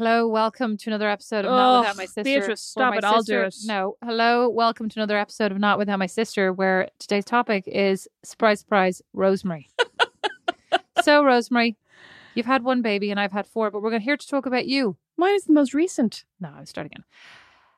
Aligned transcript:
Hello, 0.00 0.26
welcome 0.26 0.78
to 0.78 0.88
another 0.88 1.10
episode 1.10 1.44
of 1.44 1.50
Not 1.50 1.76
Oh, 1.76 1.80
Without 1.80 1.96
My 1.98 2.06
Sister. 2.06 2.24
Beatrice, 2.24 2.46
where 2.48 2.56
stop 2.56 2.90
my 2.92 2.96
it, 2.96 3.04
I'll 3.04 3.22
do 3.22 3.42
it. 3.42 3.54
No, 3.66 3.98
hello, 4.02 4.48
welcome 4.48 4.88
to 4.88 4.98
another 4.98 5.18
episode 5.18 5.52
of 5.52 5.58
Not 5.58 5.76
Without 5.76 5.98
My 5.98 6.06
Sister, 6.06 6.54
where 6.54 6.88
today's 6.98 7.26
topic 7.26 7.64
is 7.66 8.08
surprise, 8.22 8.60
surprise, 8.60 9.02
Rosemary. 9.12 9.68
so, 11.02 11.22
Rosemary, 11.22 11.76
you've 12.34 12.46
had 12.46 12.64
one 12.64 12.80
baby 12.80 13.10
and 13.10 13.20
I've 13.20 13.32
had 13.32 13.46
four, 13.46 13.70
but 13.70 13.82
we're 13.82 13.98
here 13.98 14.16
to 14.16 14.26
talk 14.26 14.46
about 14.46 14.64
you. 14.64 14.96
Mine 15.18 15.34
is 15.34 15.44
the 15.44 15.52
most 15.52 15.74
recent. 15.74 16.24
No, 16.40 16.48
I'll 16.56 16.64
start 16.64 16.86
again. 16.86 17.04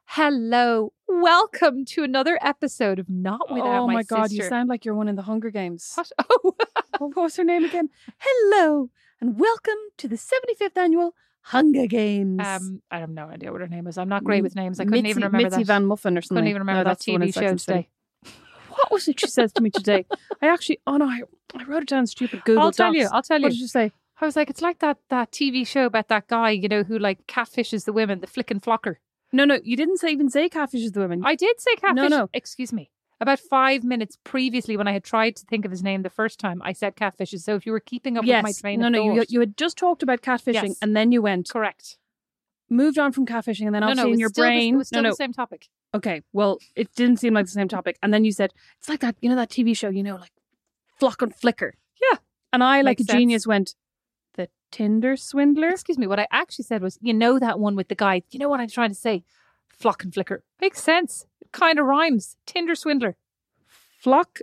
Hello, 0.05 0.93
welcome 1.09 1.85
to 1.87 2.05
another 2.05 2.39
episode 2.41 3.01
of 3.01 3.11
Not 3.11 3.53
Without 3.53 3.89
My 3.89 4.03
Sister. 4.03 4.15
oh 4.15 4.19
My, 4.19 4.21
my 4.21 4.29
god, 4.29 4.31
you 4.31 4.45
sound 4.45 4.69
like 4.69 4.85
you're 4.85 4.95
one 4.95 5.09
in 5.09 5.17
the 5.17 5.23
Hunger 5.23 5.51
Games. 5.51 5.93
What? 5.97 6.13
Oh, 6.45 6.55
What 7.01 7.17
was 7.17 7.35
her 7.35 7.43
name 7.43 7.65
again? 7.65 7.89
Hello, 8.19 8.91
and 9.21 9.41
welcome 9.41 9.75
to 9.99 10.07
the 10.07 10.15
75th 10.15 10.77
annual 10.77 11.17
Hunger 11.43 11.87
Games. 11.87 12.41
um, 12.45 12.83
I 12.91 12.99
have 13.01 13.11
no 13.11 13.27
idea 13.27 13.53
what 13.53 13.61
her 13.61 13.69
name 13.69 13.87
is. 13.87 13.99
I'm 13.99 14.09
not 14.09 14.25
great 14.25 14.43
with 14.43 14.55
names. 14.55 14.79
I 14.81 14.85
couldn't 14.85 15.03
Mitzi, 15.03 15.11
even 15.11 15.23
remember 15.25 15.45
Mitzi 15.45 15.57
that. 15.59 15.67
Van 15.67 15.87
Muffin 15.87 16.17
or 16.17 16.23
something. 16.23 16.37
couldn't 16.37 16.49
even 16.51 16.63
remember 16.63 16.81
No, 16.81 16.85
that 16.85 16.91
that's 16.91 17.05
the 17.05 17.13
one 17.13 17.23
in 17.23 17.29
TV 17.29 17.35
show 17.35 17.57
today. 17.57 17.89
What 18.69 18.91
was 18.91 19.07
it 19.07 19.21
she 19.21 19.27
says 19.27 19.53
to 19.53 19.63
me 19.63 19.69
today? 19.69 20.07
I 20.41 20.49
actually, 20.49 20.81
oh 20.87 20.97
no, 20.97 21.05
I, 21.05 21.23
I 21.55 21.65
wrote 21.65 21.83
it 21.83 21.89
down 21.89 22.07
stupid 22.07 22.43
Google 22.45 22.63
I'll 22.63 22.73
tell 22.73 22.95
you. 22.95 23.07
I'll 23.13 23.23
tell 23.23 23.39
you. 23.39 23.45
What 23.45 23.51
did 23.51 23.61
you 23.61 23.69
say? 23.69 23.93
I 24.21 24.25
was 24.25 24.35
like, 24.35 24.49
it's 24.49 24.63
like 24.63 24.79
that 24.79 24.99
that 25.11 25.31
TV 25.31 25.67
show 25.67 25.85
about 25.85 26.09
that 26.09 26.27
guy, 26.29 26.51
you 26.51 26.69
know, 26.69 26.83
who 26.83 26.99
like 26.99 27.27
catfishes 27.27 27.85
the 27.85 27.93
women, 27.93 28.21
the 28.21 28.27
flick 28.27 28.51
and 28.51 28.63
flocker. 28.63 28.97
No, 29.33 29.45
no, 29.45 29.59
you 29.65 29.77
didn't 29.77 29.99
say 29.99 30.11
even 30.11 30.31
say 30.31 30.49
catfish 30.49 30.83
is 30.83 30.93
the 30.93 31.01
women. 31.01 31.23
I 31.25 31.35
did 31.35 31.61
say 31.61 31.75
catfish. 31.77 31.97
No, 31.97 32.09
no. 32.09 32.29
Excuse 32.33 32.73
me. 32.73 32.91
About 33.23 33.39
five 33.39 33.85
minutes 33.85 34.19
previously, 34.25 34.77
when 34.77 34.89
I 34.89 34.93
had 34.93 35.05
tried 35.05 35.37
to 35.37 35.47
think 35.47 35.65
of 35.65 35.71
his 35.71 35.83
name 35.83 36.03
the 36.03 36.11
first 36.11 36.41
time, 36.41 36.61
I 36.65 36.73
said 36.73 36.97
catfishes. 36.97 37.41
So 37.43 37.55
if 37.55 37.65
you 37.65 37.73
were 37.73 37.81
keeping 37.81 38.19
up 38.19 38.25
yes. 38.25 38.43
with 38.43 38.57
my 38.57 38.61
train 38.61 38.81
no, 38.81 38.87
of 38.87 38.93
no, 38.93 39.05
you, 39.05 39.17
thought, 39.21 39.31
you 39.31 39.41
had 39.41 39.57
just 39.57 39.79
talked 39.79 40.03
about 40.03 40.23
catfishing 40.23 40.55
Yes. 40.71 40.79
and 40.83 40.97
then 40.97 41.13
you 41.13 41.23
went, 41.23 41.49
correct. 41.49 41.99
moved 42.69 42.99
on 42.99 43.13
from 43.13 43.25
catfishing 43.27 43.67
and 43.67 43.75
then 43.75 43.83
No, 43.83 43.89
obviously 43.91 44.11
no, 44.11 44.15
in 44.15 44.19
your 44.19 44.29
the- 44.31 44.41
brain. 44.41 44.75
it 44.75 44.79
was 44.79 44.89
still 44.89 45.03
no, 45.03 45.09
no, 45.09 45.13
the 45.13 45.17
same 45.17 45.33
topic. 45.33 45.69
Okay, 45.95 46.23
well, 46.33 46.59
it 46.75 46.93
didn't 46.97 47.19
seem 47.19 47.35
like 47.35 47.45
the 47.47 47.53
same 47.53 47.69
topic. 47.69 47.97
And 48.03 48.13
then 48.13 48.25
you 48.25 48.33
said, 48.33 48.53
it's 48.79 48.89
like 48.89 49.01
that, 49.01 49.15
you 49.21 49.29
know, 49.29 49.37
that 49.37 49.51
TV 49.51 49.77
show, 49.77 49.89
you 49.91 50.03
know, 50.03 50.17
like 50.17 50.33
Flock 50.99 51.23
and 51.23 51.35
Flicker. 51.35 51.75
Yeah. 52.01 52.19
And 52.53 52.65
I, 52.65 52.81
like 52.81 52.99
Makes 52.99 53.03
a 53.03 53.05
sense. 53.13 53.19
genius, 53.19 53.47
went, 53.47 53.75
the 54.35 54.49
Tinder 54.73 55.17
swindler? 55.17 55.69
Excuse 55.69 55.99
me. 55.99 56.07
What 56.07 56.19
I 56.19 56.27
actually 56.33 56.65
said 56.65 56.83
was, 56.83 56.99
you 57.03 57.15
know, 57.15 57.39
that 57.39 57.61
one 57.61 57.77
with 57.77 57.89
the 57.89 57.95
guy. 57.95 58.23
You 58.31 58.39
know 58.41 58.49
what 58.49 58.59
I'm 58.61 58.69
trying 58.69 58.91
to 58.91 58.97
say? 58.97 59.23
Flock 59.69 60.03
and 60.03 60.13
flicker 60.13 60.43
makes 60.61 60.83
sense. 60.83 61.27
Kind 61.53 61.79
of 61.79 61.87
rhymes. 61.87 62.37
Tinder 62.47 62.75
swindler. 62.75 63.17
Flock 64.01 64.39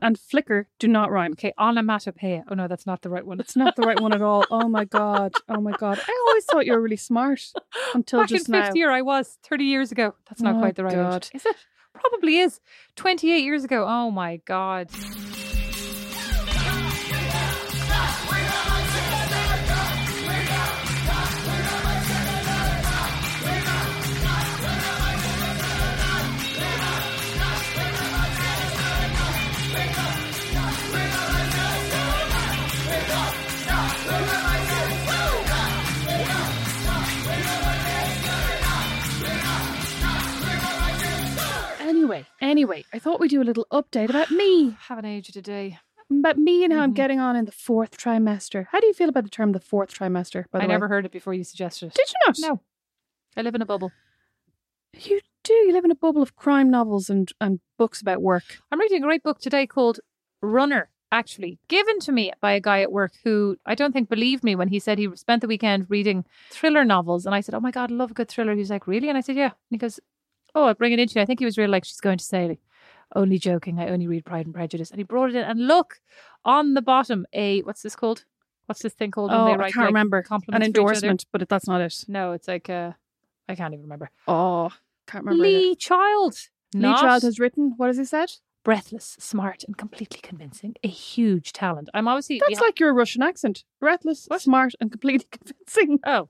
and 0.00 0.18
Flicker 0.18 0.68
do 0.78 0.88
not 0.88 1.10
rhyme. 1.10 1.32
Okay, 1.32 1.52
onomatopoeia. 1.58 2.44
Oh 2.48 2.54
no, 2.54 2.68
that's 2.68 2.86
not 2.86 3.02
the 3.02 3.10
right 3.10 3.26
one. 3.26 3.40
It's 3.40 3.56
not 3.56 3.76
the 3.76 3.82
right 3.82 4.00
one 4.00 4.12
at 4.14 4.22
all. 4.22 4.44
Oh 4.50 4.68
my 4.68 4.84
God. 4.84 5.32
Oh 5.48 5.60
my 5.60 5.72
God. 5.72 5.98
I 6.06 6.24
always 6.28 6.44
thought 6.44 6.64
you 6.66 6.72
were 6.72 6.80
really 6.80 6.96
smart 6.96 7.42
until 7.94 8.20
Back 8.20 8.28
just 8.28 8.48
in 8.48 8.52
now. 8.52 8.66
fifth 8.66 8.76
year, 8.76 8.90
I 8.90 9.02
was 9.02 9.38
thirty 9.42 9.64
years 9.64 9.92
ago. 9.92 10.14
That's 10.28 10.40
not 10.40 10.56
Oh, 10.56 10.58
quite 10.60 10.76
the 10.76 10.84
right 10.84 10.94
God. 10.94 11.24
age, 11.26 11.30
is 11.34 11.46
it? 11.46 11.56
Probably 11.94 12.38
is. 12.38 12.60
Twenty-eight 12.96 13.44
years 13.44 13.64
ago. 13.64 13.84
Oh 13.86 14.10
my 14.10 14.36
god. 14.46 14.88
Thought 43.02 43.20
we'd 43.20 43.28
do 43.28 43.42
a 43.42 43.44
little 43.44 43.66
update 43.72 44.08
about 44.10 44.30
me. 44.30 44.76
Haven't 44.88 45.04
aged 45.04 45.36
a 45.36 45.42
day. 45.42 45.78
About 46.10 46.36
me 46.38 46.62
and 46.64 46.72
how 46.72 46.80
I'm 46.80 46.92
Mhm. 46.92 46.96
getting 46.96 47.20
on 47.20 47.36
in 47.36 47.44
the 47.46 47.52
fourth 47.52 47.96
trimester. 47.96 48.66
How 48.70 48.80
do 48.80 48.86
you 48.86 48.92
feel 48.92 49.08
about 49.08 49.24
the 49.24 49.30
term 49.30 49.52
the 49.52 49.60
fourth 49.60 49.94
trimester, 49.94 50.44
by 50.50 50.58
the 50.58 50.64
I 50.64 50.66
way? 50.68 50.72
never 50.74 50.88
heard 50.88 51.06
it 51.06 51.12
before 51.12 51.32
you 51.34 51.42
suggested 51.44 51.86
it. 51.86 51.94
Did 51.94 52.08
you 52.10 52.14
not? 52.26 52.36
No. 52.56 52.60
I 53.36 53.42
live 53.42 53.54
in 53.54 53.62
a 53.62 53.66
bubble. 53.66 53.92
You 54.98 55.20
do. 55.42 55.54
You 55.54 55.72
live 55.72 55.84
in 55.86 55.90
a 55.90 55.94
bubble 55.96 56.22
of 56.22 56.36
crime 56.36 56.70
novels 56.70 57.08
and, 57.08 57.32
and 57.40 57.60
books 57.78 58.00
about 58.02 58.20
work. 58.20 58.44
I'm 58.70 58.78
reading 58.80 59.02
a 59.02 59.06
great 59.06 59.22
book 59.22 59.38
today 59.40 59.66
called 59.66 60.00
Runner, 60.42 60.90
actually, 61.10 61.58
given 61.68 61.98
to 62.00 62.12
me 62.12 62.30
by 62.42 62.52
a 62.52 62.60
guy 62.60 62.82
at 62.82 62.92
work 62.92 63.12
who 63.24 63.56
I 63.64 63.74
don't 63.74 63.92
think 63.92 64.10
believed 64.10 64.44
me 64.44 64.54
when 64.54 64.68
he 64.68 64.78
said 64.78 64.98
he 64.98 65.08
spent 65.16 65.40
the 65.40 65.48
weekend 65.48 65.86
reading 65.88 66.26
thriller 66.50 66.84
novels. 66.84 67.24
And 67.24 67.34
I 67.34 67.40
said, 67.40 67.54
Oh 67.54 67.60
my 67.60 67.70
God, 67.70 67.90
I 67.90 67.94
love 67.94 68.10
a 68.10 68.14
good 68.14 68.28
thriller. 68.28 68.52
He 68.52 68.58
was 68.58 68.70
like, 68.70 68.86
Really? 68.86 69.08
And 69.08 69.16
I 69.16 69.22
said, 69.22 69.36
Yeah. 69.36 69.46
And 69.46 69.70
he 69.70 69.78
goes, 69.78 69.98
Oh, 70.54 70.64
I'll 70.64 70.74
bring 70.74 70.92
it 70.92 70.98
into 70.98 71.14
you. 71.14 71.22
I 71.22 71.24
think 71.26 71.38
he 71.38 71.46
was 71.46 71.56
really 71.56 71.70
like, 71.70 71.84
She's 71.86 72.00
going 72.00 72.18
to 72.18 72.24
say, 72.24 72.58
only 73.14 73.38
joking. 73.38 73.78
I 73.78 73.88
only 73.88 74.06
read 74.06 74.24
Pride 74.24 74.46
and 74.46 74.54
Prejudice. 74.54 74.90
And 74.90 74.98
he 74.98 75.04
brought 75.04 75.30
it 75.30 75.36
in. 75.36 75.44
And 75.44 75.66
look, 75.66 76.00
on 76.44 76.74
the 76.74 76.82
bottom, 76.82 77.26
a, 77.32 77.60
what's 77.62 77.82
this 77.82 77.96
called? 77.96 78.24
What's 78.66 78.82
this 78.82 78.94
thing 78.94 79.10
called? 79.10 79.30
Oh, 79.32 79.46
I 79.52 79.70
can't 79.70 79.76
like, 79.76 79.86
remember. 79.86 80.24
An 80.52 80.62
endorsement, 80.62 81.26
but 81.32 81.48
that's 81.48 81.66
not 81.66 81.80
it. 81.80 82.04
No, 82.08 82.32
it's 82.32 82.48
like, 82.48 82.70
uh, 82.70 82.92
I 83.48 83.54
can't 83.54 83.74
even 83.74 83.82
remember. 83.84 84.10
Oh, 84.28 84.70
can't 85.06 85.24
remember. 85.24 85.44
either. 85.44 85.58
Lee 85.58 85.74
Child. 85.76 86.36
Lee 86.74 86.80
Not 86.80 87.00
Child 87.00 87.22
has 87.24 87.38
written. 87.38 87.74
What 87.76 87.88
has 87.88 87.98
he 87.98 88.04
said? 88.04 88.30
breathless, 88.64 89.16
smart, 89.18 89.64
and 89.64 89.76
completely 89.76 90.20
convincing. 90.22 90.74
A 90.84 90.88
huge 90.88 91.52
talent. 91.52 91.88
I'm 91.94 92.08
obviously 92.08 92.40
That's 92.40 92.60
behi- 92.60 92.62
like 92.62 92.80
your 92.80 92.94
Russian 92.94 93.22
accent. 93.22 93.64
Breathless, 93.80 94.28
smart, 94.38 94.74
and 94.80 94.90
completely 94.90 95.26
convincing. 95.32 95.98
oh, 96.06 96.28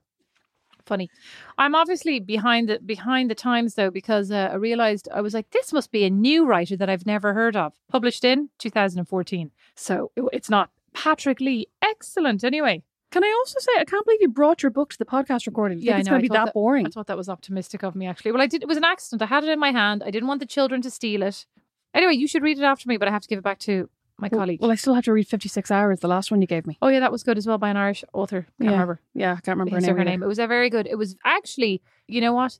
funny. 0.87 1.11
I'm 1.58 1.75
obviously 1.75 2.20
behind 2.20 2.69
the 2.69 2.79
behind 2.81 3.31
the 3.31 3.34
times 3.34 3.75
though 3.75 3.90
because 3.90 4.31
uh, 4.31 4.50
I 4.52 4.55
realized 4.56 5.08
I 5.12 5.20
was 5.20 5.34
like, 5.34 5.50
this 5.50 5.73
must 5.73 5.90
be 5.93 6.05
a 6.05 6.11
new 6.11 6.44
writer 6.46 6.76
that 6.76 6.88
I've 6.90 7.06
never 7.06 7.34
heard 7.34 7.56
of. 7.56 7.73
Published 7.90 8.25
in 8.25 8.50
2014, 8.58 9.50
so 9.75 10.11
it- 10.17 10.25
it's 10.32 10.50
not 10.50 10.70
Patrick 10.94 11.40
Lee. 11.40 11.67
Excellent. 11.82 12.44
Anyway, 12.44 12.82
Can 13.11 13.25
I 13.25 13.34
also 13.40 13.58
say, 13.61 13.73
I 13.79 13.84
can't 13.84 14.05
believe 14.06 14.20
you 14.23 14.29
brought 14.29 14.62
your 14.62 14.70
book 14.70 14.90
to 14.93 14.99
the 14.99 15.05
podcast 15.05 15.46
recording. 15.46 15.79
Yeah, 15.81 15.99
it's 15.99 16.08
going 16.08 16.20
to 16.23 16.23
be 16.23 16.29
thought 16.34 16.46
that, 16.46 16.55
boring? 16.55 16.87
I 16.87 16.90
thought 16.90 17.08
that 17.08 17.17
was 17.17 17.29
optimistic 17.29 17.82
of 17.84 17.94
me, 17.94 18.06
actually. 18.06 18.32
Well, 18.32 18.40
I 18.40 18.46
did. 18.46 18.62
It 18.62 18.69
was 18.69 18.79
an 18.79 18.84
accident. 18.84 19.20
I 19.23 19.26
had 19.26 19.44
it 19.44 19.50
in 19.50 19.58
my 19.58 19.70
hand. 19.70 20.02
I 20.05 20.11
didn't 20.11 20.29
want 20.29 20.40
the 20.40 20.46
children 20.46 20.81
to 20.82 20.90
steal 20.90 21.23
it. 21.23 21.44
Anyway, 21.94 22.14
you 22.14 22.26
should 22.26 22.43
read 22.43 22.58
it 22.58 22.64
after 22.64 22.88
me, 22.88 22.96
but 22.96 23.08
I 23.08 23.11
have 23.11 23.20
to 23.20 23.29
give 23.29 23.38
it 23.38 23.44
back 23.44 23.58
to 23.61 23.90
my 24.23 24.29
Well- 24.33 24.41
colleague. 24.41 24.61
Well, 24.63 24.71
I 24.71 24.77
still 24.77 24.95
have 24.95 25.05
to 25.05 25.13
read 25.13 25.27
56 25.29 25.71
Hours, 25.71 26.01
the 26.01 26.09
last 26.09 26.31
one 26.31 26.41
you 26.41 26.47
gave 26.47 26.67
me. 26.67 26.79
oh 26.81 26.89
yeah, 26.89 27.01
that 27.01 27.13
was 27.13 27.23
good 27.23 27.37
as 27.37 27.47
well 27.47 27.59
by 27.59 27.69
an 27.69 27.77
Irish 27.77 28.03
author. 28.15 28.43
Can't 28.43 28.53
Yeah. 28.61 28.71
remember. 28.71 29.01
Yeah, 29.15 29.33
I 29.33 29.41
can't 29.41 29.59
remember 29.59 29.75
her 29.75 29.81
name. 29.81 29.97
her 29.97 30.05
name. 30.05 30.23
It 30.23 30.27
was 30.27 30.39
a 30.39 30.47
very 30.47 30.71
good. 30.71 30.87
It 30.87 30.97
was 30.97 31.17
actually, 31.25 31.83
you 32.09 32.21
know 32.23 32.33
what? 32.33 32.59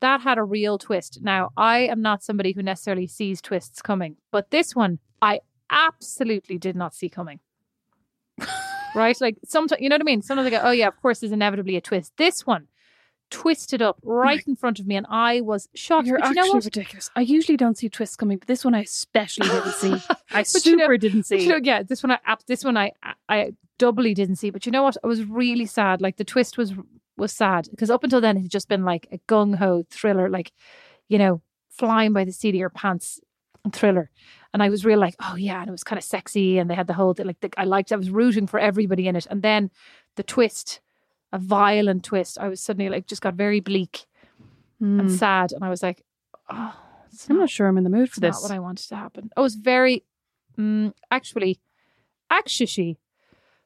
That 0.00 0.20
had 0.20 0.38
a 0.38 0.44
real 0.44 0.78
twist. 0.78 1.20
Now, 1.22 1.50
I 1.56 1.78
am 1.80 2.00
not 2.02 2.22
somebody 2.22 2.52
who 2.52 2.62
necessarily 2.62 3.08
sees 3.08 3.40
twists 3.42 3.82
coming, 3.82 4.16
but 4.30 4.50
this 4.52 4.76
one 4.76 5.00
I 5.20 5.40
absolutely 5.70 6.56
did 6.58 6.76
not 6.76 6.94
see 6.94 7.08
coming. 7.08 7.40
right? 8.94 9.20
Like 9.20 9.36
sometimes, 9.44 9.80
you 9.80 9.88
know 9.88 9.94
what 9.94 10.02
I 10.02 10.04
mean? 10.04 10.22
Sometimes 10.22 10.46
I 10.46 10.50
go, 10.50 10.60
oh 10.62 10.70
yeah, 10.70 10.88
of 10.88 11.00
course, 11.02 11.20
there's 11.20 11.32
inevitably 11.32 11.76
a 11.76 11.80
twist. 11.80 12.12
This 12.16 12.46
one 12.46 12.68
twisted 13.30 13.82
up 13.82 13.98
right 14.02 14.42
in 14.46 14.56
front 14.56 14.78
of 14.80 14.86
me, 14.86 14.96
and 14.96 15.06
I 15.08 15.40
was 15.40 15.68
shocked. 15.74 16.06
You're 16.06 16.18
but 16.18 16.28
you 16.28 16.34
know 16.34 16.42
actually 16.44 16.60
ridiculous. 16.60 17.10
I 17.16 17.20
usually 17.22 17.56
don't 17.56 17.76
see 17.76 17.88
twists 17.88 18.16
coming, 18.16 18.38
but 18.38 18.48
this 18.48 18.64
one 18.64 18.74
I 18.74 18.80
especially 18.82 19.48
didn't 19.48 19.72
see. 19.74 19.92
I 20.30 20.42
But 20.52 20.66
you 20.66 20.76
know- 20.76 20.84
super 20.84 20.96
didn't 20.98 21.22
see. 21.24 21.42
you 21.42 21.48
know, 21.48 21.60
yeah, 21.62 21.82
this 21.82 22.02
one 22.02 22.12
I 22.12 22.18
this 22.46 22.64
one 22.64 22.76
I 22.76 22.92
I 23.28 23.52
doubly 23.78 24.14
didn't 24.14 24.36
see. 24.36 24.50
But 24.50 24.66
you 24.66 24.72
know 24.72 24.82
what? 24.82 24.96
I 25.02 25.06
was 25.06 25.24
really 25.24 25.66
sad. 25.66 26.00
Like 26.00 26.16
the 26.16 26.24
twist 26.24 26.56
was 26.58 26.72
was 27.16 27.32
sad 27.32 27.68
because 27.70 27.90
up 27.90 28.04
until 28.04 28.20
then 28.20 28.36
it 28.36 28.42
had 28.42 28.50
just 28.50 28.68
been 28.68 28.84
like 28.84 29.08
a 29.12 29.18
gung 29.28 29.56
ho 29.56 29.84
thriller, 29.90 30.28
like 30.28 30.52
you 31.08 31.18
know, 31.18 31.42
flying 31.70 32.12
by 32.12 32.24
the 32.24 32.32
seat 32.32 32.50
of 32.50 32.54
your 32.56 32.70
pants 32.70 33.20
thriller. 33.72 34.10
And 34.54 34.62
I 34.62 34.70
was 34.70 34.84
real 34.84 34.98
like, 34.98 35.14
oh 35.20 35.34
yeah, 35.36 35.60
and 35.60 35.68
it 35.68 35.72
was 35.72 35.84
kind 35.84 35.98
of 35.98 36.04
sexy, 36.04 36.58
and 36.58 36.70
they 36.70 36.74
had 36.74 36.86
the 36.86 36.94
whole 36.94 37.14
like 37.18 37.40
the, 37.40 37.50
I 37.58 37.64
liked. 37.64 37.92
I 37.92 37.96
was 37.96 38.08
rooting 38.10 38.46
for 38.46 38.58
everybody 38.58 39.06
in 39.06 39.14
it, 39.16 39.26
and 39.28 39.42
then 39.42 39.70
the 40.16 40.22
twist, 40.22 40.80
a 41.32 41.38
violent 41.38 42.04
twist. 42.04 42.38
I 42.38 42.48
was 42.48 42.60
suddenly 42.60 42.88
like, 42.90 43.06
just 43.06 43.22
got 43.22 43.34
very 43.34 43.60
bleak 43.60 44.06
and 44.80 45.10
Hmm. 45.10 45.16
sad, 45.16 45.52
and 45.52 45.64
I 45.64 45.70
was 45.70 45.82
like, 45.82 46.04
oh, 46.50 46.74
I'm 47.28 47.36
not 47.36 47.38
not 47.40 47.50
sure 47.50 47.66
I'm 47.66 47.76
in 47.78 47.84
the 47.84 47.90
mood 47.90 48.08
for 48.10 48.14
it's 48.18 48.20
not 48.20 48.28
this. 48.34 48.42
what 48.42 48.52
I 48.52 48.58
wanted 48.60 48.88
to 48.88 48.96
happen. 48.96 49.30
I 49.36 49.40
was 49.40 49.54
very, 49.56 50.04
mm, 50.56 50.92
actually, 51.10 51.58
actually, 52.30 52.98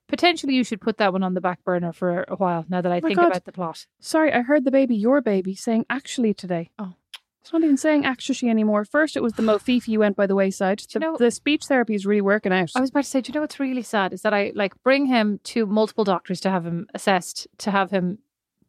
potentially 0.08 0.54
you 0.54 0.64
should 0.64 0.80
put 0.80 0.96
that 0.96 1.12
one 1.12 1.22
on 1.22 1.34
the 1.34 1.40
back 1.40 1.62
burner 1.64 1.92
for 1.92 2.24
a 2.28 2.36
while. 2.36 2.64
Now 2.68 2.80
that 2.80 2.90
I 2.92 2.98
Oh 2.98 3.00
think 3.08 3.16
God. 3.16 3.26
about 3.26 3.44
the 3.44 3.52
plot, 3.52 3.86
Sorry, 4.00 4.32
I 4.32 4.40
heard 4.40 4.64
the 4.64 4.70
baby, 4.70 4.94
your 4.96 5.20
baby, 5.20 5.54
saying 5.54 5.84
actually 5.90 6.32
today. 6.34 6.70
Oh. 6.78 6.94
It's 7.42 7.52
not 7.52 7.64
even 7.64 7.76
saying 7.76 8.04
actually 8.04 8.48
anymore. 8.48 8.84
First, 8.84 9.16
it 9.16 9.22
was 9.22 9.32
the 9.32 9.42
Mofifi 9.42 9.88
you 9.88 9.98
went 9.98 10.16
by 10.16 10.28
the 10.28 10.36
wayside. 10.36 10.78
The, 10.78 10.86
you 10.94 11.00
know- 11.00 11.16
the 11.16 11.32
speech 11.32 11.64
therapy 11.64 11.94
is 11.94 12.06
really 12.06 12.20
working 12.20 12.52
out. 12.52 12.70
I 12.76 12.80
was 12.80 12.90
about 12.90 13.02
to 13.02 13.10
say, 13.10 13.20
do 13.20 13.30
you 13.30 13.34
know 13.34 13.40
what's 13.40 13.58
really 13.58 13.82
sad 13.82 14.12
is 14.12 14.22
that 14.22 14.32
I 14.32 14.52
like 14.54 14.80
bring 14.84 15.06
him 15.06 15.40
to 15.44 15.66
multiple 15.66 16.04
doctors 16.04 16.40
to 16.42 16.50
have 16.50 16.64
him 16.64 16.86
assessed, 16.94 17.48
to 17.58 17.72
have 17.72 17.90
him 17.90 18.18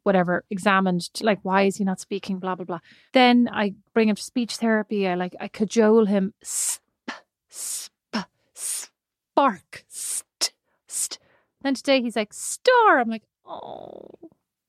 whatever 0.02 0.44
examined, 0.50 1.08
like 1.22 1.40
why 1.44 1.64
is 1.64 1.78
he 1.78 1.84
not 1.84 2.00
speaking, 2.00 2.40
blah 2.40 2.56
blah 2.56 2.66
blah. 2.66 2.80
Then 3.14 3.48
I 3.54 3.76
bring 3.94 4.10
him 4.10 4.16
to 4.16 4.24
speech 4.24 4.56
therapy. 4.58 5.08
I 5.08 5.14
like 5.14 5.36
I 5.40 5.50
cajole 5.50 6.06
him, 6.06 6.34
sp, 6.42 6.82
sp, 7.54 7.94
spark, 8.54 9.86
st, 9.88 10.54
st. 10.88 11.20
Then 11.62 11.76
today 11.76 12.02
he's 12.02 12.16
like 12.16 12.34
star. 12.34 13.00
I'm 13.00 13.10
like, 13.10 13.24
oh, 13.46 14.10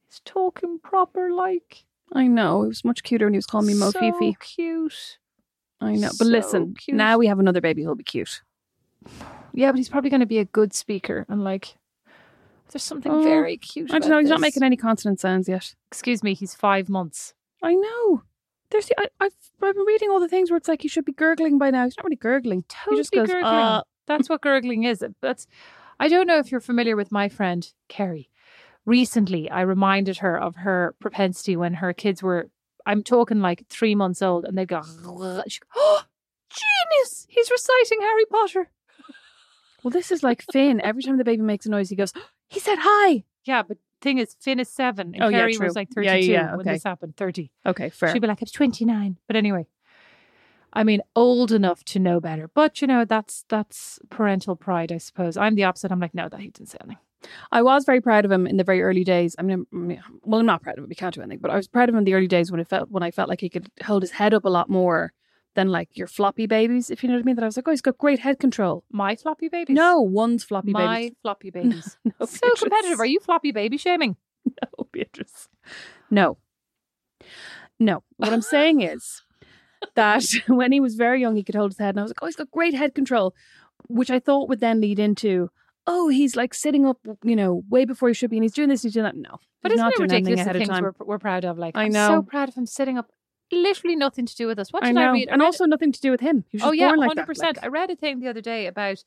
he's 0.06 0.20
talking 0.26 0.78
proper 0.78 1.32
like. 1.32 1.84
I 2.12 2.26
know. 2.26 2.62
It 2.62 2.68
was 2.68 2.84
much 2.84 3.02
cuter 3.02 3.26
when 3.26 3.34
he 3.34 3.38
was 3.38 3.46
calling 3.46 3.66
me 3.66 3.74
Mofifi. 3.74 4.32
So 4.32 4.36
cute. 4.40 5.18
I 5.80 5.94
know. 5.94 6.08
But 6.08 6.26
so 6.26 6.30
listen, 6.30 6.74
cute. 6.74 6.96
now 6.96 7.18
we 7.18 7.26
have 7.26 7.38
another 7.38 7.60
baby 7.60 7.82
who'll 7.82 7.94
be 7.94 8.04
cute. 8.04 8.42
Yeah, 9.52 9.70
but 9.70 9.78
he's 9.78 9.88
probably 9.88 10.10
going 10.10 10.20
to 10.20 10.26
be 10.26 10.38
a 10.38 10.44
good 10.44 10.72
speaker 10.72 11.26
and 11.28 11.44
like. 11.44 11.76
There's 12.70 12.82
something 12.82 13.12
Oh, 13.12 13.22
very 13.22 13.56
cute. 13.56 13.92
I 13.92 13.98
don't 13.98 14.10
know. 14.10 14.18
He's 14.18 14.28
not 14.28 14.40
making 14.40 14.62
any 14.62 14.76
consonant 14.76 15.20
sounds 15.20 15.48
yet. 15.48 15.74
Excuse 15.92 16.22
me, 16.24 16.34
he's 16.34 16.54
five 16.54 16.88
months. 16.88 17.34
I 17.62 17.74
know. 17.74 18.22
There's 18.70 18.86
the, 18.86 18.98
I, 18.98 19.06
I've, 19.20 19.34
I've 19.62 19.74
been 19.74 19.84
reading 19.86 20.10
all 20.10 20.18
the 20.18 20.28
things 20.28 20.50
where 20.50 20.56
it's 20.56 20.66
like 20.66 20.82
he 20.82 20.88
should 20.88 21.04
be 21.04 21.12
gurgling 21.12 21.58
by 21.58 21.70
now. 21.70 21.84
He's 21.84 21.96
not 21.96 22.04
really 22.04 22.16
gurgling. 22.16 22.64
Totally 22.68 22.96
he 22.96 23.00
just 23.00 23.12
goes, 23.12 23.28
gurgling. 23.28 23.44
"Uh." 23.44 23.82
That's 24.06 24.28
what 24.28 24.40
gurgling 24.40 24.84
is. 24.84 25.04
That's. 25.20 25.46
I 26.00 26.08
don't 26.08 26.26
know 26.26 26.38
if 26.38 26.50
you're 26.50 26.60
familiar 26.60 26.96
with 26.96 27.12
my 27.12 27.28
friend 27.28 27.70
Kerry. 27.88 28.28
Recently, 28.86 29.50
I 29.50 29.62
reminded 29.62 30.18
her 30.18 30.38
of 30.38 30.56
her 30.56 30.94
propensity 31.00 31.56
when 31.56 31.74
her 31.74 31.92
kids 31.92 32.22
were. 32.22 32.50
I'm 32.86 33.02
talking 33.02 33.40
like 33.40 33.66
three 33.68 33.94
months 33.94 34.20
old, 34.20 34.44
and 34.44 34.58
they'd 34.58 34.68
go. 34.68 34.82
Oh, 34.84 36.02
genius! 36.50 37.26
He's 37.30 37.50
reciting 37.50 38.00
Harry 38.02 38.24
Potter. 38.30 38.70
Well, 39.82 39.90
this 39.90 40.10
is 40.12 40.22
like 40.22 40.42
Finn. 40.52 40.80
Every 40.80 41.02
time 41.02 41.16
the 41.18 41.24
baby 41.24 41.42
makes 41.42 41.66
a 41.66 41.70
noise, 41.70 41.88
he 41.90 41.96
goes, 41.96 42.12
he 42.48 42.60
said 42.60 42.76
hi. 42.80 43.24
Yeah, 43.44 43.62
but 43.62 43.78
thing 44.00 44.18
is, 44.18 44.36
Finn 44.40 44.60
is 44.60 44.68
seven, 44.68 45.14
and 45.14 45.22
Oh, 45.24 45.28
yeah, 45.28 45.46
true. 45.48 45.66
was 45.66 45.76
like 45.76 45.88
Yeah, 45.96 46.12
32 46.12 46.32
yeah, 46.32 46.50
when 46.52 46.60
okay. 46.60 46.72
this 46.74 46.84
happened. 46.84 47.16
30. 47.16 47.50
Okay, 47.66 47.90
fair. 47.90 48.12
She'd 48.12 48.20
be 48.22 48.28
like, 48.28 48.38
I 48.38 48.42
was 48.44 48.52
29. 48.52 49.18
But 49.26 49.36
anyway, 49.36 49.66
I 50.72 50.84
mean, 50.84 51.00
old 51.16 51.52
enough 51.52 51.84
to 51.84 51.98
know 51.98 52.20
better. 52.20 52.48
But, 52.48 52.80
you 52.82 52.86
know, 52.88 53.04
that's 53.04 53.44
that's 53.48 53.98
parental 54.10 54.56
pride, 54.56 54.90
I 54.92 54.98
suppose. 54.98 55.36
I'm 55.36 55.54
the 55.54 55.64
opposite. 55.64 55.90
I'm 55.92 56.00
like, 56.00 56.14
no, 56.14 56.28
that 56.28 56.40
he 56.40 56.48
didn't 56.48 56.68
say 56.70 56.78
anything. 56.82 56.98
I 57.52 57.62
was 57.62 57.84
very 57.84 58.00
proud 58.00 58.24
of 58.24 58.30
him 58.32 58.46
in 58.46 58.56
the 58.56 58.64
very 58.64 58.82
early 58.82 59.04
days. 59.04 59.34
I 59.38 59.42
mean, 59.42 59.66
well, 60.22 60.40
I'm 60.40 60.46
not 60.46 60.62
proud 60.62 60.78
of 60.78 60.84
him. 60.84 60.90
He 60.90 60.94
can't 60.94 61.14
do 61.14 61.20
anything, 61.22 61.38
but 61.40 61.50
I 61.50 61.56
was 61.56 61.68
proud 61.68 61.88
of 61.88 61.94
him 61.94 61.98
in 62.00 62.04
the 62.04 62.14
early 62.14 62.26
days 62.28 62.50
when 62.50 62.60
it 62.60 62.68
felt 62.68 62.90
when 62.90 63.02
I 63.02 63.10
felt 63.10 63.28
like 63.28 63.40
he 63.40 63.48
could 63.48 63.68
hold 63.84 64.02
his 64.02 64.12
head 64.12 64.34
up 64.34 64.44
a 64.44 64.48
lot 64.48 64.68
more 64.68 65.12
than 65.54 65.68
like 65.68 65.88
your 65.96 66.06
floppy 66.08 66.46
babies, 66.46 66.90
if 66.90 67.02
you 67.02 67.08
know 67.08 67.14
what 67.14 67.22
I 67.22 67.24
mean. 67.24 67.36
That 67.36 67.44
I 67.44 67.46
was 67.46 67.56
like, 67.56 67.68
oh, 67.68 67.70
he's 67.70 67.80
got 67.80 67.96
great 67.98 68.18
head 68.18 68.38
control. 68.40 68.84
My 68.90 69.14
floppy 69.16 69.48
babies? 69.48 69.74
No, 69.74 70.00
one's 70.00 70.42
floppy 70.44 70.72
My 70.72 70.96
babies. 70.96 71.16
floppy 71.22 71.50
babies. 71.58 71.96
No, 72.04 72.26
so 72.26 72.38
Beatrice. 72.42 72.60
competitive. 72.60 73.00
Are 73.00 73.06
you 73.06 73.20
floppy 73.20 73.52
baby 73.52 73.76
shaming? 73.78 74.16
No, 74.62 74.86
Beatrice. 74.92 75.48
No. 76.10 76.36
No. 77.80 78.02
What 78.16 78.32
I'm 78.32 78.42
saying 78.42 78.82
is 78.82 79.22
that 79.94 80.24
when 80.48 80.72
he 80.72 80.80
was 80.80 80.94
very 80.96 81.20
young, 81.20 81.36
he 81.36 81.42
could 81.42 81.54
hold 81.54 81.70
his 81.72 81.78
head, 81.78 81.90
and 81.90 82.00
I 82.00 82.02
was 82.02 82.10
like, 82.10 82.22
oh, 82.22 82.26
he's 82.26 82.36
got 82.36 82.50
great 82.50 82.74
head 82.74 82.94
control, 82.94 83.34
which 83.88 84.10
I 84.10 84.18
thought 84.18 84.48
would 84.48 84.60
then 84.60 84.80
lead 84.80 84.98
into, 84.98 85.50
oh, 85.86 86.08
he's 86.08 86.34
like 86.36 86.54
sitting 86.54 86.86
up, 86.86 86.98
you 87.22 87.36
know, 87.36 87.62
way 87.68 87.84
before 87.84 88.08
he 88.08 88.14
should 88.14 88.30
be, 88.30 88.36
and 88.36 88.44
he's 88.44 88.52
doing 88.54 88.68
this, 88.68 88.82
he's 88.82 88.92
doing 88.94 89.04
that. 89.04 89.16
No. 89.16 89.38
But 89.62 89.72
he's 89.72 89.80
isn't 89.80 89.92
it 89.92 89.98
ridiculous 89.98 90.38
the 90.38 90.42
ahead 90.42 90.56
of 90.56 90.60
things 90.60 90.68
time. 90.70 90.82
we're, 90.82 90.92
we're 91.06 91.18
proud 91.18 91.44
of? 91.44 91.58
Like, 91.58 91.76
I 91.76 91.84
I'm 91.84 91.92
so 91.92 92.22
proud 92.22 92.48
of 92.48 92.54
him 92.54 92.66
sitting 92.66 92.98
up. 92.98 93.10
Literally 93.52 93.94
nothing 93.96 94.26
to 94.26 94.34
do 94.34 94.46
with 94.46 94.58
us. 94.58 94.72
What 94.72 94.82
I 94.82 94.88
did 94.88 94.94
know. 94.96 95.10
I 95.10 95.12
read? 95.12 95.28
I 95.28 95.32
and 95.32 95.40
read- 95.40 95.46
also 95.46 95.66
nothing 95.66 95.92
to 95.92 96.00
do 96.00 96.10
with 96.10 96.20
him. 96.20 96.44
Oh 96.54 96.58
just 96.70 96.74
yeah, 96.76 96.90
like 96.90 97.08
hundred 97.08 97.16
that, 97.16 97.26
percent. 97.26 97.56
like- 97.58 97.64
I 97.64 97.68
read 97.68 97.90
a 97.90 97.96
thing 97.96 98.20
the 98.20 98.28
other 98.28 98.40
day 98.40 98.66
about 98.66 99.04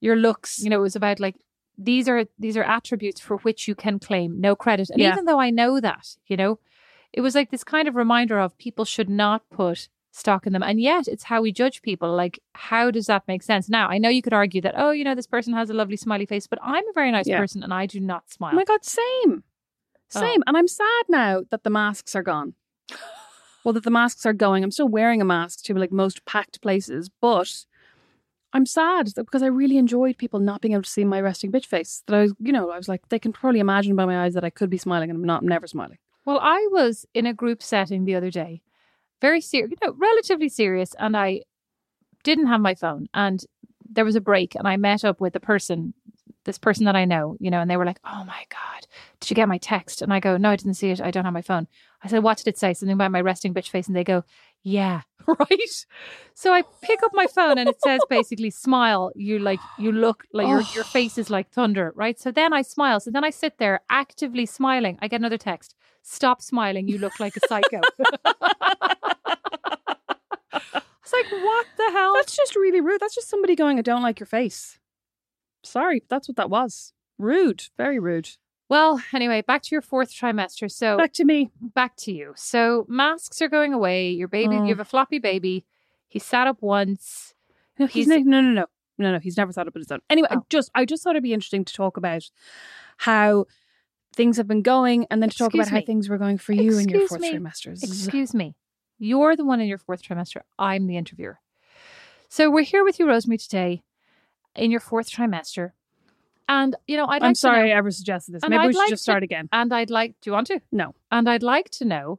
your 0.00 0.16
looks. 0.16 0.58
You 0.62 0.70
know, 0.70 0.78
it 0.78 0.82
was 0.82 0.96
about 0.96 1.18
like 1.20 1.36
these 1.78 2.08
are 2.08 2.26
these 2.38 2.56
are 2.56 2.62
attributes 2.62 3.20
for 3.20 3.38
which 3.38 3.66
you 3.66 3.74
can 3.74 3.98
claim 3.98 4.38
no 4.40 4.54
credit. 4.54 4.90
And 4.90 5.00
Yeah. 5.00 5.12
even 5.12 5.24
though 5.24 5.40
I 5.40 5.50
know 5.50 5.80
that, 5.80 6.16
you 6.26 6.36
know, 6.36 6.58
it 7.12 7.22
was 7.22 7.34
like 7.34 7.50
this 7.50 7.64
kind 7.64 7.88
of 7.88 7.96
reminder 7.96 8.38
of 8.38 8.56
people 8.58 8.84
should 8.84 9.08
not 9.08 9.48
put 9.50 9.88
stock 10.12 10.46
in 10.46 10.52
them. 10.52 10.62
And 10.62 10.80
yet 10.80 11.06
it's 11.08 11.24
how 11.24 11.42
we 11.42 11.52
judge 11.52 11.82
people. 11.82 12.12
Like, 12.14 12.40
how 12.54 12.90
does 12.90 13.06
that 13.06 13.22
make 13.28 13.42
sense? 13.42 13.68
Now, 13.68 13.88
I 13.88 13.98
know 13.98 14.08
you 14.08 14.22
could 14.22 14.32
argue 14.32 14.60
that, 14.62 14.74
oh, 14.76 14.90
you 14.90 15.04
know, 15.04 15.14
this 15.14 15.26
person 15.26 15.52
has 15.54 15.70
a 15.70 15.74
lovely 15.74 15.96
smiley 15.96 16.26
face, 16.26 16.46
but 16.46 16.58
I'm 16.62 16.86
a 16.88 16.92
very 16.92 17.10
nice 17.12 17.26
Yeah. 17.28 17.38
person 17.38 17.62
and 17.62 17.72
I 17.72 17.86
do 17.86 18.00
not 18.00 18.28
smile. 18.30 18.52
Oh 18.52 18.56
my 18.56 18.64
God, 18.64 18.84
same. 18.84 19.44
Oh. 20.14 20.20
Same. 20.20 20.42
And 20.46 20.56
I'm 20.56 20.68
sad 20.68 21.04
now 21.08 21.42
that 21.50 21.62
the 21.62 21.70
masks 21.70 22.16
are 22.16 22.22
gone. 22.22 22.54
well, 23.64 23.72
that 23.72 23.84
the 23.84 23.90
masks 23.90 24.26
are 24.26 24.32
going. 24.32 24.64
I'm 24.64 24.70
still 24.72 24.88
wearing 24.88 25.20
a 25.20 25.24
mask 25.24 25.64
to 25.64 25.74
like 25.74 25.92
most 25.92 26.24
packed 26.24 26.60
places, 26.60 27.08
but 27.20 27.64
I'm 28.52 28.66
sad 28.66 29.10
because 29.14 29.44
I 29.44 29.46
really 29.46 29.76
enjoyed 29.76 30.18
people 30.18 30.40
not 30.40 30.60
being 30.60 30.72
able 30.72 30.82
to 30.82 30.90
see 30.90 31.04
my 31.04 31.20
resting 31.20 31.52
bitch 31.52 31.66
face. 31.66 32.02
That 32.06 32.16
I 32.16 32.22
was, 32.22 32.34
you 32.40 32.52
know, 32.52 32.70
I 32.70 32.76
was 32.76 32.88
like, 32.88 33.08
they 33.08 33.20
can 33.20 33.32
probably 33.32 33.60
imagine 33.60 33.94
by 33.94 34.06
my 34.06 34.24
eyes 34.24 34.34
that 34.34 34.42
I 34.44 34.50
could 34.50 34.70
be 34.70 34.78
smiling 34.78 35.10
and 35.10 35.18
I'm 35.18 35.24
not, 35.24 35.42
I'm 35.42 35.48
never 35.48 35.68
smiling. 35.68 35.98
Well, 36.24 36.40
I 36.42 36.66
was 36.72 37.06
in 37.14 37.26
a 37.26 37.32
group 37.32 37.62
setting 37.62 38.04
the 38.04 38.16
other 38.16 38.30
day, 38.30 38.62
very 39.20 39.40
serious, 39.40 39.70
you 39.70 39.86
know, 39.86 39.94
relatively 39.98 40.48
serious, 40.48 40.94
and 40.98 41.16
I 41.16 41.42
didn't 42.22 42.46
have 42.46 42.60
my 42.60 42.74
phone. 42.74 43.06
And 43.14 43.44
there 43.88 44.04
was 44.04 44.16
a 44.16 44.20
break, 44.20 44.54
and 44.54 44.66
I 44.66 44.76
met 44.76 45.04
up 45.04 45.20
with 45.20 45.34
a 45.36 45.40
person, 45.40 45.94
this 46.44 46.58
person 46.58 46.84
that 46.86 46.96
I 46.96 47.04
know, 47.04 47.36
you 47.40 47.50
know, 47.50 47.60
and 47.60 47.70
they 47.70 47.76
were 47.76 47.84
like, 47.84 48.00
"Oh 48.04 48.24
my 48.24 48.44
god, 48.48 48.86
did 49.20 49.30
you 49.30 49.34
get 49.34 49.48
my 49.48 49.58
text?" 49.58 50.02
And 50.02 50.12
I 50.12 50.20
go, 50.20 50.36
"No, 50.36 50.50
I 50.50 50.56
didn't 50.56 50.74
see 50.74 50.90
it. 50.90 51.00
I 51.00 51.10
don't 51.10 51.24
have 51.24 51.34
my 51.34 51.42
phone." 51.42 51.66
I 52.02 52.08
said, 52.08 52.22
"What 52.22 52.38
did 52.38 52.48
it 52.48 52.58
say?" 52.58 52.72
Something 52.72 52.94
about 52.94 53.12
my 53.12 53.20
resting 53.20 53.52
bitch 53.52 53.68
face, 53.68 53.88
and 53.88 53.96
they 53.96 54.04
go, 54.04 54.24
"Yeah, 54.62 55.02
right." 55.26 55.86
So 56.34 56.52
I 56.52 56.62
pick 56.82 57.02
up 57.02 57.10
my 57.14 57.26
phone, 57.26 57.58
and 57.58 57.68
it 57.68 57.80
says 57.82 58.00
basically, 58.08 58.50
"Smile." 58.50 59.12
You 59.14 59.38
like, 59.38 59.60
you 59.78 59.92
look 59.92 60.24
like 60.32 60.48
your 60.48 60.62
your 60.74 60.84
oh. 60.84 60.94
face 60.98 61.18
is 61.18 61.30
like 61.30 61.50
thunder, 61.50 61.92
right? 61.96 62.18
So 62.18 62.30
then 62.30 62.52
I 62.52 62.62
smile. 62.62 63.00
So 63.00 63.10
then 63.10 63.24
I 63.24 63.30
sit 63.30 63.58
there 63.58 63.80
actively 63.90 64.46
smiling. 64.46 64.98
I 65.02 65.08
get 65.08 65.20
another 65.20 65.38
text. 65.38 65.74
Stop 66.02 66.42
smiling. 66.42 66.88
You 66.88 66.98
look 66.98 67.18
like 67.20 67.36
a 67.36 67.40
psycho. 67.48 67.80
It's 71.02 71.12
like, 71.32 71.42
what 71.42 71.66
the 71.76 71.90
hell? 71.90 72.14
That's 72.14 72.36
just 72.36 72.54
really 72.54 72.80
rude. 72.80 73.00
That's 73.00 73.14
just 73.16 73.28
somebody 73.28 73.56
going, 73.56 73.78
I 73.78 73.82
don't 73.82 74.02
like 74.02 74.20
your 74.20 74.28
face. 74.28 74.78
Sorry, 75.64 76.04
that's 76.08 76.28
what 76.28 76.36
that 76.36 76.50
was. 76.50 76.92
Rude. 77.18 77.64
Very 77.76 77.98
rude. 77.98 78.28
Well, 78.68 79.02
anyway, 79.12 79.42
back 79.42 79.62
to 79.62 79.68
your 79.74 79.82
fourth 79.82 80.12
trimester. 80.12 80.70
So 80.70 80.96
Back 80.96 81.12
to 81.14 81.24
me. 81.24 81.50
back 81.60 81.96
to 81.98 82.12
you. 82.12 82.32
So 82.36 82.86
masks 82.88 83.42
are 83.42 83.48
going 83.48 83.72
away. 83.74 84.10
Your 84.10 84.28
baby, 84.28 84.54
Oh. 84.56 84.62
you 84.62 84.68
have 84.68 84.78
a 84.78 84.84
floppy 84.84 85.18
baby. 85.18 85.64
He 86.08 86.20
sat 86.20 86.46
up 86.46 86.58
once. 86.60 87.34
No, 87.78 87.86
he's, 87.86 88.06
He's- 88.06 88.18
ne- 88.18 88.22
no, 88.22 88.40
no, 88.40 88.52
no, 88.52 88.66
no, 88.98 89.12
no. 89.12 89.18
He's 89.18 89.36
never 89.36 89.50
thought 89.52 89.66
about 89.66 89.80
his 89.80 89.90
own. 89.90 90.00
Anyway, 90.08 90.28
I 90.30 90.36
Oh. 90.36 90.46
just, 90.48 90.70
I 90.76 90.84
just 90.84 91.02
thought 91.02 91.10
it'd 91.16 91.24
be 91.24 91.32
interesting 91.34 91.64
to 91.64 91.74
talk 91.74 91.96
about 91.96 92.30
how 92.98 93.46
things 94.14 94.36
have 94.36 94.46
been 94.48 94.62
going, 94.62 95.06
and 95.10 95.22
then 95.22 95.30
to 95.30 95.36
talk 95.38 95.48
Excuse 95.48 95.68
about 95.68 95.80
how 95.80 95.86
things 95.86 96.08
were 96.08 96.18
going 96.18 96.38
for 96.38 96.52
you 96.52 96.78
in 96.78 96.88
your 96.88 97.06
fourth 97.08 97.20
me. 97.20 97.32
trimesters. 97.32 97.82
Excuse 97.82 98.34
me. 98.34 98.54
You're 98.98 99.36
the 99.36 99.44
one 99.44 99.60
in 99.60 99.68
your 99.68 99.78
fourth 99.78 100.02
trimester. 100.02 100.42
I'm 100.58 100.86
the 100.86 100.96
interviewer. 100.96 101.38
So 102.28 102.50
we're 102.50 102.62
here 102.64 102.84
with 102.84 102.98
you, 102.98 103.08
Rosemary, 103.08 103.38
today. 103.38 103.82
in 104.56 104.70
your 104.72 104.80
fourth 104.80 105.08
trimester. 105.08 105.70
And, 106.48 106.74
you 106.88 106.96
know, 106.96 107.04
I'd 107.06 107.22
like 107.22 107.28
I'm 107.28 107.34
sorry 107.36 107.68
know- 107.68 107.74
I 107.74 107.78
ever 107.78 107.92
suggested 107.92 108.32
this. 108.32 108.42
Maybe 108.42 108.56
I'd 108.56 108.66
we 108.66 108.72
should 108.72 108.78
like 108.80 108.88
just 108.90 109.00
to- 109.04 109.10
start 109.12 109.22
again. 109.22 109.48
And 109.52 109.72
I'd 109.72 109.90
like, 109.90 110.16
do 110.20 110.28
you 110.30 110.32
want 110.34 110.48
to? 110.48 110.60
No. 110.72 110.94
And 111.12 111.28
I'd 111.30 111.44
like 111.44 111.70
to 111.70 111.84
know 111.84 112.18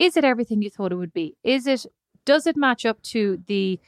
is 0.00 0.16
it 0.16 0.24
everything 0.24 0.60
you 0.60 0.68
thought 0.70 0.90
it 0.92 0.96
would 0.96 1.12
be? 1.14 1.36
Is 1.44 1.66
it, 1.68 1.86
does 2.24 2.46
it 2.48 2.56
match 2.56 2.84
up 2.84 3.00
to 3.02 3.40
the 3.46 3.78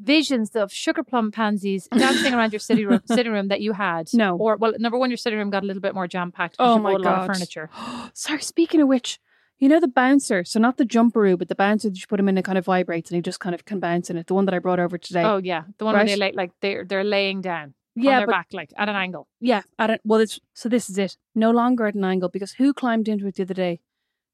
visions 0.00 0.54
of 0.56 0.72
sugar 0.72 1.02
plum 1.02 1.30
pansies 1.30 1.88
dancing 1.96 2.32
around 2.34 2.52
your 2.52 2.60
sitting 2.60 2.86
room, 2.86 3.00
sitting 3.06 3.32
room 3.32 3.48
that 3.48 3.60
you 3.60 3.72
had? 3.72 4.08
No. 4.14 4.36
Or, 4.36 4.56
well, 4.56 4.72
number 4.78 4.98
one, 4.98 5.10
your 5.10 5.16
sitting 5.16 5.38
room 5.38 5.50
got 5.50 5.62
a 5.62 5.66
little 5.66 5.82
bit 5.82 5.94
more 5.94 6.06
jam 6.08 6.32
packed. 6.32 6.56
Oh 6.58 6.78
my 6.78 6.94
a 6.94 6.98
God. 6.98 7.20
of 7.30 7.34
furniture. 7.36 7.70
Sorry, 8.14 8.40
speaking 8.42 8.80
of 8.80 8.88
which, 8.88 9.18
you 9.58 9.68
know 9.68 9.78
the 9.80 9.88
bouncer, 9.88 10.42
so 10.44 10.58
not 10.58 10.78
the 10.78 10.84
jumperoo, 10.86 11.38
but 11.38 11.48
the 11.48 11.54
bouncer 11.54 11.90
that 11.90 11.98
you 12.00 12.06
put 12.08 12.18
him 12.18 12.28
in 12.28 12.38
it 12.38 12.44
kind 12.44 12.56
of 12.56 12.64
vibrates 12.64 13.10
and 13.10 13.16
he 13.16 13.22
just 13.22 13.40
kind 13.40 13.54
of 13.54 13.64
can 13.66 13.78
bounce 13.78 14.08
in 14.08 14.16
it. 14.16 14.26
The 14.26 14.34
one 14.34 14.46
that 14.46 14.54
I 14.54 14.58
brought 14.58 14.80
over 14.80 14.96
today. 14.96 15.22
Oh, 15.22 15.36
yeah. 15.36 15.64
The 15.78 15.84
one 15.84 15.94
where 15.94 16.04
they 16.06 16.12
Right. 16.12 16.18
lay, 16.18 16.32
like, 16.32 16.52
they're, 16.62 16.84
they're 16.84 17.04
laying 17.04 17.42
down 17.42 17.62
on 17.64 18.02
yeah, 18.04 18.18
their 18.20 18.26
but 18.26 18.32
back, 18.32 18.46
like, 18.52 18.72
at 18.78 18.88
an 18.88 18.96
angle. 18.96 19.28
yeah, 19.40 19.62
I 19.78 19.86
don't. 19.86 20.00
Well, 20.04 20.20
it's 20.20 20.40
so 20.54 20.68
this 20.70 20.88
is 20.88 20.96
it. 20.96 21.18
No 21.34 21.50
longer 21.50 21.86
at 21.86 21.94
an 21.94 22.04
angle 22.04 22.30
because 22.30 22.52
who 22.52 22.72
climbed 22.72 23.06
into 23.08 23.26
it 23.26 23.34
the 23.34 23.42
other 23.42 23.52
day? 23.52 23.80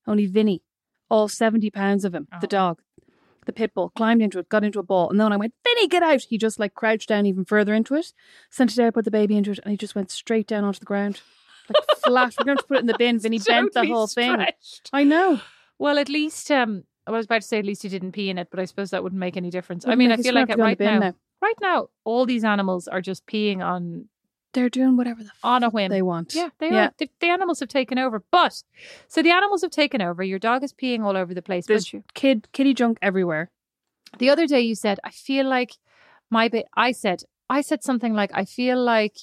Only 0.06 0.26
Vinny, 0.26 0.62
all 1.10 1.26
seventy 1.26 1.70
pounds 1.70 2.04
of 2.04 2.14
him, 2.14 2.28
the 2.40 2.46
Oh. 2.46 2.48
dog, 2.48 2.82
the 3.46 3.52
pit 3.52 3.72
bull, 3.74 3.90
climbed 3.96 4.20
into 4.22 4.38
it, 4.38 4.48
got 4.48 4.64
into 4.64 4.78
a 4.78 4.82
ball, 4.82 5.08
and 5.10 5.18
then 5.18 5.24
when 5.26 5.32
I 5.32 5.36
went, 5.36 5.54
Vinny, 5.64 5.88
get 5.88 6.02
out! 6.02 6.22
He 6.22 6.36
just 6.38 6.58
like 6.60 6.74
crouched 6.74 7.08
down 7.08 7.26
even 7.26 7.44
further 7.44 7.74
into 7.74 7.94
it, 7.94 8.12
sent 8.50 8.72
it 8.76 8.82
out, 8.82 8.94
put 8.94 9.04
the 9.04 9.10
baby 9.10 9.36
into 9.36 9.52
it, 9.52 9.60
and 9.62 9.70
he 9.70 9.76
just 9.76 9.94
went 9.94 10.10
straight 10.10 10.46
down 10.46 10.64
onto 10.64 10.80
the 10.80 10.84
ground, 10.86 11.20
like 11.68 11.84
flat. 12.04 12.34
We're 12.38 12.44
going 12.44 12.58
to 12.58 12.64
put 12.64 12.76
it 12.76 12.80
in 12.80 12.86
the 12.86 12.98
bin. 12.98 13.18
Vinny 13.18 13.38
bent 13.38 13.72
the 13.72 13.80
Totally 13.80 13.92
whole 13.92 14.06
thing. 14.06 14.46
I 14.92 15.04
know. 15.04 15.40
Well, 15.78 15.98
at 15.98 16.08
least, 16.08 16.50
um, 16.50 16.84
I 17.06 17.10
was 17.10 17.26
about 17.26 17.42
to 17.42 17.46
say 17.48 17.58
at 17.58 17.64
least 17.64 17.82
he 17.82 17.88
didn't 17.88 18.12
pee 18.12 18.30
in 18.30 18.38
it, 18.38 18.48
but 18.50 18.60
I 18.60 18.64
suppose 18.64 18.90
that 18.90 19.02
wouldn't 19.02 19.20
make 19.20 19.36
any 19.36 19.50
difference. 19.50 19.84
I 19.84 19.90
Wouldn't 19.90 19.98
mean, 19.98 20.12
I 20.12 20.16
feel 20.16 20.34
like 20.34 20.48
it 20.48 20.52
to 20.52 20.56
go 20.58 20.64
in 20.66 20.76
the 20.78 20.84
right 20.84 20.92
now, 20.92 20.98
now. 20.98 21.14
right 21.42 21.54
now, 21.60 21.88
all 22.04 22.26
these 22.26 22.44
animals 22.44 22.88
are 22.88 23.00
just 23.00 23.26
peeing 23.26 23.64
on 23.64 24.08
They're 24.56 24.68
doing 24.70 24.96
whatever 24.96 25.22
the 25.22 25.30
on 25.44 25.62
a 25.62 25.66
fuck 25.66 25.74
whim. 25.74 25.90
they 25.90 26.02
want. 26.02 26.34
Yeah, 26.34 26.48
they 26.58 26.70
Yeah. 26.70 26.86
are. 26.86 26.92
The, 26.98 27.08
the 27.20 27.28
animals 27.28 27.60
have 27.60 27.68
taken 27.68 27.98
over. 27.98 28.24
But 28.32 28.62
so 29.06 29.22
the 29.22 29.30
animals 29.30 29.62
have 29.62 29.70
taken 29.70 30.00
over. 30.02 30.22
Your 30.24 30.38
dog 30.38 30.64
is 30.64 30.72
peeing 30.72 31.04
all 31.04 31.16
over 31.16 31.32
the 31.34 31.42
place. 31.42 31.66
There's 31.66 31.92
you, 31.92 32.02
kid 32.14 32.48
kitty 32.52 32.74
junk 32.74 32.98
everywhere. 33.02 33.50
the 34.18 34.30
other 34.30 34.46
day 34.46 34.60
you 34.62 34.74
said, 34.74 34.98
I 35.04 35.10
feel 35.10 35.46
like 35.46 35.72
my 36.30 36.48
ba-, 36.48 36.64
I 36.74 36.92
said, 36.92 37.22
I 37.50 37.60
said 37.60 37.84
something 37.84 38.14
like, 38.14 38.30
I 38.34 38.44
feel 38.44 38.82
like 38.82 39.16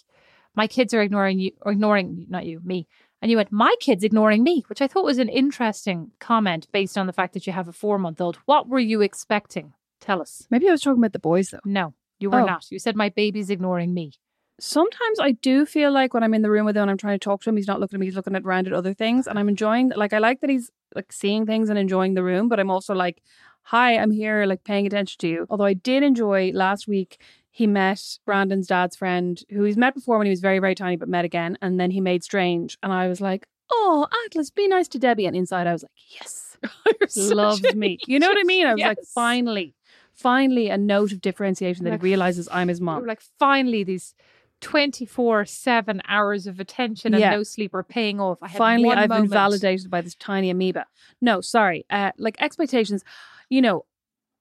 my 0.56 0.68
kids 0.68 0.94
are 0.94 1.02
ignoring 1.02 1.40
you, 1.40 1.52
or 1.62 1.72
ignoring 1.72 2.28
not 2.30 2.46
you, 2.46 2.62
me. 2.64 2.88
And 3.22 3.32
you 3.32 3.38
went, 3.38 3.52
my 3.52 3.74
kid's 3.80 4.04
ignoring 4.04 4.44
me, 4.44 4.64
which 4.68 4.82
I 4.82 4.88
thought 4.88 5.06
was 5.06 5.18
an 5.18 5.30
interesting 5.30 6.12
comment 6.20 6.68
based 6.72 6.98
on 6.98 7.08
the 7.08 7.14
fact 7.14 7.34
that 7.34 7.48
you 7.48 7.54
have 7.54 7.68
a 7.68 7.74
four 7.74 7.98
month 7.98 8.22
old. 8.22 8.38
What 8.46 8.68
were 8.68 8.80
you 8.92 9.02
expecting? 9.02 9.74
Tell 10.00 10.22
us. 10.22 10.46
Maybe 10.52 10.68
I 10.68 10.72
was 10.72 10.82
talking 10.82 11.00
about 11.02 11.14
the 11.14 11.20
boys 11.20 11.48
though. 11.50 11.60
No, 11.66 11.94
you 12.20 12.30
were 12.30 12.42
Oh. 12.42 12.46
not. 12.46 12.66
You 12.70 12.78
said 12.80 12.96
my 12.96 13.10
baby's 13.10 13.50
ignoring 13.50 13.94
me. 13.94 14.12
Sometimes 14.60 15.20
I 15.20 15.32
do 15.32 15.66
feel 15.66 15.92
like 15.92 16.14
when 16.14 16.24
I'm 16.24 16.34
in 16.34 16.42
the 16.42 16.50
room 16.52 16.66
with 16.66 16.76
him 16.76 16.84
and 16.84 16.92
I'm 16.92 16.98
trying 16.98 17.18
to 17.20 17.24
talk 17.24 17.42
to 17.44 17.50
him, 17.50 17.58
he's 17.58 17.68
not 17.68 17.80
looking 17.80 17.98
at 17.98 18.00
me, 18.00 18.08
he's 18.08 18.16
looking 18.16 18.36
at 18.36 18.44
around 18.44 18.68
at 18.68 18.74
other 18.74 18.94
things. 18.94 19.28
And 19.28 19.38
I'm 19.40 19.50
enjoying 19.50 19.92
like 19.96 20.14
I 20.14 20.20
like 20.20 20.42
that 20.42 20.50
he's 20.50 20.72
like 20.96 21.12
seeing 21.12 21.46
things 21.46 21.70
and 21.70 21.78
enjoying 21.80 22.14
the 22.14 22.24
room, 22.24 22.50
but 22.50 22.60
I'm 22.60 22.70
also 22.72 22.94
like, 22.94 23.22
Hi, 23.68 23.96
I'm 23.98 24.12
here, 24.12 24.46
like 24.46 24.64
paying 24.66 24.86
attention 24.86 25.18
to 25.20 25.28
you. 25.28 25.48
Although 25.50 25.64
I 25.66 25.74
did 25.74 26.04
enjoy 26.04 26.52
last 26.54 26.88
week 26.88 27.20
he 27.50 27.68
met 27.68 28.02
Brandon's 28.26 28.66
dad's 28.68 28.96
friend, 28.96 29.40
who 29.52 29.64
he's 29.64 29.78
met 29.78 29.94
before 29.94 30.18
when 30.18 30.26
he 30.26 30.32
was 30.32 30.40
very, 30.42 30.58
very 30.58 30.74
tiny, 30.74 30.96
but 30.96 31.08
met 31.08 31.24
again, 31.24 31.56
and 31.62 31.80
then 31.80 31.92
he 31.92 32.02
made 32.02 32.24
strange. 32.24 32.78
And 32.82 32.92
I 32.92 33.08
was 33.08 33.22
like, 33.22 33.48
Oh, 33.72 34.08
Atlas, 34.26 34.50
be 34.50 34.68
nice 34.68 34.88
to 34.90 35.00
Debbie. 35.00 35.26
And 35.28 35.36
inside 35.36 35.68
I 35.68 35.72
was 35.74 35.84
like, 35.84 35.92
Yes. 36.10 36.58
Loves 37.18 37.76
me. 37.76 37.98
You 38.08 38.20
know 38.20 38.28
what 38.28 38.38
I 38.40 38.44
mean? 38.44 38.66
I 38.66 38.74
was 38.74 38.82
like, 38.82 38.98
finally, 39.14 39.76
finally 40.14 40.70
a 40.70 40.78
note 40.78 41.12
of 41.12 41.22
differentiation 41.22 41.84
that 41.86 41.92
Like, 41.92 42.02
he 42.02 42.06
realizes 42.06 42.48
I'm 42.52 42.68
his 42.70 42.82
mom. 42.82 43.06
like, 43.06 43.22
finally, 43.40 43.84
these 43.84 44.16
24 44.64 45.46
7 45.46 46.02
hours 46.08 46.48
of 46.48 46.60
attention 46.60 47.14
and 47.14 47.22
Yeah. 47.22 47.32
no 47.32 47.44
sleep 47.44 47.74
are 47.74 47.84
paying 47.84 48.20
off. 48.20 48.38
I 48.42 48.48
Finally, 48.48 48.90
I've 48.90 49.10
moment. 49.10 49.30
been 49.30 49.30
validated 49.32 49.90
by 49.90 50.02
this 50.02 50.16
tiny 50.16 50.50
amoeba. 50.50 50.86
No, 51.22 51.42
sorry. 51.42 51.86
Uh, 51.90 52.12
like 52.18 52.36
expectations, 52.42 53.04
you 53.50 53.62
know, 53.62 53.86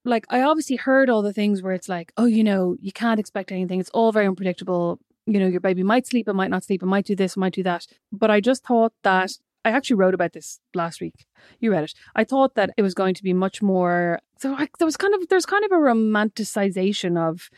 like 0.05 0.25
I 0.31 0.43
obviously 0.43 0.77
heard 0.77 1.11
all 1.11 1.23
the 1.23 1.33
things 1.33 1.63
where 1.63 1.73
it's 1.75 1.89
like, 1.89 2.13
oh, 2.17 2.25
you 2.25 2.43
know, 2.43 2.77
you 2.81 2.93
can't 2.93 3.21
expect 3.21 3.53
anything. 3.53 3.79
It's 3.81 3.91
all 3.91 4.11
very 4.13 4.27
unpredictable. 4.27 4.99
You 5.27 5.39
know, 5.39 5.47
your 5.47 5.61
baby 5.61 5.83
might 5.85 6.07
sleep, 6.07 6.29
it 6.29 6.33
might 6.35 6.51
not 6.51 6.65
sleep, 6.65 6.83
it 6.83 6.87
might 6.87 7.05
do 7.07 7.15
this, 7.15 7.37
it 7.37 7.39
might 7.41 7.55
do 7.55 7.63
that. 7.63 7.87
But 8.11 8.31
I 8.31 8.41
just 8.41 8.65
thought 8.65 8.93
that 9.05 9.31
I 9.65 9.71
actually 9.71 9.95
wrote 9.95 10.15
about 10.15 10.33
this 10.33 10.59
last 10.75 11.01
week. 11.01 11.27
You 11.61 11.71
read 11.71 11.85
it. 11.85 11.95
I 12.17 12.25
thought 12.25 12.57
that 12.57 12.71
it 12.77 12.83
was 12.83 12.95
going 12.95 13.15
to 13.15 13.23
be 13.23 13.33
much 13.33 13.63
more. 13.63 14.19
So 14.41 14.55
I, 14.55 14.67
there 14.81 14.87
was 14.87 14.97
kind 14.97 15.15
of 15.15 15.29
there's 15.29 15.47
kind 15.47 15.65
of 15.65 15.71
a 15.71 15.77
romanticization 15.77 17.17
of 17.17 17.49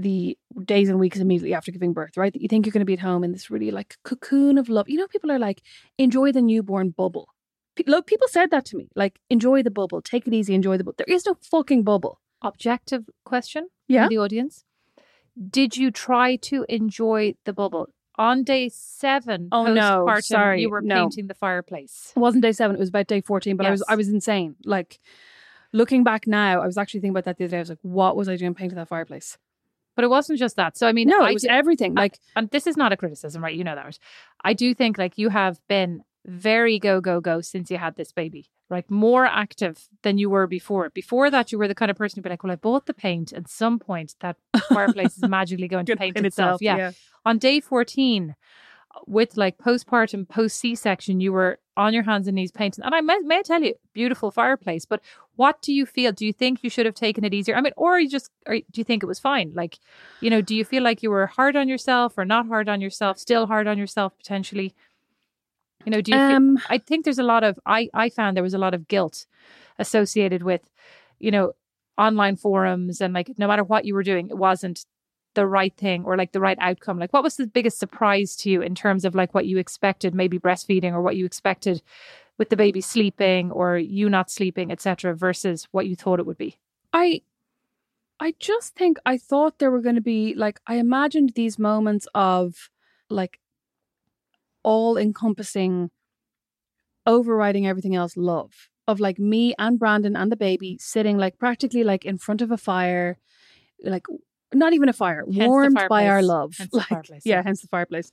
the 0.00 0.38
days 0.64 0.88
and 0.88 1.00
weeks 1.00 1.18
immediately 1.18 1.52
after 1.54 1.72
giving 1.72 1.92
birth, 1.92 2.16
right? 2.16 2.32
That 2.32 2.40
you 2.40 2.46
think 2.48 2.64
you're 2.64 2.72
going 2.72 2.86
to 2.86 2.92
be 2.92 2.92
at 2.94 3.00
home 3.00 3.24
in 3.24 3.32
this 3.32 3.50
really 3.50 3.70
like 3.72 3.96
cocoon 4.04 4.56
of 4.56 4.68
love. 4.68 4.88
You 4.88 4.96
know, 4.98 5.08
people 5.08 5.32
are 5.32 5.38
like, 5.40 5.60
enjoy 5.98 6.30
the 6.32 6.40
newborn 6.40 6.90
bubble. 6.90 7.26
Pe- 7.74 7.82
people 8.06 8.28
said 8.28 8.50
that 8.52 8.64
to 8.66 8.76
me, 8.76 8.88
like, 8.94 9.18
enjoy 9.28 9.62
the 9.64 9.70
bubble, 9.72 10.00
take 10.00 10.26
it 10.28 10.32
easy, 10.32 10.54
enjoy 10.54 10.76
the 10.78 10.84
bubble. 10.84 10.94
There 11.04 11.14
is 11.16 11.26
no 11.26 11.34
fucking 11.42 11.82
bubble. 11.82 12.20
Objective 12.42 13.02
question 13.24 13.68
Yeah. 13.88 14.04
for 14.04 14.10
the 14.10 14.18
audience. 14.18 14.64
Did 15.50 15.76
you 15.76 15.90
try 15.90 16.36
to 16.36 16.64
enjoy 16.68 17.34
the 17.44 17.52
bubble? 17.52 17.88
On 18.16 18.42
day 18.42 18.68
seven, 18.68 19.48
Oh, 19.52 19.72
no, 19.72 20.06
sorry, 20.20 20.60
you 20.62 20.70
were 20.70 20.80
no. 20.80 20.94
painting 20.96 21.26
the 21.28 21.34
fireplace. 21.34 22.12
It 22.16 22.20
wasn't 22.20 22.42
day 22.42 22.50
seven; 22.50 22.74
it 22.74 22.80
was 22.80 22.88
about 22.88 23.06
day 23.06 23.20
fourteen. 23.20 23.56
But 23.56 23.66
I 23.66 23.70
was 23.70 23.84
I 23.88 23.94
was 23.94 24.08
insane. 24.08 24.56
Like, 24.64 24.98
looking 25.72 26.02
back 26.02 26.26
now, 26.26 26.60
I 26.60 26.66
was 26.66 26.76
actually 26.76 26.98
thinking 27.00 27.10
about 27.16 27.26
that 27.26 27.36
the 27.38 27.44
other 27.44 27.52
day. 27.52 27.58
I 27.58 27.60
was 27.60 27.68
like, 27.68 27.78
what 27.82 28.16
was 28.16 28.28
I 28.28 28.34
doing 28.34 28.54
painting 28.54 28.74
that 28.76 28.88
fireplace? 28.88 29.38
But 29.98 30.04
it 30.04 30.10
wasn't 30.10 30.38
just 30.38 30.54
that. 30.54 30.76
So, 30.78 30.86
I 30.86 30.92
mean, 30.92 31.08
No, 31.08 31.22
I 31.22 31.30
it 31.30 31.34
was 31.34 31.42
do- 31.42 31.48
everything. 31.48 31.98
I- 31.98 32.02
Like, 32.02 32.20
and 32.36 32.48
this 32.50 32.68
is 32.68 32.76
not 32.76 32.92
a 32.92 32.96
criticism, 32.96 33.42
right? 33.42 33.52
You 33.56 33.64
know 33.64 33.74
that. 33.74 33.98
I 34.44 34.52
do 34.52 34.72
think 34.72 34.96
like 34.96 35.18
you 35.18 35.28
have 35.30 35.58
been 35.66 36.04
very 36.24 36.78
go 36.78 37.00
go 37.00 37.20
go 37.20 37.40
since 37.40 37.68
you 37.68 37.78
had 37.78 37.96
this 37.96 38.12
baby, 38.12 38.48
like 38.70 38.88
more 38.92 39.26
active 39.26 39.88
than 40.02 40.16
you 40.18 40.30
were 40.30 40.46
before. 40.46 40.88
Before 40.90 41.30
that, 41.30 41.50
you 41.50 41.58
were 41.58 41.66
the 41.66 41.74
kind 41.74 41.90
of 41.90 41.96
person 41.96 42.18
who'd 42.18 42.22
be 42.22 42.30
like, 42.30 42.44
"Well, 42.44 42.52
I 42.52 42.56
bought 42.56 42.86
the 42.86 42.94
paint. 42.94 43.32
At 43.32 43.48
some 43.48 43.80
point, 43.80 44.14
that 44.20 44.36
fireplace 44.68 45.16
is 45.16 45.28
magically 45.28 45.66
going 45.68 45.86
to 45.86 45.96
paint 45.96 46.14
paint 46.14 46.26
itself." 46.26 46.60
itself, 46.60 46.62
Yeah. 46.62 46.76
yeah. 46.76 46.90
On 47.26 47.38
day 47.38 47.58
fourteen, 47.58 48.36
with 49.06 49.36
like 49.36 49.58
postpartum, 49.58 50.28
post 50.28 50.56
C 50.60 50.74
section, 50.76 51.20
you 51.20 51.32
were 51.32 51.58
on 51.78 51.94
your 51.94 52.02
hands 52.02 52.26
and 52.26 52.34
knees 52.34 52.50
painting. 52.50 52.84
And 52.84 52.92
I 52.92 53.00
may, 53.00 53.18
may 53.20 53.38
I 53.38 53.42
tell 53.42 53.62
you, 53.62 53.74
beautiful 53.94 54.32
fireplace. 54.32 54.84
But 54.84 55.00
what 55.36 55.62
do 55.62 55.72
you 55.72 55.86
feel? 55.86 56.10
Do 56.10 56.26
you 56.26 56.32
think 56.32 56.64
you 56.64 56.68
should 56.68 56.86
have 56.86 56.96
taken 56.96 57.24
it 57.24 57.32
easier? 57.32 57.54
I 57.54 57.60
mean, 57.60 57.72
or 57.76 58.00
you 58.00 58.10
just, 58.10 58.30
or 58.46 58.56
do 58.56 58.64
you 58.74 58.84
think 58.84 59.04
it 59.04 59.06
was 59.06 59.20
fine? 59.20 59.52
Like, 59.54 59.78
you 60.20 60.28
know, 60.28 60.40
do 60.42 60.56
you 60.56 60.64
feel 60.64 60.82
like 60.82 61.04
you 61.04 61.10
were 61.10 61.28
hard 61.28 61.54
on 61.54 61.68
yourself 61.68 62.18
or 62.18 62.24
not 62.24 62.48
hard 62.48 62.68
on 62.68 62.80
yourself? 62.80 63.18
Still 63.18 63.46
hard 63.46 63.68
on 63.68 63.78
yourself 63.78 64.16
potentially? 64.18 64.74
You 65.84 65.92
know, 65.92 66.00
do 66.00 66.10
you? 66.10 66.18
feel, 66.18 66.36
um, 66.36 66.58
I 66.68 66.78
think 66.78 67.04
there's 67.04 67.20
a 67.20 67.22
lot 67.22 67.44
of. 67.44 67.58
I 67.64 67.88
I 67.94 68.10
found 68.10 68.36
there 68.36 68.42
was 68.42 68.54
a 68.54 68.58
lot 68.58 68.74
of 68.74 68.88
guilt 68.88 69.26
associated 69.78 70.42
with, 70.42 70.68
you 71.20 71.30
know, 71.30 71.52
online 71.96 72.36
forums 72.36 73.00
and 73.00 73.14
like 73.14 73.30
no 73.38 73.46
matter 73.46 73.62
what 73.62 73.84
you 73.84 73.94
were 73.94 74.02
doing, 74.02 74.28
it 74.28 74.36
wasn't 74.36 74.84
the 75.38 75.46
right 75.46 75.76
thing 75.76 76.02
or 76.04 76.16
like 76.16 76.32
the 76.32 76.40
right 76.40 76.58
outcome. 76.60 76.98
Like, 76.98 77.12
what 77.12 77.22
was 77.22 77.36
the 77.36 77.46
biggest 77.46 77.78
surprise 77.78 78.34
to 78.38 78.50
you 78.50 78.60
in 78.60 78.74
terms 78.74 79.04
of 79.04 79.14
like 79.14 79.34
what 79.34 79.46
you 79.46 79.56
expected, 79.56 80.16
maybe 80.16 80.36
breastfeeding 80.36 80.92
or 80.92 81.00
what 81.00 81.14
you 81.14 81.24
expected 81.24 81.80
with 82.38 82.48
the 82.48 82.56
baby 82.56 82.80
sleeping 82.80 83.52
or 83.52 83.78
you 83.78 84.10
not 84.10 84.32
sleeping, 84.32 84.72
etc., 84.72 85.14
versus 85.14 85.68
what 85.70 85.86
you 85.86 85.94
thought 85.94 86.18
it 86.18 86.26
would 86.26 86.38
be? 86.38 86.58
I 86.92 87.22
I 88.18 88.34
just 88.40 88.74
think 88.74 88.98
I 89.06 89.16
thought 89.16 89.60
there 89.60 89.70
were 89.70 89.80
going 89.80 89.94
to 89.94 90.00
be 90.00 90.34
like 90.34 90.58
I 90.66 90.74
imagined 90.74 91.34
these 91.36 91.56
moments 91.56 92.08
of 92.16 92.68
like 93.08 93.38
all 94.64 94.96
encompassing 94.98 95.90
overriding 97.06 97.64
everything 97.64 97.94
else 97.94 98.16
love 98.16 98.70
of 98.88 98.98
like 98.98 99.20
me 99.20 99.54
and 99.56 99.78
Brandon 99.78 100.16
and 100.16 100.32
the 100.32 100.36
baby 100.36 100.78
sitting 100.80 101.16
like 101.16 101.38
practically 101.38 101.84
like 101.84 102.04
in 102.04 102.18
front 102.18 102.42
of 102.42 102.50
a 102.50 102.56
fire 102.56 103.18
like 103.84 104.06
not 104.54 104.72
even 104.72 104.88
a 104.88 104.92
fire 104.92 105.24
Hence 105.26 105.48
warmed 105.48 105.80
by 105.88 106.08
our 106.08 106.22
love 106.22 106.56
like 106.72 107.08
yeah. 107.24 107.42
hence 107.42 107.60
the 107.60 107.68
fireplace 107.68 108.12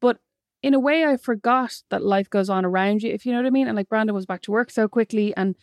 but 0.00 0.18
in 0.62 0.74
a 0.74 0.80
way 0.80 1.04
I 1.04 1.16
forgot 1.16 1.82
that 1.90 2.02
life 2.02 2.30
goes 2.30 2.48
on 2.48 2.64
around 2.64 3.02
you 3.02 3.12
if 3.12 3.26
you 3.26 3.32
know 3.32 3.38
what 3.38 3.46
I 3.46 3.50
mean 3.50 3.68
and 3.68 3.76
like 3.76 3.88
Brandon 3.88 4.14
was 4.14 4.26
back 4.26 4.42
to 4.42 4.50
work 4.50 4.70
so 4.70 4.88
quickly 4.88 5.34
and 5.36 5.56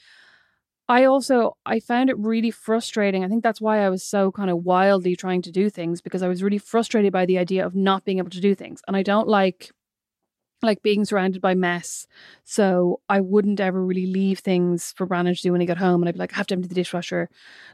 I 0.91 1.05
also 1.05 1.55
I 1.65 1.79
found 1.79 2.09
it 2.09 2.17
really 2.17 2.51
frustrating. 2.51 3.23
I 3.23 3.29
think 3.29 3.43
that's 3.43 3.61
why 3.61 3.79
I 3.79 3.89
was 3.89 4.03
so 4.03 4.29
kind 4.29 4.49
of 4.49 4.65
wildly 4.65 5.15
trying 5.15 5.41
to 5.43 5.51
do 5.51 5.69
things 5.69 6.01
because 6.01 6.21
I 6.21 6.27
was 6.27 6.43
really 6.43 6.57
frustrated 6.57 7.13
by 7.13 7.25
the 7.25 7.37
idea 7.37 7.65
of 7.65 7.73
not 7.75 8.03
being 8.03 8.17
able 8.17 8.29
to 8.31 8.41
do 8.41 8.53
things. 8.53 8.81
And 8.87 8.97
I 8.97 9.01
don't 9.01 9.27
like 9.27 9.71
like 10.63 10.81
being 10.81 11.05
surrounded 11.05 11.41
by 11.41 11.53
mess. 11.53 12.07
So 12.43 13.01
I 13.09 13.21
wouldn't 13.21 13.59
ever 13.59 13.83
really 13.83 14.05
leave 14.05 14.39
things 14.39 14.93
for 14.95 15.05
Brandon 15.05 15.33
to 15.33 15.41
do 15.41 15.51
when 15.51 15.61
he 15.61 15.67
got 15.67 15.77
home. 15.77 16.01
And 16.01 16.09
I'd 16.09 16.15
be 16.15 16.19
like, 16.19 16.33
I 16.33 16.37
have 16.37 16.47
to 16.47 16.55
empty 16.55 16.67
the 16.67 16.75
dishwasher. 16.75 17.29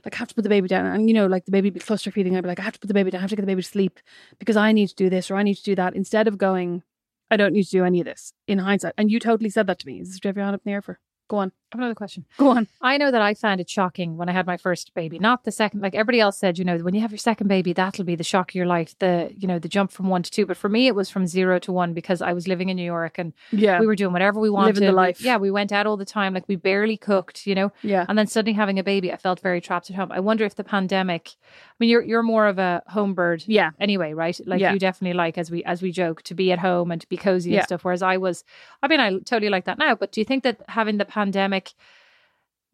Like 0.06 0.16
I 0.16 0.18
have 0.18 0.30
to 0.30 0.36
put 0.36 0.44
the 0.44 0.50
baby 0.50 0.68
down. 0.68 0.86
And 0.86 1.08
you 1.10 1.14
know, 1.14 1.28
like 1.28 1.46
the 1.46 1.52
baby 1.52 1.70
be 1.70 1.80
cluster 1.80 2.12
feeding. 2.12 2.36
I'd 2.36 2.42
be 2.42 2.48
like, 2.48 2.60
I 2.60 2.64
have 2.64 2.74
to 2.74 2.80
put 2.80 2.88
the 2.88 2.94
baby 2.94 3.12
down. 3.12 3.20
I 3.20 3.22
have 3.22 3.30
to 3.30 3.36
get 3.36 3.42
the 3.42 3.48
baby 3.48 3.62
to 3.62 3.68
sleep 3.68 4.00
because 4.40 4.58
I 4.58 4.72
need 4.72 4.88
to 4.88 4.96
do 4.96 5.10
this 5.10 5.30
or 5.30 5.36
I 5.36 5.44
need 5.44 5.56
to 5.56 5.64
do 5.64 5.76
that. 5.76 5.96
Instead 5.96 6.28
of 6.28 6.38
going, 6.38 6.84
I 7.30 7.38
don't 7.38 7.54
need 7.54 7.66
to 7.66 7.72
do 7.72 7.84
any 7.84 8.00
of 8.00 8.06
this 8.06 8.34
in 8.48 8.60
hindsight. 8.60 8.94
And 8.98 9.12
you 9.12 9.20
totally 9.20 9.50
said 9.50 9.68
that 9.68 9.80
to 9.80 9.88
me. 9.88 10.00
Is 10.00 10.10
this 10.10 10.20
do 10.20 10.28
you 10.28 10.30
have 10.30 10.38
your 10.38 10.46
hand 10.46 10.56
up 10.56 10.62
in 10.66 10.70
the 10.72 10.76
air 10.76 10.82
for? 10.82 11.00
Go 11.30 11.38
on. 11.38 11.52
I 11.74 11.76
have 11.76 11.80
another 11.82 11.96
question. 11.96 12.24
Go 12.38 12.50
on. 12.52 12.66
I 12.82 12.98
know 12.98 13.12
that 13.12 13.22
I 13.22 13.34
found 13.34 13.60
it 13.60 13.70
shocking 13.70 14.16
when 14.16 14.30
I 14.30 14.32
had 14.32 14.48
my 14.48 14.56
first 14.56 14.94
baby. 14.94 15.20
Not 15.20 15.44
the 15.44 15.52
second, 15.52 15.82
like 15.82 15.96
everybody 15.96 16.22
else 16.22 16.38
said, 16.38 16.58
you 16.58 16.64
know, 16.64 16.78
when 16.78 16.96
you 16.96 17.02
have 17.02 17.12
your 17.12 17.18
second 17.18 17.48
baby, 17.50 17.74
that'll 17.74 18.06
be 18.06 18.16
the 18.16 18.24
shock 18.24 18.52
of 18.52 18.56
your 18.56 18.66
life. 18.66 18.96
The, 19.00 19.34
you 19.36 19.50
know, 19.50 19.60
the 19.60 19.68
jump 19.68 19.92
from 19.92 20.08
one 20.08 20.24
to 20.24 20.32
two. 20.32 20.46
But 20.46 20.56
for 20.56 20.70
me, 20.70 20.88
it 20.88 20.96
was 20.96 21.10
from 21.10 21.28
zero 21.28 21.60
to 21.60 21.74
one 21.74 21.94
because 21.94 22.22
I 22.22 22.32
was 22.32 22.48
living 22.48 22.70
in 22.70 22.78
New 22.78 22.86
York 22.86 23.18
and 23.18 23.34
Yeah. 23.52 23.82
we 23.82 23.86
were 23.86 23.98
doing 23.98 24.14
whatever 24.14 24.40
we 24.40 24.50
wanted. 24.50 24.76
Living 24.76 24.88
the 24.88 24.94
We- 24.94 24.96
life. 24.96 25.20
yeah, 25.22 25.36
we 25.36 25.52
went 25.52 25.74
out 25.74 25.86
all 25.86 25.98
the 25.98 26.06
time. 26.06 26.34
Like 26.34 26.46
we 26.48 26.56
barely 26.56 26.96
cooked, 26.96 27.46
you 27.46 27.54
know. 27.54 27.74
yeah. 27.82 28.06
And 28.08 28.18
then 28.18 28.28
suddenly 28.28 28.54
having 28.54 28.80
a 28.80 28.84
baby, 28.84 29.12
I 29.12 29.18
felt 29.18 29.42
very 29.42 29.60
trapped 29.60 29.90
at 29.90 29.98
home. 29.98 30.10
I 30.10 30.22
wonder 30.22 30.46
if 30.46 30.56
the 30.56 30.64
pandemic. 30.64 31.32
I 31.34 31.76
mean, 31.82 31.90
you're 31.90 32.02
you're 32.02 32.24
more 32.24 32.48
of 32.48 32.60
a 32.60 32.82
home 32.88 33.14
bird, 33.14 33.44
Yeah. 33.46 33.72
Anyway, 33.78 34.14
right? 34.14 34.40
Like 34.46 34.62
Yeah. 34.62 34.72
you 34.72 34.80
definitely 34.80 35.16
like 35.18 35.38
as 35.38 35.52
we 35.52 35.66
as 35.66 35.82
we 35.82 35.92
joke 35.92 36.22
to 36.24 36.34
be 36.34 36.54
at 36.54 36.60
home 36.60 36.92
and 36.92 37.02
to 37.02 37.10
be 37.10 37.18
cozy 37.18 37.52
Yeah. 37.52 37.58
and 37.58 37.66
stuff. 37.66 37.84
Whereas 37.84 38.02
I 38.02 38.16
was, 38.16 38.46
I 38.82 38.88
mean, 38.88 39.02
I 39.02 39.20
totally 39.20 39.50
like 39.50 39.66
that 39.66 39.78
now. 39.78 39.96
But 39.96 40.14
do 40.14 40.22
you 40.22 40.26
think 40.26 40.44
that 40.44 40.62
having 40.70 40.98
the 40.98 41.04
pandemic? 41.06 41.57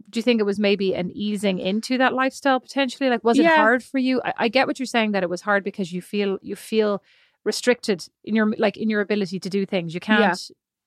Do 0.09 0.17
you 0.19 0.23
think 0.23 0.39
it 0.39 0.43
was 0.43 0.59
maybe 0.59 0.93
an 0.93 1.11
easing 1.11 1.59
into 1.59 1.97
that 1.97 2.13
lifestyle 2.13 2.59
potentially? 2.59 3.09
Like, 3.09 3.23
was 3.23 3.39
it 3.39 3.43
Yeah. 3.43 3.55
hard 3.55 3.83
for 3.83 3.97
you? 3.97 4.21
I, 4.23 4.33
I 4.37 4.47
get 4.49 4.67
what 4.67 4.77
you're 4.79 4.85
saying 4.85 5.11
that 5.13 5.23
it 5.23 5.29
was 5.29 5.41
hard 5.41 5.63
because 5.63 5.93
you 5.93 6.01
feel 6.01 6.37
you 6.41 6.55
feel 6.55 7.01
restricted 7.43 8.07
in 8.23 8.35
your 8.35 8.53
like 8.57 8.77
in 8.77 8.89
your 8.89 9.01
ability 9.01 9.39
to 9.39 9.49
do 9.49 9.65
things. 9.65 9.93
You 9.93 9.99
can't. 9.99 10.39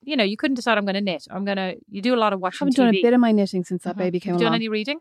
You 0.03 0.17
know, 0.17 0.25
you 0.25 0.37
couldn't 0.37 0.55
decide. 0.55 0.79
I'm 0.79 0.85
going 0.85 0.95
to 0.95 1.01
knit. 1.01 1.27
I'm 1.31 1.45
going 1.45 1.57
to. 1.57 1.77
You 1.91 2.01
do 2.03 2.15
a 2.15 2.21
lot 2.25 2.33
of 2.33 2.41
watching 2.41 2.59
I 2.67 2.71
haven't 2.71 2.75
TV. 2.75 2.77
done 2.77 2.95
a 2.95 3.03
bit 3.03 3.15
of 3.15 3.21
my 3.21 3.33
knitting 3.33 3.65
since 3.65 3.83
that 3.85 3.97
Mhm. 3.97 3.99
baby 3.99 4.21
came 4.21 4.35
Have 4.35 4.41
you 4.41 4.47
done 4.47 4.55
any 4.55 4.69
reading? 4.69 4.99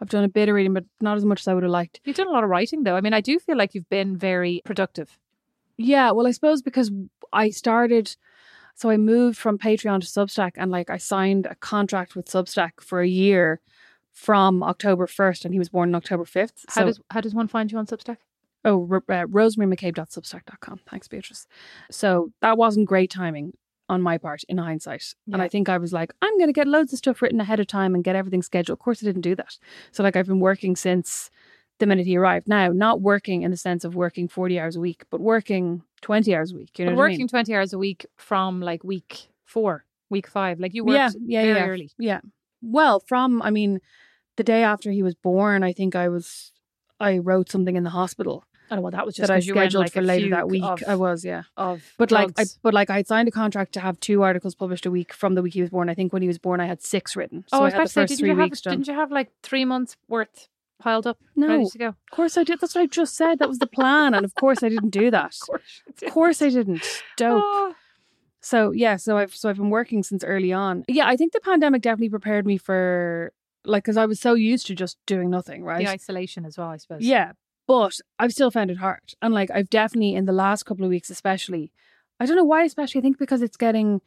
I've 0.00 0.08
done 0.08 0.24
a 0.24 0.28
bit 0.28 0.48
of 0.48 0.54
reading, 0.54 0.72
but 0.72 0.84
not 1.02 1.18
as 1.18 1.26
much 1.26 1.40
as 1.40 1.48
I 1.48 1.52
would 1.52 1.62
have 1.62 1.70
liked. 1.72 2.00
You've 2.04 2.16
done 2.16 2.28
a 2.28 2.30
lot 2.32 2.42
of 2.42 2.48
writing, 2.48 2.84
though. 2.84 2.96
I 2.96 3.02
mean, 3.02 3.12
I 3.12 3.20
do 3.20 3.38
feel 3.38 3.58
like 3.58 3.74
you've 3.74 3.88
been 3.90 4.16
very 4.16 4.62
productive. 4.64 5.18
Yeah, 5.76 6.10
well, 6.12 6.26
I 6.26 6.30
suppose 6.30 6.62
because 6.62 6.90
I 7.34 7.50
started, 7.50 8.16
so 8.80 8.88
I 8.88 8.96
moved 8.96 9.36
from 9.36 9.58
Patreon 9.58 10.00
to 10.00 10.06
Substack, 10.06 10.52
and 10.56 10.70
like 10.70 10.88
I 10.88 10.96
signed 10.96 11.46
a 11.46 11.54
contract 11.54 12.16
with 12.16 12.26
Substack 12.26 12.80
for 12.80 13.00
a 13.00 13.06
year 13.08 13.60
from 14.12 14.62
October 14.62 15.06
first, 15.06 15.44
and 15.44 15.52
he 15.52 15.58
was 15.58 15.68
born 15.68 15.90
on 15.90 15.94
October 15.94 16.24
fifth. 16.24 16.64
How 16.68 16.82
so, 16.82 16.86
does 16.86 17.00
how 17.10 17.20
does 17.20 17.34
one 17.34 17.48
find 17.48 17.70
you 17.70 17.76
on 17.76 17.86
Substack? 17.86 18.16
oh, 18.64 18.82
uh, 18.84 19.26
rosemarymccabe.substack.com. 19.26 20.80
Thanks, 20.88 21.08
Beatrice. 21.08 21.46
So 21.90 22.32
that 22.40 22.56
wasn't 22.58 22.86
great 22.86 23.10
timing 23.10 23.52
on 23.88 24.00
my 24.00 24.18
part 24.18 24.44
in 24.48 24.58
hindsight. 24.58 25.14
And 25.32 25.42
I 25.42 25.48
think 25.48 25.68
I 25.68 25.76
was 25.76 25.92
like, 25.92 26.12
I'm 26.22 26.36
going 26.38 26.48
to 26.48 26.52
get 26.52 26.68
loads 26.68 26.92
of 26.92 26.98
stuff 26.98 27.20
written 27.20 27.40
ahead 27.40 27.58
of 27.58 27.66
time 27.66 27.94
and 27.94 28.04
get 28.04 28.16
everything 28.16 28.42
scheduled. 28.42 28.76
Of 28.76 28.80
course, 28.80 29.02
I 29.02 29.06
didn't 29.06 29.22
do 29.22 29.34
that. 29.34 29.58
So, 29.90 30.02
like, 30.02 30.16
I've 30.16 30.26
been 30.28 30.40
working 30.40 30.76
since 30.76 31.30
the 31.80 31.86
minute 31.86 32.06
he 32.06 32.16
arrived. 32.16 32.48
Now, 32.48 32.68
not 32.68 33.00
working 33.00 33.42
in 33.42 33.50
the 33.50 33.56
sense 33.56 33.84
of 33.84 33.94
working 33.94 34.28
40 34.28 34.60
hours 34.60 34.76
a 34.76 34.80
week, 34.80 35.04
but 35.10 35.20
working 35.20 35.82
20 36.02 36.34
hours 36.34 36.52
a 36.52 36.56
week. 36.56 36.78
You 36.78 36.84
know 36.84 36.92
what 36.92 36.98
I 36.98 36.98
working 36.98 37.18
mean? 37.18 37.28
twenty 37.28 37.54
hours 37.54 37.72
a 37.72 37.78
week 37.78 38.06
from 38.16 38.60
like 38.60 38.84
week 38.84 39.28
four, 39.44 39.84
week 40.08 40.26
five, 40.28 40.60
like 40.60 40.72
you 40.74 40.84
worked 40.84 40.96
yeah, 40.96 41.10
yeah, 41.26 41.42
very 41.42 41.58
yeah. 41.58 41.66
early. 41.66 41.90
Yeah. 41.98 42.20
Well, 42.62 43.00
from, 43.00 43.42
I 43.42 43.50
mean, 43.50 43.80
the 44.36 44.44
day 44.44 44.62
after 44.62 44.90
he 44.90 45.02
was 45.02 45.14
born, 45.14 45.62
I 45.62 45.72
think 45.72 45.96
I 45.96 46.08
was, 46.08 46.52
I 47.00 47.18
wrote 47.18 47.50
something 47.50 47.74
in 47.76 47.82
the 47.84 47.90
hospital 47.90 48.44
Oh 48.72 48.80
well, 48.80 48.92
that 48.92 49.04
was 49.04 49.16
just 49.16 49.26
that 49.26 49.32
I 49.32 49.38
'cause 49.38 49.46
you 49.48 49.54
were 49.54 49.62
scheduled 49.62 49.84
like, 49.86 49.92
for 49.92 50.00
later 50.00 50.30
that 50.30 50.48
week. 50.48 50.62
Of, 50.62 50.84
I 50.86 50.94
was, 50.94 51.24
yeah. 51.24 51.42
of 51.56 51.82
But 51.98 52.12
like, 52.12 52.30
I, 52.38 52.44
but 52.62 52.72
like, 52.72 52.88
I 52.88 52.98
had 52.98 53.08
signed 53.08 53.26
a 53.26 53.32
contract 53.32 53.72
to 53.72 53.80
have 53.80 53.98
two 53.98 54.22
articles 54.22 54.54
published 54.54 54.86
a 54.86 54.92
week 54.92 55.12
from 55.12 55.34
the 55.34 55.42
week 55.42 55.54
he 55.54 55.60
was 55.60 55.70
born. 55.70 55.88
I 55.88 55.94
think 55.94 56.12
when 56.12 56.22
he 56.22 56.28
was 56.28 56.38
born, 56.38 56.60
I 56.60 56.66
had 56.66 56.80
six 56.80 57.16
written. 57.16 57.44
So 57.48 57.58
oh, 57.58 57.62
I 57.62 57.66
I 57.66 57.70
had 57.70 57.84
the 57.86 57.88
say, 57.88 58.00
first 58.02 58.08
didn't 58.10 58.20
three 58.20 58.28
you 58.28 58.36
have 58.36 58.44
weeks 58.44 58.60
done. 58.60 58.74
didn't 58.74 58.86
you 58.86 58.94
have 58.94 59.10
like 59.10 59.32
three 59.42 59.64
months 59.64 59.96
worth 60.08 60.48
piled 60.80 61.06
up 61.06 61.18
No, 61.36 61.46
ready 61.48 61.66
to 61.70 61.78
go? 61.78 61.86
of 61.88 61.96
course 62.10 62.36
I 62.36 62.42
did. 62.44 62.60
That's 62.60 62.74
what 62.74 62.82
I 62.82 62.86
just 62.86 63.14
said. 63.16 63.38
That 63.38 63.48
was 63.48 63.58
the 63.58 63.66
plan, 63.68 64.14
and 64.14 64.24
of 64.24 64.34
course 64.34 64.62
I 64.62 64.68
didn't 64.68 64.90
do 64.90 65.10
that. 65.12 65.36
Of 66.02 66.12
course 66.12 66.40
I 66.42 66.48
didn't. 66.48 66.84
Dope. 67.16 67.42
Oh, 67.44 67.74
So 68.40 68.72
yeah, 68.72 68.96
so 68.96 69.18
I've 69.18 69.34
so 69.34 69.48
I've 69.50 69.56
been 69.56 69.70
working 69.70 70.02
since 70.02 70.24
early 70.24 70.52
on. 70.52 70.84
Yeah, 70.88 71.06
I 71.06 71.16
think 71.16 71.32
the 71.32 71.40
pandemic 71.40 71.82
definitely 71.82 72.08
prepared 72.08 72.46
me 72.46 72.56
for 72.56 73.32
like 73.64 73.84
because 73.84 73.96
I 73.98 74.06
was 74.06 74.18
so 74.18 74.32
used 74.34 74.66
to 74.68 74.74
just 74.74 74.96
doing 75.06 75.28
nothing, 75.30 75.62
right? 75.62 75.84
the 75.84 75.90
isolation 75.92 76.44
as 76.46 76.56
well, 76.58 76.68
I 76.68 76.78
suppose. 76.78 77.02
Yeah, 77.02 77.32
but 77.66 77.94
I've 78.18 78.32
still 78.32 78.50
found 78.50 78.70
it 78.70 78.78
hard, 78.78 79.14
and 79.20 79.34
like 79.34 79.50
I've 79.50 79.68
definitely 79.70 80.14
in 80.14 80.24
the 80.24 80.32
last 80.32 80.64
couple 80.64 80.84
of 80.84 80.90
weeks, 80.90 81.10
especially, 81.10 81.70
I 82.18 82.24
don't 82.26 82.36
know 82.36 82.44
why, 82.44 82.64
especially 82.64 83.00
I 83.00 83.02
think 83.02 83.18
because 83.18 83.42
it's 83.42 83.58
getting 83.58 84.00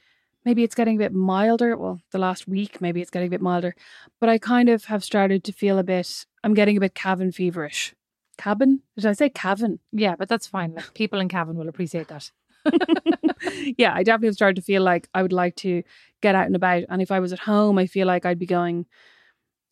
maybe 0.46 0.64
it's 0.64 0.76
getting 0.76 0.96
a 0.96 1.00
bit 1.00 1.14
milder. 1.14 1.78
Well, 1.78 2.02
the 2.12 2.18
last 2.18 2.48
week 2.48 2.82
maybe 2.82 3.01
it's 3.01 3.12
getting 3.12 3.27
a 3.27 3.32
bit 3.32 3.42
milder, 3.42 3.75
but 4.20 4.29
I 4.29 4.38
kind 4.38 4.70
of 4.70 4.86
have 4.86 5.03
started 5.03 5.44
to 5.46 5.51
feel 5.51 5.79
a 5.79 5.84
bit. 5.84 6.25
I'm 6.44 6.53
getting 6.53 6.77
a 6.77 6.79
bit 6.79 6.96
cabin 6.96 7.32
feverish. 7.32 7.94
Cabin? 8.38 8.82
Did 8.96 9.06
I 9.06 9.14
say 9.14 9.29
cabin? 9.29 9.79
yeah, 9.92 10.16
but 10.16 10.27
that's 10.27 10.48
fine. 10.48 10.74
Like, 10.74 10.94
people 10.94 11.20
in 11.20 11.29
cabin 11.29 11.56
will 11.56 11.70
appreciate 11.70 12.08
that. 12.08 12.32
yeah, 13.77 13.94
I 13.94 14.03
definitely 14.03 14.29
have 14.29 14.36
started 14.36 14.56
to 14.56 14.62
feel 14.62 14.84
like 14.84 15.10
I 15.14 15.22
would 15.22 15.34
like 15.34 15.56
to 15.58 15.84
get 16.22 16.36
out 16.36 16.46
and 16.46 16.56
about. 16.56 16.84
And 16.90 17.01
if 17.01 17.12
I 17.12 17.20
was 17.20 17.34
at 17.34 17.40
home, 17.40 17.77
I 17.77 17.88
feel 17.88 18.08
like 18.08 18.25
I'd 18.25 18.40
be 18.40 18.46
going, 18.46 18.86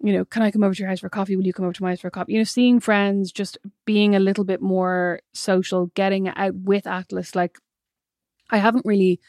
you 0.03 0.13
know, 0.13 0.25
can 0.25 0.41
I 0.41 0.51
come 0.51 0.63
over 0.63 0.73
to 0.73 0.79
your 0.79 0.89
house 0.89 0.99
for 0.99 1.09
coffee? 1.09 1.35
Will 1.35 1.45
you 1.45 1.53
come 1.53 1.65
over 1.65 1.73
to 1.73 1.83
my 1.83 1.91
house 1.91 1.99
for 1.99 2.07
a 2.07 2.11
coffee? 2.11 2.33
You 2.33 2.39
know, 2.39 2.43
seeing 2.43 2.79
friends, 2.79 3.31
just 3.31 3.57
being 3.85 4.15
a 4.15 4.19
little 4.19 4.43
bit 4.43 4.61
more 4.61 5.21
social, 5.33 5.87
getting 5.95 6.27
out 6.29 6.55
with 6.55 6.87
Atlas. 6.87 7.35
Like, 7.35 7.57
I 8.49 8.57
haven't 8.57 8.85
really, 8.85 9.19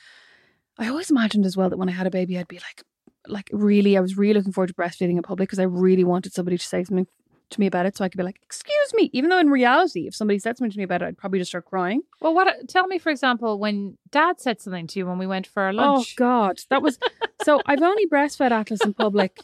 I 0.79 0.89
always 0.89 1.11
imagined 1.11 1.47
as 1.47 1.57
well 1.57 1.71
that 1.71 1.77
when 1.77 1.89
I 1.89 1.93
had 1.93 2.07
a 2.07 2.11
baby, 2.11 2.39
I'd 2.39 2.49
be 2.49 2.57
like, 2.59 2.83
like 3.27 3.49
really, 3.53 3.97
I 3.97 4.01
was 4.01 4.17
really 4.17 4.35
looking 4.35 4.53
forward 4.53 4.69
to 4.69 4.75
breastfeeding 4.75 5.17
in 5.17 5.23
public 5.23 5.49
because 5.49 5.59
I 5.59 5.65
really 5.65 6.05
wanted 6.05 6.33
somebody 6.33 6.59
to 6.59 6.67
say 6.67 6.83
something 6.85 7.07
to 7.51 7.61
me 7.61 7.67
about 7.67 7.87
it 7.87 7.97
so 7.97 8.05
I 8.05 8.09
could 8.09 8.19
be 8.19 8.25
like, 8.25 8.41
excuse 8.43 8.93
me. 8.95 9.11
Even 9.13 9.31
though 9.31 9.39
in 9.39 9.51
reality, 9.51 10.07
if 10.07 10.15
somebody 10.15 10.39
said 10.39 10.57
something 10.57 10.73
to 10.73 10.79
me 10.79 10.85
about 10.85 11.03
it, 11.03 11.07
I'd 11.07 11.19
probably 11.19 11.39
just 11.39 11.51
start 11.51 11.67
crying. 11.67 12.03
Well, 12.21 12.35
what? 12.35 12.69
Tell 12.69 12.87
me, 12.87 12.99
for 12.99 13.11
example, 13.11 13.59
when 13.59 13.99
Dad 14.11 14.41
said 14.41 14.61
something 14.61 14.87
to 14.89 14.99
you 14.99 15.07
when 15.07 15.19
we 15.19 15.27
went 15.27 15.47
for 15.47 15.63
our 15.63 15.73
lunch. 15.73 16.15
Oh 16.19 16.19
God, 16.19 16.61
that 16.71 16.83
was 16.83 16.99
so. 17.45 17.61
I've 17.67 17.83
only 17.83 18.07
breastfed 18.07 18.51
Atlas 18.51 18.81
in 18.85 18.95
public. 18.95 19.41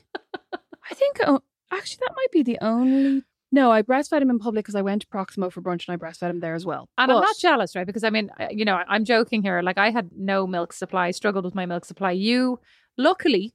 I 0.91 0.95
think 0.95 1.21
uh, 1.23 1.39
actually 1.71 2.01
that 2.07 2.15
might 2.17 2.33
be 2.33 2.43
the 2.43 2.59
only. 2.61 3.25
No, 3.51 3.71
I 3.73 3.83
breastfed 3.83 4.21
him 4.21 4.31
in 4.31 4.39
public 4.39 4.65
because 4.65 4.75
I 4.75 4.83
went 4.83 5.03
to 5.03 5.09
Proximo 5.09 5.49
for 5.49 5.63
brunch 5.63 5.89
and 5.89 5.95
I 5.95 5.97
breastfed 5.97 6.29
him 6.29 6.41
there 6.41 6.55
as 6.55 6.67
well. 6.67 6.89
And 6.99 7.11
I'm 7.11 7.21
not 7.21 7.39
jealous, 7.39 7.75
right? 7.75 7.87
Because 7.87 8.05
I 8.05 8.11
mean, 8.11 8.31
you 8.51 8.65
know, 8.65 8.83
I'm 8.87 9.05
joking 9.05 9.43
here. 9.43 9.63
Like 9.63 9.79
I 9.79 9.91
had 9.91 10.11
no 10.15 10.47
milk 10.47 10.73
supply, 10.73 11.11
struggled 11.13 11.45
with 11.45 11.55
my 11.55 11.65
milk 11.65 11.87
supply. 11.87 12.11
You, 12.11 12.61
luckily, 12.99 13.55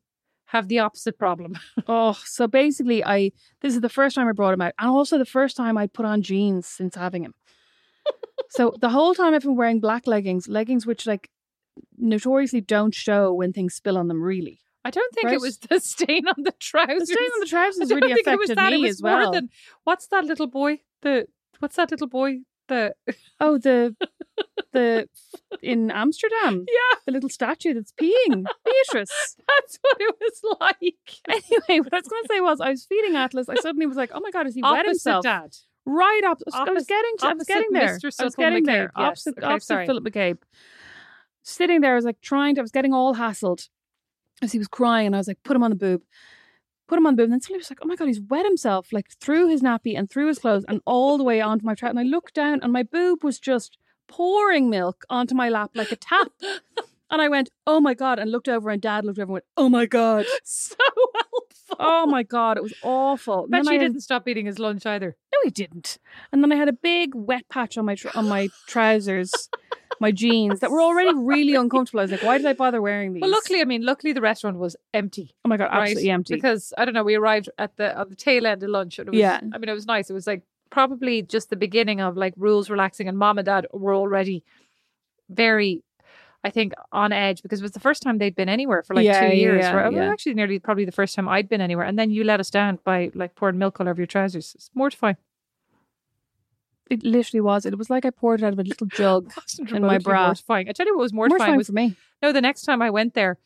have 0.54 0.68
the 0.68 0.80
opposite 0.80 1.18
problem. 1.18 1.58
Oh, 1.88 2.18
so 2.24 2.48
basically, 2.48 3.04
I 3.04 3.32
this 3.62 3.76
is 3.76 3.82
the 3.82 3.90
first 3.90 4.16
time 4.16 4.28
I 4.28 4.32
brought 4.32 4.54
him 4.54 4.62
out, 4.62 4.74
and 4.80 4.90
also 4.90 5.18
the 5.18 5.26
first 5.26 5.58
time 5.58 5.78
I'd 5.78 5.94
put 5.94 6.06
on 6.06 6.22
jeans 6.22 6.66
since 6.66 6.96
having 6.96 7.24
him. 7.24 7.34
so 8.50 8.74
the 8.80 8.90
whole 8.90 9.14
time 9.14 9.34
I've 9.34 9.42
been 9.42 9.58
wearing 9.58 9.80
black 9.80 10.08
leggings, 10.08 10.48
leggings 10.48 10.86
which 10.86 11.06
like 11.06 11.30
notoriously 11.98 12.62
don't 12.62 12.96
show 12.96 13.34
when 13.34 13.52
things 13.52 13.74
spill 13.76 13.98
on 13.98 14.08
them. 14.08 14.24
Really, 14.24 14.62
I 14.86 14.90
don't 14.90 15.14
think 15.16 15.26
Right. 15.28 15.36
it 15.36 15.42
was 15.42 15.58
the 15.70 15.80
stain 15.80 16.28
on 16.28 16.44
the 16.44 16.54
trousers. 16.60 17.00
the 17.00 17.06
stain 17.06 17.18
on 17.36 17.40
the 17.40 17.46
I 17.46 17.50
trousers 17.50 17.88
don't 17.90 18.02
really 18.02 18.14
think 18.16 18.28
it 18.28 18.40
was 18.40 18.50
affected 18.50 18.72
me 18.78 18.82
was 18.84 18.90
as 18.98 19.02
well. 19.02 19.32
than 19.32 19.50
what's 19.84 20.08
that 20.08 20.26
little 20.26 20.48
boy? 20.48 20.80
The 21.02 21.28
what's 21.60 21.76
that 21.78 21.92
little 21.92 22.08
boy? 22.08 22.40
The 22.68 22.94
Oh, 23.40 23.58
the 23.58 23.96
the 24.74 25.08
in 25.62 25.92
Amsterdam. 25.92 26.66
yeah, 26.68 27.00
the 27.06 27.12
little 27.12 27.30
statue 27.30 27.74
that's 27.74 27.92
peeing. 27.94 28.46
Beatrice. 28.66 29.36
that's 29.48 29.78
what 29.82 29.98
it 30.00 30.16
was 30.20 30.58
like. 30.60 30.94
Anyway, 31.30 31.80
what 31.84 31.94
I 31.94 31.98
was 31.98 32.08
going 32.08 32.24
to 32.24 32.28
say 32.32 32.40
was, 32.42 32.60
I 32.62 32.70
was 32.72 32.86
feeding 32.86 33.16
Atlas. 33.16 33.50
I 33.50 33.56
suddenly 33.56 33.86
was 33.86 33.98
like, 33.98 34.12
"Oh 34.14 34.20
my 34.22 34.32
god, 34.32 34.48
is 34.48 34.56
he 34.56 34.62
wet 34.62 34.86
himself?" 34.86 35.24
Dad. 35.24 35.52
Right 35.86 36.22
up. 36.26 36.40
I 36.54 36.72
was 36.72 36.86
getting. 36.86 37.18
To, 37.20 37.28
I 37.28 37.34
was 37.34 37.46
getting 37.48 37.72
there. 37.74 37.98
Mr. 38.00 38.12
I 38.20 38.24
was 38.24 38.36
getting 38.36 38.64
McCabe, 38.64 38.68
there. 38.68 38.92
yes. 38.98 39.08
Opposite, 39.28 39.38
Okay, 39.38 39.46
opposite 39.48 39.68
sorry. 39.68 39.86
Philip 39.86 40.04
McCabe. 40.06 40.38
Sitting 41.44 41.82
there, 41.82 41.92
I 41.92 41.96
was 41.96 42.06
like 42.06 42.22
trying 42.22 42.56
to. 42.56 42.62
I 42.62 42.64
was 42.64 42.72
getting 42.72 42.94
all 42.94 43.16
hassled 43.16 43.68
as 44.44 44.52
he 44.52 44.60
was 44.60 44.68
crying, 44.68 45.08
and 45.08 45.16
I 45.16 45.20
was 45.20 45.28
like, 45.28 45.44
"Put 45.44 45.56
him 45.56 45.64
on 45.64 45.72
the 45.72 45.76
boob." 45.76 46.02
Put 46.88 46.98
him 46.98 47.08
on 47.08 47.16
the 47.16 47.22
boob, 47.22 47.26
and 47.26 47.34
then 47.34 47.42
suddenly 47.42 47.60
was 47.60 47.72
like, 47.72 47.80
"Oh 47.82 47.88
my 47.88 47.96
god, 47.96 48.08
he's 48.08 48.22
wet 48.22 48.46
himself!" 48.46 48.92
Like 48.92 49.10
through 49.20 49.48
his 49.50 49.62
nappy 49.62 49.98
and 49.98 50.10
through 50.10 50.28
his 50.28 50.40
clothes, 50.40 50.66
and 50.68 50.82
all 50.86 51.18
the 51.18 51.24
way 51.24 51.42
onto 51.42 51.66
my 51.66 51.76
trout. 51.76 51.92
And 51.92 52.00
I 52.00 52.04
looked 52.04 52.34
down, 52.34 52.60
and 52.62 52.74
my 52.74 52.84
boob 52.84 53.24
was 53.24 53.40
just 53.40 53.78
pouring 54.08 54.70
milk 54.70 55.06
onto 55.10 55.34
my 55.34 55.50
lap 55.50 55.72
like 55.74 55.92
a 55.92 55.96
tap. 55.96 56.32
And 57.14 57.22
I 57.22 57.30
went, 57.30 57.52
oh 57.68 57.80
my 57.80 57.94
God, 57.94 58.18
and 58.18 58.32
looked 58.32 58.50
over, 58.50 58.72
and 58.72 58.82
dad 58.82 59.06
looked 59.06 59.20
over 59.20 59.26
and 59.26 59.34
went, 59.34 59.46
oh 59.56 59.70
my 59.70 59.86
God. 59.86 60.26
So 60.44 60.76
helpful. 61.14 61.76
Oh 61.80 62.08
my 62.08 62.24
God, 62.24 62.58
it 62.58 62.64
was 62.64 62.74
awful. 62.82 63.46
Then 63.48 63.66
she 63.66 63.76
I 63.76 63.78
didn't 63.78 64.02
stop 64.02 64.28
eating 64.28 64.48
his 64.48 64.58
lunch 64.58 64.86
either. 64.88 65.16
No, 65.32 65.40
he 65.44 65.52
didn't. 65.52 66.00
And 66.32 66.44
then 66.44 66.52
I 66.52 66.56
had 66.56 66.70
a 66.70 66.74
big 66.74 67.14
wet 67.14 67.48
patch 67.50 67.78
on 67.78 67.86
my 67.86 67.94
tr- 67.96 68.10
on 68.16 68.28
my 68.28 68.50
trousers, 68.68 69.50
my 70.00 70.12
jeans 70.12 70.60
that 70.62 70.72
were 70.72 70.82
already 70.90 71.14
really 71.14 71.56
uncomfortable. 71.56 72.00
I 72.00 72.04
was 72.04 72.12
like, 72.12 72.24
why 72.24 72.38
did 72.38 72.48
I 72.48 72.54
bother 72.54 72.82
wearing 72.82 73.14
these? 73.14 73.22
Well, 73.22 73.32
luckily, 73.32 73.62
I 73.62 73.66
mean, 73.66 73.84
luckily 73.86 74.14
the 74.14 74.22
restaurant 74.22 74.58
was 74.58 74.76
empty. 74.94 75.36
oh 75.46 75.50
my 75.50 75.58
God, 75.58 75.66
right? 75.72 75.82
absolutely 75.84 76.10
empty. 76.10 76.36
Because 76.36 76.74
I 76.78 76.86
don't 76.86 76.94
know, 76.94 77.04
we 77.04 77.16
arrived 77.16 77.50
at 77.58 77.76
the 77.78 77.98
on 77.98 78.10
the 78.10 78.16
tail 78.16 78.46
end 78.46 78.64
of 78.64 78.70
lunch. 78.70 79.00
And 79.00 79.08
it 79.08 79.12
was, 79.12 79.20
Yeah. 79.20 79.40
I 79.54 79.58
mean, 79.58 79.70
it 79.70 79.74
was 79.74 79.86
nice. 79.86 80.10
It 80.10 80.14
was 80.14 80.28
like 80.28 80.44
probably 80.70 81.22
just 81.22 81.50
the 81.50 81.56
beginning 81.56 82.02
of 82.02 82.18
like 82.18 82.34
rules 82.38 82.70
relaxing, 82.70 83.08
and 83.08 83.18
mom 83.18 83.38
and 83.38 83.46
dad 83.46 83.68
were 83.74 83.94
already 83.96 84.44
very. 85.30 85.84
I 86.46 86.50
think 86.50 86.74
on 86.92 87.14
edge 87.14 87.42
because 87.42 87.62
it 87.62 87.64
was 87.64 87.72
the 87.72 87.80
first 87.80 88.04
time 88.04 88.18
they'd 88.18 88.36
been 88.36 88.50
anywhere 88.50 88.84
for 88.84 88.94
like 88.96 89.06
Yeah, 89.06 89.30
two 89.30 89.34
years. 89.38 89.62
yeah, 89.62 89.72
right? 89.74 89.94
Well, 89.94 90.04
yeah. 90.04 90.12
Actually, 90.12 90.34
nearly 90.34 90.60
probably 90.60 90.84
the 90.84 90.92
first 90.92 91.16
time 91.16 91.30
I'd 91.30 91.48
been 91.48 91.62
anywhere, 91.62 91.86
and 91.86 91.98
then 91.98 92.12
you 92.12 92.26
let 92.26 92.42
us 92.42 92.50
down 92.50 92.80
by 92.84 93.12
like 93.16 93.34
pouring 93.36 93.58
milk 93.58 93.80
all 93.80 93.88
over 93.88 94.02
your 94.02 94.08
trousers. 94.08 94.52
It's 94.56 94.70
mortifying. 94.76 95.16
It 96.90 97.04
literally 97.04 97.42
was. 97.42 97.66
It 97.66 97.78
was 97.78 97.90
like 97.90 98.06
I 98.06 98.10
poured 98.10 98.42
it 98.42 98.46
out 98.46 98.54
of 98.54 98.60
a 98.60 98.64
little 98.64 98.88
jug. 98.88 99.32
In 99.70 99.82
my 99.84 99.98
bra. 99.98 100.26
Mortifying. 100.28 100.70
I 100.70 100.72
tell 100.74 100.86
you 100.86 100.96
what 100.96 101.02
was 101.04 101.14
mortifying, 101.14 101.40
Mortifying 101.40 101.58
was 101.58 101.68
for 101.68 101.74
me. 101.74 101.96
no. 102.22 102.32
The 102.32 102.42
next 102.42 102.64
time 102.64 102.82
I 102.82 102.90
went 102.90 103.14
there, 103.14 103.38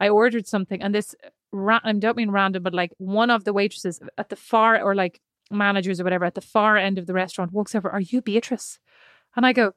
I 0.00 0.08
ordered 0.08 0.46
something, 0.46 0.82
and 0.82 0.94
this 0.94 1.14
ra- 1.52 1.80
I 1.84 1.92
don't 1.92 2.16
mean 2.16 2.30
random, 2.30 2.62
but 2.62 2.74
like 2.74 2.92
one 2.98 3.30
of 3.30 3.44
the 3.44 3.52
waitresses 3.52 4.00
at 4.18 4.28
the 4.28 4.36
far 4.36 4.80
or 4.82 4.94
like 4.94 5.20
managers 5.50 6.00
or 6.00 6.04
whatever 6.04 6.24
at 6.24 6.34
the 6.34 6.40
far 6.40 6.76
end 6.76 6.98
of 6.98 7.06
the 7.06 7.12
restaurant 7.14 7.52
walks 7.52 7.74
over. 7.74 7.90
Are 7.90 8.00
you 8.00 8.22
Beatrice? 8.22 8.78
And 9.36 9.44
I 9.46 9.52
go, 9.52 9.72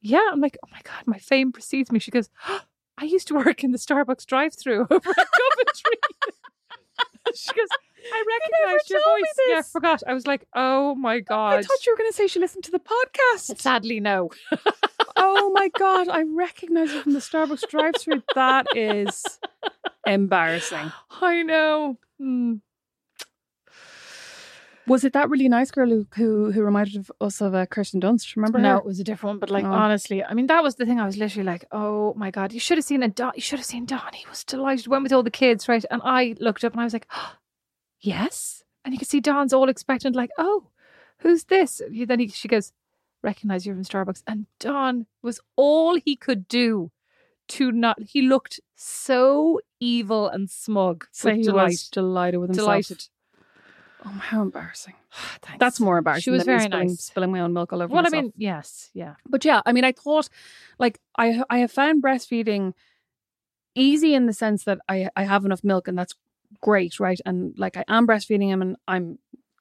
Yeah. 0.00 0.26
I'm 0.32 0.40
like, 0.40 0.56
Oh 0.64 0.68
my 0.70 0.80
god, 0.84 1.02
my 1.06 1.18
fame 1.18 1.52
precedes 1.52 1.92
me. 1.92 1.98
She 1.98 2.10
goes, 2.10 2.28
I 2.98 3.04
used 3.04 3.28
to 3.28 3.34
work 3.34 3.62
in 3.64 3.72
the 3.72 3.78
Starbucks 3.78 4.24
drive-through 4.26 4.86
over 4.90 5.10
at 5.10 5.16
Coventry. 5.16 5.98
she 7.34 7.52
goes, 7.52 7.68
I 8.12 8.24
recognized 8.40 8.90
your 8.90 9.00
voice. 9.00 9.34
Yeah, 9.48 9.58
I 9.58 9.62
forgot. 9.62 10.02
I 10.06 10.14
was 10.14 10.26
like, 10.26 10.46
Oh 10.54 10.94
my 10.94 11.20
god. 11.20 11.58
I 11.58 11.62
thought 11.62 11.86
you 11.86 11.92
were 11.92 11.96
going 11.98 12.10
to 12.10 12.16
say 12.16 12.26
she 12.26 12.40
listened 12.40 12.64
to 12.64 12.70
the 12.70 12.80
podcast. 12.80 13.58
Sadly, 13.60 14.00
no. 14.00 14.30
oh 15.16 15.50
my 15.54 15.68
god, 15.78 16.08
I 16.08 16.22
recognize 16.22 16.92
you 16.92 17.02
from 17.02 17.12
the 17.12 17.20
Starbucks 17.20 17.68
drive-through. 17.68 18.22
That 18.34 18.66
is 18.74 19.38
embarrassing. 20.06 20.92
I 21.20 21.42
know. 21.42 21.98
Hmm. 22.18 22.54
Was 24.88 25.04
it 25.04 25.12
that 25.12 25.30
really 25.30 25.48
nice 25.48 25.70
girl 25.70 25.88
who 25.88 26.06
who, 26.16 26.50
who 26.50 26.60
reminded 26.62 27.06
us 27.20 27.40
of 27.40 27.54
uh, 27.54 27.66
Kirsten 27.66 28.00
Dunst? 28.00 28.34
Remember 28.34 28.58
her? 28.58 28.62
No, 28.62 28.70
her? 28.72 28.78
it 28.78 28.84
was 28.84 28.98
a 28.98 29.04
different 29.04 29.34
one. 29.34 29.38
But 29.38 29.50
like 29.50 29.64
Oh. 29.64 29.70
honestly, 29.70 30.24
I 30.24 30.34
mean, 30.34 30.48
that 30.48 30.62
was 30.64 30.74
the 30.74 30.84
thing. 30.84 30.98
I 30.98 31.06
was 31.06 31.16
literally 31.16 31.44
like, 31.46 31.64
"Oh 31.70 32.14
my 32.14 32.32
god, 32.32 32.52
you 32.52 32.58
should 32.58 32.78
have 32.78 32.84
seen 32.84 33.00
a 33.04 33.08
Don. 33.08 33.32
You 33.36 33.42
should 33.42 33.60
have 33.60 33.64
seen 33.66 33.84
Don. 33.86 34.12
He 34.12 34.26
was 34.28 34.42
delighted. 34.42 34.88
Went 34.88 35.04
with 35.04 35.12
all 35.12 35.22
the 35.22 35.30
kids, 35.30 35.68
right?" 35.68 35.84
And 35.88 36.02
I 36.04 36.34
looked 36.40 36.64
up 36.64 36.72
and 36.72 36.80
I 36.80 36.84
was 36.84 36.92
like, 36.92 37.06
"Yes." 38.02 38.62
And 38.84 38.92
you 38.92 38.98
can 38.98 39.08
see 39.08 39.20
Don's 39.20 39.52
all 39.52 39.68
expectant, 39.68 40.16
like, 40.16 40.30
"Oh, 40.36 40.68
who's 41.18 41.44
this?" 41.44 41.80
And 41.80 42.06
Then 42.06 42.18
he, 42.18 42.28
she 42.28 42.48
goes, 42.48 42.72
"Recognize 43.22 43.64
you 43.64 43.72
from 43.72 43.84
Starbucks." 43.84 44.22
And 44.26 44.46
Don 44.58 45.06
was 45.22 45.40
all 45.56 45.96
he 45.96 46.16
could 46.16 46.48
do 46.48 46.90
to 47.48 47.72
not. 47.72 48.02
He 48.02 48.22
looked 48.22 48.60
so 48.76 49.60
evil 49.80 50.28
and 50.28 50.50
smug. 50.50 51.06
With 51.24 51.36
he 51.36 51.42
delight. 51.42 51.64
was 51.64 51.88
delighted 51.88 52.40
with 52.40 52.50
himself. 52.50 52.66
delighted. 52.66 53.08
Oh, 54.04 54.08
how 54.08 54.42
embarrassing. 54.42 54.94
That's 55.58 55.80
more 55.80 55.98
embarrassing. 55.98 56.22
She 56.22 56.30
was 56.30 56.40
than 56.40 56.56
very 56.56 56.66
spilling, 56.68 56.88
nice. 56.88 57.00
Spilling 57.04 57.32
my 57.32 57.40
own 57.40 57.52
milk 57.52 57.72
all 57.72 57.82
over 57.82 57.92
Well, 57.92 58.06
I 58.06 58.10
mean, 58.10 58.32
yes, 58.36 58.90
yeah. 58.94 59.14
But 59.28 59.44
yeah, 59.44 59.62
I 59.64 59.72
mean, 59.72 59.84
I 59.84 59.92
thought 59.92 60.28
like 60.78 61.00
I 61.16 61.42
I 61.48 61.58
have 61.58 61.70
found 61.70 62.02
breastfeeding 62.02 62.74
easy 63.74 64.14
in 64.14 64.26
the 64.26 64.32
sense 64.32 64.64
that 64.64 64.78
I 64.88 65.08
I 65.16 65.24
have 65.24 65.44
enough 65.44 65.62
milk 65.64 65.88
and 65.88 65.96
that's 65.96 66.14
great, 66.60 67.00
right? 67.00 67.20
And 67.24 67.54
like 67.58 67.76
I 67.76 67.84
am 67.88 68.06
breastfeeding 68.06 68.48
him 68.48 68.62
and 68.62 68.76
I'm 68.86 69.18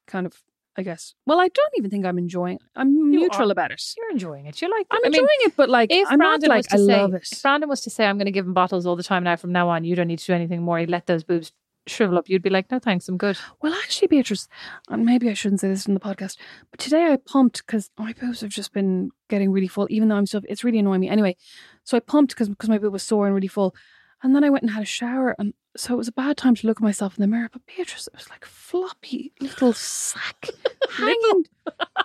kind 0.08 0.26
of 0.26 0.34
I 0.78 0.84
guess 0.84 1.14
well 1.26 1.40
I 1.40 1.48
don't 1.50 1.74
even 1.78 1.90
think 1.92 2.06
I'm 2.06 2.18
enjoying 2.18 2.58
I'm 2.76 2.90
You 3.12 3.22
neutral 3.22 3.50
are. 3.50 3.52
about 3.52 3.72
it. 3.72 3.84
You're 3.98 4.12
enjoying 4.12 4.46
it. 4.46 4.62
You 4.62 4.70
like. 4.72 4.88
I'm 4.92 5.00
I 5.04 5.10
mean, 5.10 5.16
enjoying 5.16 5.28
it, 5.42 5.54
but 5.58 5.70
like 5.70 5.92
if 5.92 6.08
I'm 6.10 6.18
Brandon 6.18 6.50
not 6.50 6.58
was 6.58 6.68
to 6.68 6.74
I 6.76 6.78
say, 6.78 7.02
love 7.02 7.14
it. 7.14 7.28
if 7.32 7.42
Brandon 7.42 7.70
was 7.70 7.82
to 7.82 7.90
say, 7.90 8.06
"I'm 8.06 8.18
going 8.18 8.26
to 8.26 8.32
give 8.32 8.46
him 8.46 8.54
bottles 8.54 8.86
all 8.86 8.96
the 8.96 9.04
time 9.04 9.24
now 9.24 9.36
from 9.36 9.52
now 9.52 9.68
on. 9.70 9.84
You 9.84 9.96
don't 9.96 10.08
need 10.08 10.20
to 10.20 10.26
do 10.26 10.34
anything 10.34 10.62
more. 10.64 10.80
He'd 10.80 10.90
let 10.90 11.08
those 11.08 11.24
boobs 11.24 11.52
shrivel 11.88 12.18
up." 12.18 12.30
You'd 12.30 12.42
be 12.42 12.50
like, 12.50 12.72
"No, 12.72 12.80
thanks. 12.80 13.10
I'm 13.10 13.18
good." 13.18 13.38
Well, 13.62 13.74
actually, 13.74 14.08
Beatrice, 14.08 14.48
and 14.90 15.06
maybe 15.06 15.30
I 15.30 15.34
shouldn't 15.34 15.60
say 15.60 15.68
this 15.68 15.86
in 15.88 15.94
the 15.94 16.00
podcast, 16.00 16.38
but 16.72 16.80
today 16.80 17.04
I 17.12 17.18
pumped 17.18 17.66
because 17.66 17.90
my 18.00 18.14
boobs 18.14 18.40
have 18.40 18.50
just 18.50 18.72
been 18.72 19.12
getting 19.30 19.52
really 19.52 19.68
full, 19.68 19.88
even 19.90 20.08
though 20.08 20.16
I'm 20.16 20.26
still, 20.26 20.42
it's 20.48 20.64
really 20.64 20.80
annoying 20.80 21.02
me. 21.02 21.10
Anyway, 21.10 21.36
so 21.84 21.98
I 21.98 22.00
pumped 22.00 22.32
because 22.38 22.50
my 22.70 22.78
boob 22.78 22.94
was 22.94 23.04
sore 23.04 23.26
and 23.26 23.36
really 23.36 23.48
full. 23.50 23.76
And 24.24 24.34
then 24.36 24.44
I 24.46 24.50
went 24.50 24.62
and 24.62 24.72
had 24.72 24.84
a 24.84 24.86
shower. 24.86 25.36
And 25.38 25.54
so 25.78 25.94
it 25.94 25.98
was 25.98 26.08
a 26.08 26.14
bad 26.14 26.38
time 26.38 26.56
to 26.56 26.68
look 26.68 26.78
at 26.78 26.84
myself 26.84 27.18
in 27.18 27.22
the 27.22 27.28
mirror. 27.28 27.50
But 27.52 27.66
Beatrice, 27.66 28.08
it 28.08 28.14
was 28.14 28.30
like 28.30 28.46
floppy 28.46 29.34
little 29.40 29.74
sack 29.74 30.50
hanging, 30.92 31.46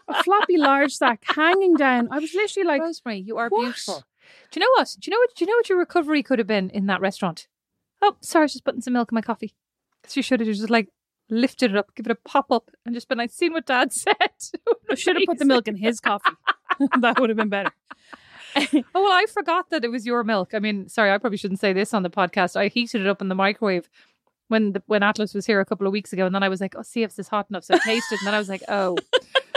a 0.09 0.23
floppy 0.23 0.57
large 0.57 0.93
sack 0.95 1.23
hanging 1.25 1.75
down. 1.75 2.09
I 2.11 2.19
was 2.19 2.35
literally 2.35 2.67
like, 2.67 2.83
Rosemary, 2.83 3.19
you 3.19 3.37
are 3.39 3.49
what? 3.49 3.63
beautiful. 3.63 4.05
Do 4.51 4.61
you 4.61 4.67
know 4.67 4.71
what? 4.77 4.97
Do 5.01 5.11
you 5.11 5.17
know 5.17 5.19
what? 5.19 5.35
Do 5.35 5.45
you 5.45 5.51
know 5.51 5.57
what 5.57 5.69
your 5.69 5.79
recovery 5.79 6.23
could 6.23 6.39
have 6.39 6.49
been 6.49 6.71
in 6.71 6.87
that 6.87 7.01
restaurant? 7.01 7.49
Oh, 8.03 8.17
sorry, 8.21 8.43
I 8.43 8.45
was 8.45 8.53
just 8.53 8.65
putting 8.65 8.83
some 8.83 8.93
milk 8.93 9.11
in 9.11 9.15
my 9.15 9.21
coffee. 9.23 9.55
Because 10.01 10.17
you 10.17 10.23
should 10.23 10.41
have 10.41 10.49
just 10.49 10.71
like 10.71 10.89
lifted 11.29 11.73
it 11.73 11.77
up, 11.77 11.95
give 11.95 12.07
it 12.07 12.13
a 12.13 12.29
pop 12.29 12.53
up, 12.53 12.71
and 12.85 12.95
just 12.95 13.09
been 13.09 13.19
like, 13.19 13.31
"Seen 13.31 13.53
what 13.53 13.67
Dad 13.67 13.93
said." 13.93 14.15
I 14.91 14.95
should 14.95 15.17
have 15.17 15.25
put 15.27 15.39
the 15.39 15.45
milk 15.45 15.69
in 15.69 15.77
his 15.77 16.01
coffee. 16.01 16.31
that 17.01 17.19
would 17.19 17.31
have 17.31 17.37
been 17.37 17.49
better. 17.49 17.73
Oh 18.95 19.03
well, 19.03 19.13
I 19.13 19.27
forgot 19.33 19.71
that 19.71 19.85
it 19.85 19.91
was 19.91 20.07
your 20.07 20.25
milk. 20.25 20.55
I 20.55 20.59
mean, 20.59 20.89
sorry, 20.89 21.11
I 21.13 21.19
probably 21.19 21.37
shouldn't 21.39 21.61
say 21.61 21.73
this 21.73 21.93
on 21.95 22.03
the 22.03 22.11
podcast. 22.11 22.57
I 22.57 22.69
heated 22.69 23.01
it 23.03 23.07
up 23.07 23.21
in 23.21 23.29
the 23.29 23.35
microwave 23.35 23.89
when 24.49 24.73
the, 24.73 24.83
when 24.87 25.03
Atlas 25.03 25.35
was 25.35 25.45
here 25.47 25.61
a 25.61 25.65
couple 25.65 25.87
of 25.87 25.93
weeks 25.93 26.13
ago, 26.13 26.27
and 26.27 26.35
then 26.35 26.43
I 26.43 26.49
was 26.49 26.61
like, 26.61 26.75
"Oh, 26.77 26.83
see 26.83 27.03
if 27.03 27.11
this 27.11 27.27
is 27.27 27.29
hot 27.29 27.47
enough." 27.51 27.65
So 27.65 27.75
I 27.75 27.79
tasted, 27.79 28.19
and 28.21 28.27
then 28.27 28.35
I 28.35 28.39
was 28.39 28.49
like, 28.49 28.63
"Oh, 28.69 28.97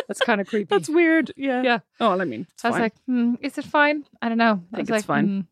that's 0.07 0.19
kind 0.21 0.41
of 0.41 0.47
creepy." 0.47 0.65
That's 0.69 0.89
weird. 0.89 1.31
Yeah. 1.37 1.61
Yeah. 1.61 1.79
Oh, 1.99 2.09
well, 2.09 2.21
I 2.21 2.25
mean, 2.25 2.47
it's 2.51 2.65
I 2.65 2.69
was 2.69 2.75
fine. 2.75 2.81
like, 2.81 2.93
hmm, 3.05 3.35
"Is 3.41 3.57
it 3.57 3.65
fine?" 3.65 4.05
I 4.21 4.29
don't 4.29 4.37
know. 4.37 4.61
I, 4.73 4.77
think 4.77 4.89
it's 4.89 4.91
like, 4.91 5.05
fine. 5.05 5.47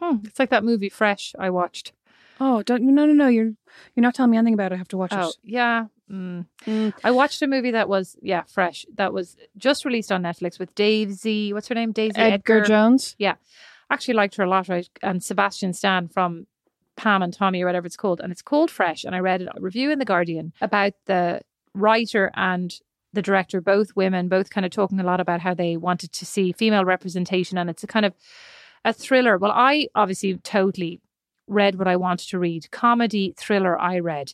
hmm. 0.00 0.06
Hmm, 0.10 0.26
It's 0.26 0.38
like 0.38 0.50
that 0.50 0.64
movie 0.64 0.88
Fresh 0.88 1.34
I 1.38 1.50
watched. 1.50 1.92
Oh, 2.40 2.62
don't 2.62 2.82
no, 2.82 3.06
no, 3.06 3.12
no. 3.12 3.28
You're 3.28 3.52
you're 3.94 4.02
not 4.02 4.14
telling 4.14 4.30
me 4.30 4.36
anything 4.38 4.54
about 4.54 4.72
it. 4.72 4.76
I 4.76 4.78
have 4.78 4.88
to 4.88 4.96
watch 4.96 5.12
Oh 5.12 5.28
it. 5.28 5.36
yeah. 5.42 5.86
Mm. 6.10 6.46
Mm. 6.66 6.92
I 7.02 7.10
watched 7.12 7.40
a 7.42 7.46
movie 7.46 7.70
that 7.70 7.88
was 7.88 8.16
yeah 8.20 8.42
fresh 8.42 8.84
that 8.96 9.12
was 9.12 9.36
just 9.56 9.84
released 9.84 10.12
on 10.12 10.22
Netflix 10.22 10.58
with 10.58 10.74
Daisy. 10.74 11.52
What's 11.52 11.68
her 11.68 11.74
name? 11.74 11.92
Daisy 11.92 12.18
Edgar, 12.20 12.60
Jones. 12.62 13.16
Yeah, 13.18 13.34
actually 13.90 14.14
liked 14.14 14.36
her 14.36 14.44
a 14.44 14.48
lot, 14.48 14.68
right? 14.68 14.88
And 15.02 15.22
Sebastian 15.24 15.72
Stan 15.72 16.08
from 16.08 16.46
Pam 16.96 17.22
and 17.22 17.32
Tommy 17.32 17.62
or 17.62 17.66
whatever 17.66 17.86
it's 17.86 17.96
called. 17.96 18.20
And 18.20 18.30
it's 18.30 18.42
called 18.42 18.70
Fresh. 18.70 19.04
And 19.04 19.14
I 19.14 19.20
read 19.20 19.42
a 19.42 19.52
review 19.60 19.90
in 19.90 19.98
The 19.98 20.04
Guardian 20.04 20.52
about 20.60 20.92
the 21.06 21.40
writer 21.74 22.30
and 22.34 22.72
the 23.12 23.22
director, 23.22 23.60
both 23.60 23.96
women, 23.96 24.28
both 24.28 24.50
kind 24.50 24.64
of 24.66 24.70
talking 24.72 25.00
a 25.00 25.04
lot 25.04 25.20
about 25.20 25.40
how 25.40 25.54
they 25.54 25.76
wanted 25.76 26.12
to 26.12 26.26
see 26.26 26.52
female 26.52 26.84
representation. 26.84 27.56
And 27.58 27.70
it's 27.70 27.82
a 27.82 27.86
kind 27.86 28.04
of 28.04 28.12
a 28.84 28.92
thriller. 28.92 29.38
Well, 29.38 29.52
I 29.52 29.88
obviously 29.94 30.34
totally 30.38 31.00
read 31.46 31.76
what 31.76 31.88
I 31.88 31.96
wanted 31.96 32.28
to 32.30 32.38
read. 32.38 32.70
Comedy 32.70 33.34
thriller 33.36 33.78
I 33.80 33.98
read 33.98 34.32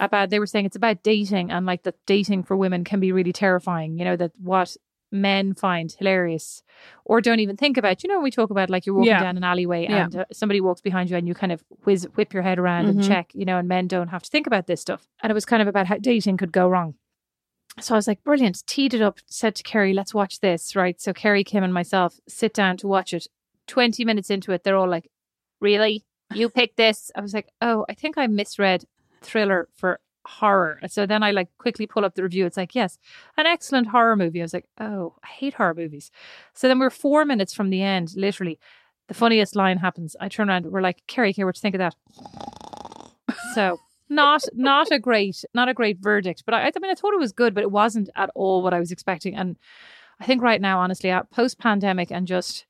about 0.00 0.30
they 0.30 0.38
were 0.38 0.46
saying 0.46 0.66
it's 0.66 0.76
about 0.76 1.02
dating 1.02 1.50
and 1.50 1.64
like 1.66 1.82
that 1.84 1.96
dating 2.06 2.42
for 2.44 2.56
women 2.56 2.84
can 2.84 3.00
be 3.00 3.12
really 3.12 3.32
terrifying. 3.32 3.98
You 3.98 4.04
know, 4.04 4.16
that 4.16 4.32
what 4.40 4.76
men 5.12 5.54
find 5.54 5.90
hilarious 5.98 6.62
or 7.04 7.20
don't 7.20 7.40
even 7.40 7.56
think 7.56 7.76
about. 7.76 8.02
You 8.04 8.08
know, 8.08 8.16
when 8.16 8.24
we 8.24 8.30
talk 8.30 8.50
about 8.50 8.70
like 8.70 8.86
you're 8.86 8.94
walking 8.94 9.08
Yeah. 9.08 9.20
down 9.22 9.36
an 9.36 9.42
alleyway 9.44 9.82
Yeah. 9.88 10.04
and 10.04 10.16
uh, 10.16 10.24
somebody 10.32 10.60
walks 10.60 10.80
behind 10.80 11.10
you 11.10 11.16
and 11.16 11.26
you 11.26 11.34
kind 11.34 11.50
of 11.50 11.64
whiz, 11.84 12.06
whip 12.14 12.32
your 12.32 12.44
head 12.44 12.58
around 12.60 12.86
and 12.86 13.00
Mhm. 13.00 13.08
check, 13.08 13.30
you 13.34 13.44
know, 13.44 13.58
and 13.58 13.66
men 13.66 13.88
don't 13.88 14.08
have 14.08 14.22
to 14.22 14.30
think 14.30 14.46
about 14.46 14.66
this 14.68 14.80
stuff. 14.80 15.08
And 15.22 15.30
it 15.30 15.34
was 15.34 15.44
kind 15.44 15.62
of 15.62 15.66
about 15.68 15.86
how 15.86 15.96
dating 15.96 16.36
could 16.36 16.52
go 16.52 16.68
wrong. 16.68 16.94
So 17.80 17.94
I 17.94 17.98
was 17.98 18.06
like, 18.06 18.22
brilliant, 18.22 18.64
teed 18.66 18.94
it 18.94 19.02
up, 19.02 19.18
said 19.26 19.54
to 19.56 19.62
Kerry, 19.62 19.92
let's 19.94 20.12
watch 20.14 20.40
this, 20.40 20.76
right? 20.76 21.00
So 21.00 21.12
Kerry, 21.12 21.42
Kim, 21.44 21.64
and 21.64 21.72
myself 21.74 22.20
sit 22.28 22.52
down 22.52 22.76
to 22.78 22.86
watch 22.88 23.12
it. 23.14 23.26
20 23.66 24.04
minutes 24.04 24.30
into 24.30 24.52
it, 24.52 24.62
they're 24.64 24.76
all 24.76 24.88
like, 24.88 25.10
really? 25.60 26.04
You 26.32 26.48
picked 26.48 26.76
this? 26.76 27.10
I 27.16 27.20
was 27.20 27.34
like, 27.34 27.48
oh, 27.60 27.84
I 27.88 27.94
think 27.94 28.16
I 28.16 28.26
misread 28.26 28.84
thriller 29.22 29.68
for 29.74 30.00
horror. 30.26 30.80
So 30.88 31.06
then 31.06 31.22
I 31.22 31.30
like 31.30 31.48
quickly 31.58 31.86
pull 31.86 32.04
up 32.04 32.14
the 32.14 32.22
review. 32.22 32.46
It's 32.46 32.56
like, 32.56 32.74
yes, 32.74 32.98
an 33.36 33.46
excellent 33.46 33.88
horror 33.88 34.16
movie. 34.16 34.40
I 34.40 34.44
was 34.44 34.54
like, 34.54 34.66
oh, 34.78 35.14
I 35.24 35.26
hate 35.26 35.54
horror 35.54 35.74
movies. 35.74 36.10
So 36.54 36.68
then 36.68 36.78
we're 36.78 36.90
four 36.90 37.24
minutes 37.24 37.52
from 37.52 37.70
the 37.70 37.82
end, 37.82 38.14
literally. 38.16 38.58
The 39.08 39.14
funniest 39.14 39.56
line 39.56 39.78
happens. 39.78 40.14
I 40.20 40.28
turn 40.28 40.48
around, 40.48 40.66
we're 40.66 40.82
like, 40.82 41.02
Kerry, 41.06 41.32
Kerry, 41.32 41.44
what 41.44 41.56
do 41.56 41.58
you 41.58 41.62
think 41.62 41.74
of 41.74 41.78
that? 41.80 41.96
So 43.54 43.80
not 44.08 44.44
not 44.52 44.90
a 44.90 44.98
great 44.98 45.44
not 45.54 45.68
a 45.68 45.74
great 45.74 45.98
verdict. 45.98 46.44
But 46.44 46.54
I, 46.54 46.66
I 46.66 46.72
mean 46.80 46.90
I 46.90 46.94
thought 46.94 47.14
it 47.14 47.20
was 47.20 47.32
good, 47.32 47.54
but 47.54 47.62
it 47.62 47.70
wasn't 47.70 48.10
at 48.16 48.30
all 48.34 48.62
what 48.62 48.74
I 48.74 48.80
was 48.80 48.92
expecting. 48.92 49.34
And 49.34 49.56
I 50.20 50.26
think 50.26 50.42
right 50.42 50.60
now, 50.60 50.80
honestly, 50.80 51.12
post 51.32 51.58
pandemic 51.58 52.10
and 52.12 52.26
just 52.26 52.66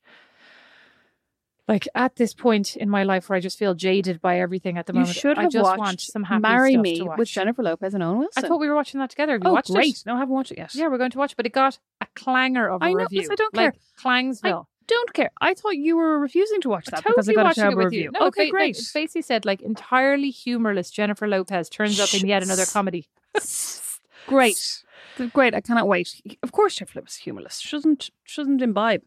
like 1.71 1.87
at 1.95 2.17
this 2.17 2.35
point 2.35 2.77
in 2.77 2.91
my 2.91 3.05
life 3.05 3.29
where 3.29 3.37
I 3.37 3.41
just 3.41 3.57
feel 3.57 3.75
jaded 3.75 4.21
by 4.21 4.41
everything 4.41 4.77
at 4.77 4.87
the 4.87 4.93
moment. 4.93 5.15
You 5.15 5.21
should 5.21 5.39
I 5.39 5.43
have 5.43 5.53
just 5.53 5.65
watched 5.65 5.79
want 5.79 6.01
some 6.01 6.25
happy 6.25 6.43
Marry 6.43 6.73
stuff 6.73 6.83
Me 6.83 6.99
to 6.99 7.05
watch. 7.05 7.19
with 7.19 7.29
Jennifer 7.29 7.63
Lopez 7.63 7.95
and 7.95 8.03
Owen 8.03 8.19
Wilson. 8.19 8.45
I 8.45 8.49
thought 8.49 8.59
we 8.59 8.69
were 8.69 8.75
watching 8.75 8.99
that 8.99 9.11
together. 9.11 9.35
Have 9.35 9.45
you 9.45 9.51
oh, 9.51 9.53
watched 9.53 9.71
great. 9.71 9.99
it? 9.99 10.03
No, 10.05 10.17
I 10.17 10.19
haven't 10.19 10.35
watched 10.35 10.51
it 10.51 10.59
yet. 10.59 10.75
Yeah, 10.75 10.89
we're 10.89 10.99
going 10.99 11.13
to 11.13 11.19
watch, 11.19 11.31
it, 11.33 11.37
but 11.37 11.47
it 11.47 11.53
got 11.53 11.79
a 12.01 12.07
clanger 12.17 12.69
of 12.69 12.83
a 12.83 12.87
I 12.87 12.93
know, 12.93 13.05
review. 13.05 13.21
yes, 13.21 13.31
I 13.31 13.37
don't 13.37 13.55
like 13.55 13.75
care. 13.75 13.81
Clangsville. 14.03 14.65
Don't 14.89 15.13
care. 15.15 15.31
I 15.41 15.55
thought 15.55 15.77
you 15.77 15.97
were 15.97 16.19
refusing 16.19 16.61
to 16.63 16.69
watch 16.69 16.87
that 16.87 17.05
totally 17.05 17.13
because 17.13 17.29
I 17.29 17.35
got 17.35 17.53
a 17.53 17.55
terrible 17.55 17.85
with 17.85 17.93
you. 17.93 18.09
review. 18.09 18.11
No, 18.19 18.27
okay, 18.27 18.47
ba- 18.47 18.51
great. 18.51 18.77
It 18.77 18.85
basically 18.93 19.23
said 19.23 19.47
like 19.47 19.63
entirely 19.63 20.31
humorless 20.31 20.91
Jennifer 20.91 21.29
Lopez 21.29 21.69
turns 21.69 22.01
up 22.01 22.13
in 22.13 22.27
yet 22.27 22.43
another 22.43 22.67
comedy. 22.67 23.09
great. 24.27 24.83
Great. 25.35 25.55
I 25.55 25.61
cannot 25.61 25.87
wait. 25.87 26.23
Of 26.43 26.53
course, 26.53 26.77
Jennifer 26.77 26.99
Lopez 26.99 27.13
is 27.13 27.19
humorless. 27.19 27.61
She 27.61 27.77
doesn't 27.77 28.63
imbibe. 28.63 29.03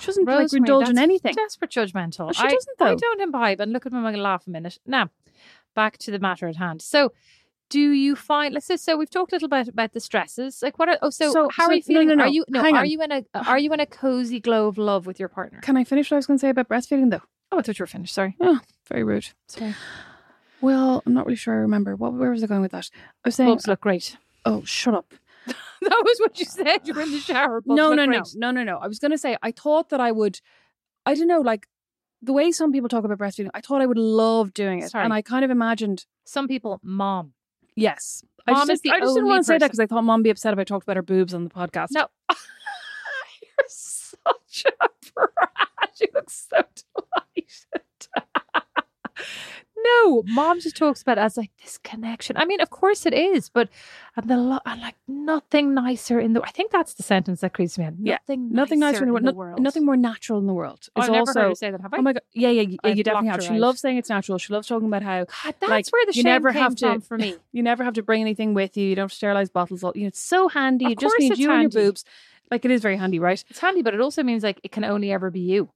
She 0.00 0.06
doesn't 0.06 0.24
like 0.24 0.38
Rosemary, 0.38 0.58
indulge 0.60 0.88
in 0.88 0.98
anything. 0.98 1.34
Desperate 1.34 1.70
judgmental. 1.70 2.28
Oh, 2.28 2.32
she 2.32 2.42
I, 2.42 2.50
doesn't, 2.50 2.78
though. 2.78 2.86
I 2.86 2.94
don't 2.94 3.20
imbibe. 3.20 3.60
And 3.60 3.72
look 3.72 3.86
at 3.86 3.92
me, 3.92 3.98
I'm 3.98 4.04
going 4.04 4.14
to 4.14 4.20
laugh 4.22 4.46
a 4.46 4.50
minute. 4.50 4.78
Now, 4.86 5.10
back 5.74 5.98
to 5.98 6.10
the 6.10 6.18
matter 6.18 6.46
at 6.48 6.56
hand. 6.56 6.82
So, 6.82 7.12
do 7.70 7.80
you 7.80 8.14
find? 8.14 8.52
Let's 8.54 8.66
say 8.66 8.76
so. 8.76 8.96
We've 8.96 9.10
talked 9.10 9.32
a 9.32 9.36
little 9.36 9.48
bit 9.48 9.68
about 9.68 9.92
the 9.92 10.00
stresses. 10.00 10.60
Like, 10.62 10.78
what? 10.78 10.88
Are, 10.88 10.98
oh, 11.02 11.10
so, 11.10 11.32
So- 11.32 11.48
how 11.50 11.66
so- 11.66 11.72
are 11.72 11.74
you 11.74 11.82
feeling? 11.82 12.08
no, 12.08 12.14
no. 12.14 12.24
Are 12.24 12.28
you 12.28 12.44
no? 12.48 12.62
Hang 12.62 12.74
are 12.76 12.80
on. 12.80 12.88
you 12.90 13.00
in 13.02 13.10
a 13.12 13.24
Are 13.46 13.58
you 13.58 13.72
in 13.72 13.80
a 13.80 13.86
cozy 13.86 14.40
glow 14.40 14.66
of 14.68 14.78
love 14.78 15.06
with 15.06 15.18
your 15.18 15.28
partner? 15.28 15.60
Can 15.62 15.76
I 15.76 15.84
finish 15.84 16.10
what 16.10 16.16
I 16.16 16.18
was 16.18 16.26
going 16.26 16.38
to 16.38 16.40
say 16.40 16.50
about 16.50 16.68
breastfeeding, 16.68 17.10
though? 17.10 17.22
Oh, 17.50 17.58
I 17.58 17.62
thought 17.62 17.78
you 17.78 17.82
were 17.82 17.86
finished. 17.86 18.14
Sorry. 18.14 18.36
Oh, 18.40 18.60
very 18.88 19.02
rude. 19.04 19.28
Sorry. 19.48 19.74
Well, 20.60 21.02
I'm 21.04 21.12
not 21.14 21.26
really 21.26 21.36
sure 21.36 21.54
I 21.54 21.58
remember. 21.58 21.94
What, 21.94 22.14
where 22.14 22.30
was 22.30 22.42
I 22.42 22.46
going 22.46 22.62
with 22.62 22.72
that? 22.72 22.88
I 23.24 23.28
was 23.28 23.34
saying, 23.34 23.50
Bubs 23.50 23.66
look 23.66 23.80
great. 23.80 24.16
oh, 24.44 24.62
shut 24.64 24.94
up. 24.94 25.12
that 25.90 26.02
was 26.04 26.18
what 26.20 26.38
you 26.38 26.46
said. 26.46 26.80
You 26.84 26.94
were 26.94 27.02
in 27.02 27.10
the 27.12 27.18
shower. 27.20 27.62
No, 27.66 27.92
no, 27.94 28.04
no, 28.06 28.22
no, 28.34 28.50
no, 28.50 28.62
no. 28.64 28.78
I 28.78 28.86
was 28.88 28.98
going 28.98 29.10
to 29.12 29.18
say, 29.18 29.36
I 29.42 29.50
thought 29.52 29.90
that 29.90 30.00
I 30.00 30.12
would, 30.12 30.40
I 31.06 31.14
don't 31.14 31.28
know, 31.28 31.40
like 31.40 31.66
the 32.22 32.32
way 32.32 32.50
some 32.52 32.72
people 32.72 32.88
talk 32.88 33.04
about 33.04 33.18
breastfeeding, 33.18 33.50
I 33.54 33.60
thought 33.60 33.82
I 33.82 33.86
would 33.86 33.98
love 33.98 34.54
doing 34.54 34.80
it, 34.80 34.90
Sorry. 34.90 35.04
and 35.04 35.12
I 35.12 35.20
kind 35.22 35.44
of 35.44 35.50
imagined 35.50 36.06
Some 36.24 36.48
people, 36.48 36.80
mom. 36.82 37.34
yes. 37.76 38.24
Mom 38.46 38.56
I 38.56 38.60
just, 38.60 38.70
is 38.72 38.80
the 38.82 38.90
I 38.90 39.00
just 39.00 39.14
didn't 39.14 39.28
want 39.28 39.40
to 39.40 39.44
say 39.46 39.58
that 39.58 39.66
because 39.66 39.80
I 39.80 39.86
thought 39.86 40.04
mom 40.04 40.20
would 40.20 40.24
be 40.24 40.30
upset 40.30 40.52
if 40.52 40.58
I 40.58 40.64
talked 40.64 40.84
about 40.84 40.96
her 40.96 41.02
boobs 41.02 41.32
on 41.34 41.44
the 41.44 41.50
podcast. 41.50 41.88
No. 41.92 42.08
You're 42.30 43.66
such 43.68 44.64
a 44.66 44.88
brat. 45.14 45.90
You 46.00 46.08
look 46.14 46.28
so 46.30 46.62
delighted. 46.94 47.82
No, 49.84 50.22
mom 50.26 50.60
just 50.60 50.76
talks 50.76 51.02
about 51.02 51.18
it 51.18 51.20
as 51.22 51.36
like 51.36 51.50
this 51.62 51.78
connection. 51.78 52.36
I 52.36 52.44
mean, 52.44 52.60
of 52.60 52.70
course 52.70 53.04
it 53.06 53.12
is, 53.14 53.48
but 53.48 53.68
and 54.16 54.28
the 54.28 54.36
lo- 54.36 54.60
and 54.64 54.80
like 54.80 54.94
nothing 55.06 55.74
nicer 55.74 56.18
in 56.18 56.32
the. 56.32 56.42
I 56.42 56.50
think 56.50 56.70
that's 56.72 56.94
the 56.94 57.02
sentence 57.02 57.40
that 57.42 57.52
creeps 57.52 57.76
me 57.78 57.84
out. 57.84 57.92
Yeah, 58.00 58.18
Nothing, 58.26 58.48
nothing 58.52 58.78
nicer 58.80 59.02
in 59.04 59.10
the, 59.10 59.16
in 59.16 59.24
the 59.24 59.32
no- 59.32 59.36
world. 59.36 59.60
Nothing 59.60 59.84
more 59.84 59.96
natural 59.96 60.38
in 60.38 60.46
the 60.46 60.54
world. 60.54 60.88
Oh, 60.96 61.00
It's 61.00 61.08
I've 61.08 61.12
never 61.12 61.20
also, 61.30 61.40
heard 61.40 61.48
her 61.50 61.54
say 61.54 61.70
that. 61.70 61.80
Have 61.80 61.92
I? 61.94 61.98
Oh 61.98 62.02
my 62.02 62.12
god! 62.14 62.22
Yeah, 62.32 62.50
yeah, 62.50 62.62
yeah. 62.62 62.76
I've 62.84 62.96
you 62.96 63.04
definitely 63.04 63.28
have. 63.30 63.42
She 63.42 63.50
out. 63.50 63.60
loves 63.60 63.80
saying 63.80 63.98
it's 63.98 64.08
natural. 64.08 64.38
She 64.38 64.52
loves 64.52 64.66
talking 64.66 64.88
about 64.88 65.02
how 65.02 65.24
God, 65.24 65.54
that's 65.60 65.70
like, 65.70 65.86
where 65.92 66.06
the 66.06 66.12
you 66.14 66.22
shame 66.22 66.24
never 66.24 66.52
came 66.52 66.62
have 66.62 66.74
to- 66.76 66.86
from 66.86 67.00
for 67.00 67.18
me. 67.18 67.36
you 67.52 67.62
never 67.62 67.84
have 67.84 67.94
to 67.94 68.02
bring 68.02 68.20
anything 68.20 68.54
with 68.54 68.76
you. 68.76 68.88
You 68.88 68.94
don't 68.96 69.04
have 69.04 69.10
to 69.10 69.16
sterilize 69.16 69.50
bottles. 69.50 69.84
All 69.84 69.92
you 69.94 70.02
know, 70.02 70.08
it's 70.08 70.20
so 70.20 70.48
handy. 70.48 70.86
Of 70.86 70.92
it 70.92 70.98
just 70.98 71.12
course 71.12 71.20
means 71.20 71.30
it's 71.32 71.40
you 71.40 71.50
and 71.52 71.62
your 71.62 71.70
boobs. 71.70 72.04
Like 72.50 72.64
it 72.64 72.70
is 72.70 72.82
very 72.82 72.96
handy, 72.96 73.18
right? 73.18 73.42
It's 73.48 73.58
handy, 73.58 73.82
but 73.82 73.94
it 73.94 74.00
also 74.00 74.22
means 74.22 74.42
like 74.42 74.60
it 74.62 74.70
can 74.72 74.84
only 74.84 75.10
ever 75.12 75.30
be 75.30 75.40
you. 75.40 75.70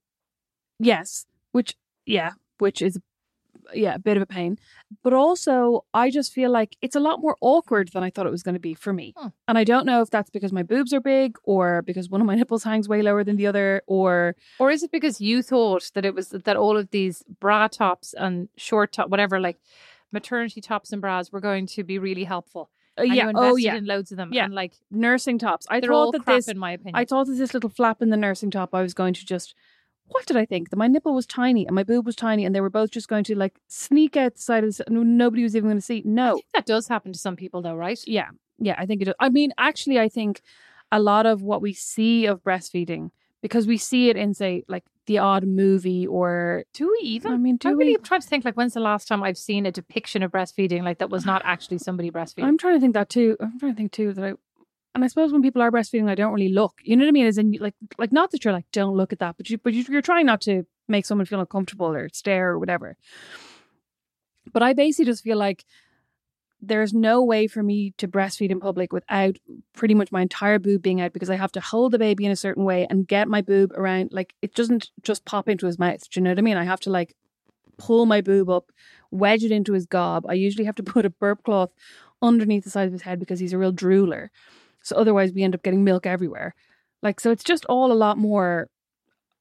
Yes. 0.79 1.25
Which 1.51 1.75
yeah, 2.05 2.31
which 2.59 2.81
is 2.81 2.99
yeah, 3.73 3.95
a 3.95 3.99
bit 3.99 4.17
of 4.17 4.23
a 4.23 4.25
pain. 4.25 4.57
But 5.03 5.13
also 5.13 5.85
I 5.93 6.09
just 6.09 6.33
feel 6.33 6.51
like 6.51 6.77
it's 6.81 6.95
a 6.95 6.99
lot 6.99 7.21
more 7.21 7.35
awkward 7.41 7.89
than 7.93 8.03
I 8.03 8.09
thought 8.09 8.25
it 8.25 8.31
was 8.31 8.43
going 8.43 8.53
to 8.53 8.59
be 8.59 8.73
for 8.73 8.93
me. 8.93 9.13
Hmm. 9.17 9.27
And 9.47 9.57
I 9.57 9.63
don't 9.63 9.85
know 9.85 10.01
if 10.01 10.09
that's 10.09 10.29
because 10.29 10.51
my 10.51 10.63
boobs 10.63 10.93
are 10.93 11.01
big 11.01 11.37
or 11.43 11.81
because 11.81 12.09
one 12.09 12.21
of 12.21 12.27
my 12.27 12.35
nipples 12.39 12.63
hangs 12.63 12.87
way 12.87 13.01
lower 13.01 13.23
than 13.23 13.37
the 13.37 13.47
other 13.47 13.81
or 13.87 14.35
Or 14.59 14.71
is 14.71 14.83
it 14.83 14.91
because 14.91 15.21
you 15.21 15.41
thought 15.41 15.91
that 15.93 16.05
it 16.05 16.15
was 16.15 16.29
that 16.29 16.55
all 16.55 16.77
of 16.77 16.91
these 16.91 17.23
bra 17.39 17.67
tops 17.67 18.13
and 18.13 18.49
short 18.57 18.93
top, 18.93 19.09
whatever, 19.09 19.39
like 19.39 19.59
maternity 20.11 20.61
tops 20.61 20.91
and 20.91 21.01
bras 21.01 21.31
were 21.31 21.41
going 21.41 21.67
to 21.67 21.83
be 21.83 21.99
really 21.99 22.23
helpful? 22.23 22.69
uh, 22.99 23.03
yeah, 23.03 23.23
you 23.23 23.29
invested 23.29 23.51
oh 23.51 23.55
yeah, 23.55 23.75
in 23.75 23.85
loads 23.85 24.11
of 24.11 24.17
them. 24.17 24.31
Yeah. 24.33 24.45
And 24.45 24.53
like 24.53 24.73
nursing 24.91 25.39
tops. 25.39 25.65
I 25.69 25.79
thought 25.79 26.11
that 26.11 26.23
crap 26.23 26.37
this 26.37 26.47
in 26.47 26.57
my 26.57 26.71
opinion. 26.71 26.95
I 26.95 27.05
thought 27.05 27.27
that 27.27 27.33
this 27.33 27.53
little 27.53 27.69
flap 27.69 28.01
in 28.01 28.09
the 28.09 28.17
nursing 28.17 28.51
top 28.51 28.73
I 28.73 28.81
was 28.81 28.93
going 28.93 29.13
to 29.13 29.25
just 29.25 29.55
what 30.09 30.25
did 30.25 30.37
I 30.37 30.45
think? 30.45 30.69
That 30.69 30.77
my 30.77 30.87
nipple 30.87 31.13
was 31.13 31.25
tiny 31.25 31.65
and 31.65 31.75
my 31.75 31.83
boob 31.83 32.05
was 32.05 32.15
tiny 32.15 32.45
and 32.45 32.53
they 32.53 32.61
were 32.61 32.69
both 32.69 32.91
just 32.91 33.07
going 33.07 33.23
to 33.25 33.35
like 33.35 33.59
sneak 33.67 34.17
out 34.17 34.35
the 34.35 34.41
side 34.41 34.63
of 34.63 34.69
this 34.69 34.81
nobody 34.89 35.43
was 35.43 35.55
even 35.55 35.69
going 35.69 35.77
to 35.77 35.81
see. 35.85 36.01
No. 36.05 36.41
that 36.53 36.65
does 36.65 36.87
happen 36.87 37.13
to 37.13 37.19
some 37.19 37.35
people 37.35 37.61
though, 37.61 37.75
right? 37.75 37.99
Yeah. 38.05 38.29
Yeah, 38.57 38.75
I 38.77 38.85
think 38.85 39.01
it 39.01 39.05
does. 39.05 39.15
I 39.19 39.29
mean, 39.29 39.51
actually 39.57 39.99
I 39.99 40.09
think 40.09 40.41
a 40.91 40.99
lot 40.99 41.25
of 41.25 41.41
what 41.41 41.61
we 41.61 41.73
see 41.73 42.25
of 42.25 42.43
breastfeeding 42.43 43.11
because 43.41 43.67
we 43.67 43.77
see 43.77 44.09
it 44.09 44.17
in 44.17 44.33
say 44.33 44.63
like 44.67 44.83
the 45.05 45.17
odd 45.17 45.43
movie 45.45 46.05
or 46.05 46.65
Do 46.73 46.87
we 46.87 47.07
even? 47.07 47.31
I 47.31 47.37
mean, 47.37 47.57
do 47.57 47.69
I'm 47.69 47.77
really 47.77 47.97
we? 47.97 48.03
trying 48.03 48.21
to 48.21 48.27
think 48.27 48.45
like 48.45 48.55
when's 48.55 48.73
the 48.73 48.79
last 48.79 49.07
time 49.07 49.23
I've 49.23 49.37
seen 49.37 49.65
a 49.65 49.71
depiction 49.71 50.23
of 50.23 50.31
breastfeeding 50.31 50.83
like 50.83 50.99
that 50.99 51.09
was 51.09 51.25
not 51.25 51.41
actually 51.45 51.79
somebody 51.79 52.11
breastfeeding. 52.11 52.45
I'm 52.45 52.57
trying 52.57 52.75
to 52.75 52.79
think 52.79 52.93
that 52.93 53.09
too. 53.09 53.37
I'm 53.39 53.59
trying 53.59 53.73
to 53.73 53.77
think 53.77 53.91
too 53.91 54.13
that 54.13 54.23
I 54.23 54.33
and 54.99 55.05
I 55.05 55.07
suppose 55.07 55.31
when 55.31 55.41
people 55.41 55.61
are 55.61 55.71
breastfeeding, 55.71 56.09
I 56.09 56.15
don't 56.15 56.33
really 56.33 56.51
look. 56.51 56.81
You 56.83 56.97
know 56.97 57.05
what 57.05 57.09
I 57.09 57.13
mean? 57.13 57.25
As 57.25 57.37
in, 57.37 57.53
like, 57.61 57.73
like 57.97 58.11
not 58.11 58.31
that 58.31 58.43
you're 58.43 58.51
like, 58.51 58.69
don't 58.73 58.97
look 58.97 59.13
at 59.13 59.19
that, 59.19 59.37
but 59.37 59.49
you, 59.49 59.57
but 59.57 59.71
you, 59.71 59.85
you're 59.87 60.01
trying 60.01 60.25
not 60.25 60.41
to 60.41 60.65
make 60.89 61.05
someone 61.05 61.25
feel 61.25 61.39
uncomfortable 61.39 61.87
or 61.87 62.09
stare 62.09 62.49
or 62.49 62.59
whatever. 62.59 62.97
But 64.51 64.61
I 64.61 64.73
basically 64.73 65.05
just 65.05 65.23
feel 65.23 65.37
like 65.37 65.63
there's 66.61 66.93
no 66.93 67.23
way 67.23 67.47
for 67.47 67.63
me 67.63 67.93
to 67.97 68.09
breastfeed 68.09 68.49
in 68.49 68.59
public 68.59 68.91
without 68.91 69.37
pretty 69.71 69.93
much 69.93 70.11
my 70.11 70.21
entire 70.21 70.59
boob 70.59 70.81
being 70.81 70.99
out 70.99 71.13
because 71.13 71.29
I 71.29 71.37
have 71.37 71.53
to 71.53 71.61
hold 71.61 71.93
the 71.93 71.97
baby 71.97 72.25
in 72.25 72.31
a 72.33 72.35
certain 72.35 72.65
way 72.65 72.85
and 72.89 73.07
get 73.07 73.29
my 73.29 73.41
boob 73.41 73.71
around. 73.75 74.11
Like, 74.11 74.33
it 74.41 74.53
doesn't 74.53 74.89
just 75.01 75.23
pop 75.23 75.47
into 75.47 75.65
his 75.65 75.79
mouth. 75.79 76.09
Do 76.09 76.19
you 76.19 76.25
know 76.25 76.31
what 76.31 76.39
I 76.39 76.41
mean? 76.41 76.57
I 76.57 76.65
have 76.65 76.81
to 76.81 76.89
like 76.89 77.15
pull 77.77 78.05
my 78.05 78.19
boob 78.19 78.49
up, 78.49 78.73
wedge 79.11 79.45
it 79.45 79.51
into 79.53 79.71
his 79.71 79.85
gob. 79.85 80.25
I 80.27 80.33
usually 80.33 80.65
have 80.65 80.75
to 80.75 80.83
put 80.93 81.05
a 81.05 81.09
burp 81.09 81.43
cloth 81.43 81.71
underneath 82.21 82.63
the 82.65 82.69
side 82.69 82.87
of 82.87 82.93
his 82.93 83.03
head 83.03 83.19
because 83.19 83.39
he's 83.39 83.53
a 83.53 83.57
real 83.57 83.71
drooler. 83.73 84.29
So 84.83 84.95
otherwise, 84.95 85.31
we 85.33 85.43
end 85.43 85.55
up 85.55 85.63
getting 85.63 85.83
milk 85.83 86.05
everywhere. 86.05 86.55
Like, 87.01 87.19
so 87.19 87.31
it's 87.31 87.43
just 87.43 87.65
all 87.65 87.91
a 87.91 87.93
lot 87.93 88.17
more 88.17 88.69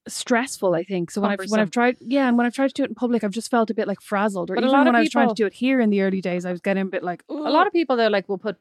stressful, 0.06 0.74
I 0.74 0.84
think. 0.84 1.10
So 1.10 1.20
when 1.20 1.30
I've, 1.32 1.50
when 1.50 1.60
I've 1.60 1.70
tried, 1.70 1.96
yeah, 2.00 2.28
and 2.28 2.36
when 2.36 2.46
I've 2.46 2.54
tried 2.54 2.68
to 2.68 2.74
do 2.74 2.84
it 2.84 2.88
in 2.88 2.94
public, 2.94 3.24
I've 3.24 3.30
just 3.32 3.50
felt 3.50 3.70
a 3.70 3.74
bit 3.74 3.86
like 3.88 4.00
frazzled. 4.00 4.50
Or 4.50 4.54
But 4.54 4.64
a 4.64 4.66
even 4.68 4.78
when 4.78 4.88
of 4.88 4.94
I 4.94 5.00
was 5.00 5.10
trying 5.10 5.28
to 5.28 5.34
do 5.34 5.46
it 5.46 5.52
here 5.54 5.80
in 5.80 5.90
the 5.90 6.00
early 6.02 6.20
days, 6.20 6.44
I 6.46 6.50
was 6.52 6.60
getting 6.60 6.82
a 6.82 6.86
bit 6.86 7.02
like, 7.02 7.22
a 7.28 7.34
lot 7.34 7.66
of 7.66 7.72
people 7.72 7.96
though 7.96 8.08
like 8.08 8.28
will 8.28 8.38
put, 8.38 8.56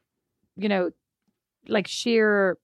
you 0.56 0.68
know, 0.68 0.90
like 1.66 1.86
sheer 1.86 2.58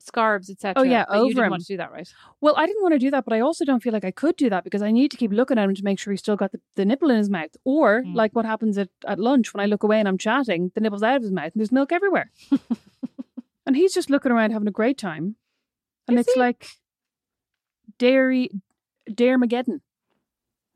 scarves, 0.00 0.48
etc. 0.48 0.74
Oh, 0.76 0.82
yeah, 0.84 1.04
but 1.06 1.14
you 1.16 1.20
over 1.20 1.28
didn't 1.28 1.44
him. 1.44 1.50
want 1.50 1.62
to 1.62 1.68
do 1.68 1.76
that, 1.76 1.92
right? 1.92 2.08
Well, 2.40 2.54
I 2.56 2.66
didn't 2.66 2.82
want 2.82 2.94
to 2.94 2.98
do 2.98 3.10
that, 3.10 3.24
but 3.24 3.34
I 3.34 3.40
also 3.40 3.64
don't 3.64 3.82
feel 3.82 3.92
like 3.92 4.04
I 4.04 4.10
could 4.10 4.36
do 4.36 4.48
that 4.48 4.64
because 4.64 4.80
I 4.80 4.90
need 4.90 5.10
to 5.10 5.16
keep 5.18 5.30
looking 5.32 5.58
at 5.58 5.64
him 5.68 5.74
to 5.74 5.84
make 5.84 5.98
sure 5.98 6.12
he's 6.12 6.20
still 6.20 6.36
got 6.36 6.52
the, 6.52 6.60
the 6.76 6.84
nipple 6.86 7.10
in 7.10 7.18
his 7.18 7.28
mouth. 7.28 7.50
Or 7.64 8.02
Mm. 8.02 8.14
like 8.14 8.32
what 8.34 8.46
happens 8.46 8.78
at, 8.78 8.88
at 9.06 9.18
lunch 9.18 9.52
when 9.52 9.60
I 9.60 9.66
look 9.66 9.82
away 9.82 9.98
and 9.98 10.08
I'm 10.08 10.16
chatting, 10.18 10.72
the 10.74 10.80
nipple's 10.80 11.02
out 11.02 11.16
of 11.16 11.22
his 11.22 11.32
mouth 11.32 11.52
and 11.52 11.60
there's 11.60 11.72
milk 11.72 11.92
everywhere. 11.92 12.30
and 13.68 13.76
he's 13.76 13.92
just 13.92 14.08
looking 14.08 14.32
around 14.32 14.50
having 14.52 14.66
a 14.66 14.72
great 14.72 14.96
time. 14.96 15.36
And 16.08 16.18
Is 16.18 16.26
it's 16.26 16.34
he? 16.34 16.40
like 16.40 16.66
dairy 17.98 18.50
dare 19.14 19.38
Mageddon. 19.38 19.80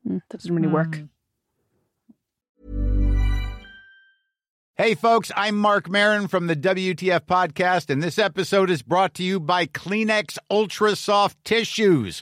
that 0.05 0.21
doesn't 0.29 0.55
really 0.55 0.67
work. 0.67 0.97
Hmm. 0.97 1.05
Hey, 4.75 4.93
folks, 4.95 5.31
I'm 5.35 5.57
Marc 5.57 5.89
Maron 5.89 6.27
from 6.27 6.47
the 6.47 6.55
WTF 6.55 7.21
Podcast, 7.21 7.89
and 7.89 8.01
this 8.01 8.17
episode 8.19 8.69
is 8.69 8.81
brought 8.83 9.13
to 9.15 9.23
you 9.23 9.39
by 9.39 9.65
Kleenex 9.65 10.37
Ultra 10.51 10.95
Soft 10.95 11.43
Tissues, 11.43 12.21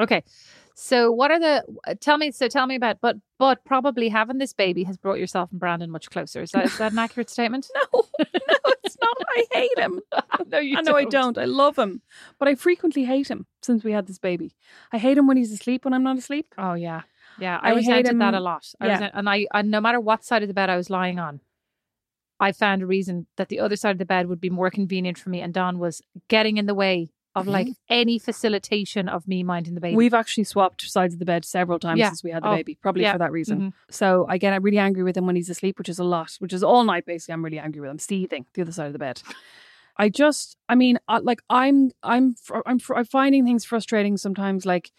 Okay. 0.00 0.24
So 0.74 1.12
what 1.12 1.30
are 1.30 1.38
the 1.38 1.64
uh, 1.86 1.94
tell 2.00 2.16
me 2.16 2.30
so 2.30 2.48
tell 2.48 2.66
me 2.66 2.74
about 2.74 3.00
but 3.02 3.16
but 3.38 3.64
probably 3.64 4.08
having 4.08 4.38
this 4.38 4.52
baby 4.52 4.84
has 4.84 4.96
brought 4.96 5.18
yourself 5.18 5.50
and 5.50 5.60
Brandon 5.60 5.90
much 5.90 6.08
closer. 6.10 6.40
Is 6.40 6.52
that 6.52 6.64
is 6.64 6.78
that 6.78 6.92
an 6.92 6.98
accurate 6.98 7.28
statement? 7.36 7.68
No, 7.92 8.04
no, 8.18 8.72
it's 8.82 8.96
not. 9.00 9.16
I 9.36 9.44
hate 9.52 9.78
him. 9.78 10.00
no, 10.46 10.58
you 10.58 10.78
I 10.78 10.80
know 10.80 10.96
I 10.96 11.04
don't. 11.04 11.36
I 11.36 11.44
love 11.44 11.78
him, 11.78 12.02
but 12.38 12.48
I 12.48 12.54
frequently 12.54 13.04
hate 13.04 13.30
him 13.30 13.46
since 13.62 13.84
we 13.84 13.92
had 13.92 14.06
this 14.06 14.18
baby. 14.18 14.54
I 14.92 14.98
hate 14.98 15.18
him 15.18 15.26
when 15.26 15.36
he's 15.36 15.52
asleep 15.52 15.84
when 15.84 15.92
I'm 15.92 16.02
not 16.02 16.16
asleep. 16.16 16.54
Oh 16.56 16.74
yeah. 16.74 17.02
Yeah, 17.38 17.58
I 17.62 17.70
I, 17.70 17.74
resented 17.74 18.20
that 18.20 18.34
a 18.34 18.40
lot. 18.40 18.66
I 18.80 18.86
yeah. 18.86 18.92
resent, 18.92 19.12
and 19.14 19.28
I, 19.28 19.46
and 19.54 19.70
no 19.70 19.80
matter 19.80 20.00
what 20.00 20.24
side 20.24 20.42
of 20.42 20.48
the 20.48 20.54
bed 20.54 20.68
I 20.68 20.76
was 20.76 20.90
lying 20.90 21.18
on, 21.18 21.40
I 22.40 22.52
found 22.52 22.82
a 22.82 22.86
reason 22.86 23.26
that 23.36 23.48
the 23.48 23.60
other 23.60 23.76
side 23.76 23.92
of 23.92 23.98
the 23.98 24.04
bed 24.04 24.26
would 24.26 24.40
be 24.40 24.50
more 24.50 24.70
convenient 24.70 25.18
for 25.18 25.30
me. 25.30 25.40
And 25.40 25.52
Don 25.52 25.78
was 25.78 26.02
getting 26.28 26.56
in 26.56 26.66
the 26.66 26.74
way 26.74 27.10
of 27.36 27.46
like 27.46 27.68
any 27.88 28.18
facilitation 28.18 29.08
of 29.08 29.26
me 29.28 29.42
minding 29.42 29.74
the 29.74 29.80
baby. 29.80 29.96
We've 29.96 30.14
actually 30.14 30.44
swapped 30.44 30.82
sides 30.82 31.14
of 31.14 31.20
the 31.20 31.24
bed 31.24 31.44
several 31.44 31.78
times 31.78 31.98
Yeah. 32.00 32.08
since 32.08 32.24
we 32.24 32.30
had 32.32 32.42
the 32.42 32.48
Oh, 32.48 32.56
baby, 32.56 32.76
probably 32.82 33.02
yeah. 33.02 33.12
for 33.12 33.18
that 33.18 33.30
reason. 33.32 33.60
Mhm. 33.60 33.72
So 33.90 34.26
I 34.28 34.36
get 34.38 34.60
really 34.62 34.78
angry 34.78 35.02
with 35.04 35.16
him 35.16 35.26
when 35.26 35.36
he's 35.36 35.48
asleep, 35.48 35.78
which 35.78 35.88
is 35.88 35.98
a 36.00 36.04
lot, 36.04 36.32
which 36.40 36.52
is 36.52 36.62
all 36.64 36.82
night 36.84 37.06
basically. 37.06 37.34
I'm 37.34 37.44
really 37.44 37.58
angry 37.60 37.80
with 37.80 37.90
him, 37.90 37.98
seething 38.00 38.46
the 38.54 38.62
other 38.62 38.72
side 38.72 38.86
of 38.88 38.92
the 38.92 38.98
bed. 38.98 39.22
I 39.96 40.08
just, 40.08 40.56
I 40.68 40.74
mean, 40.76 40.98
I, 41.08 41.18
like 41.18 41.40
I'm, 41.50 41.90
I'm, 42.02 42.34
fr- 42.34 42.62
I'm, 42.66 42.78
fr- 42.78 42.94
I'm 42.96 43.04
finding 43.04 43.44
things 43.44 43.64
frustrating 43.64 44.16
sometimes, 44.16 44.64
like 44.64 44.90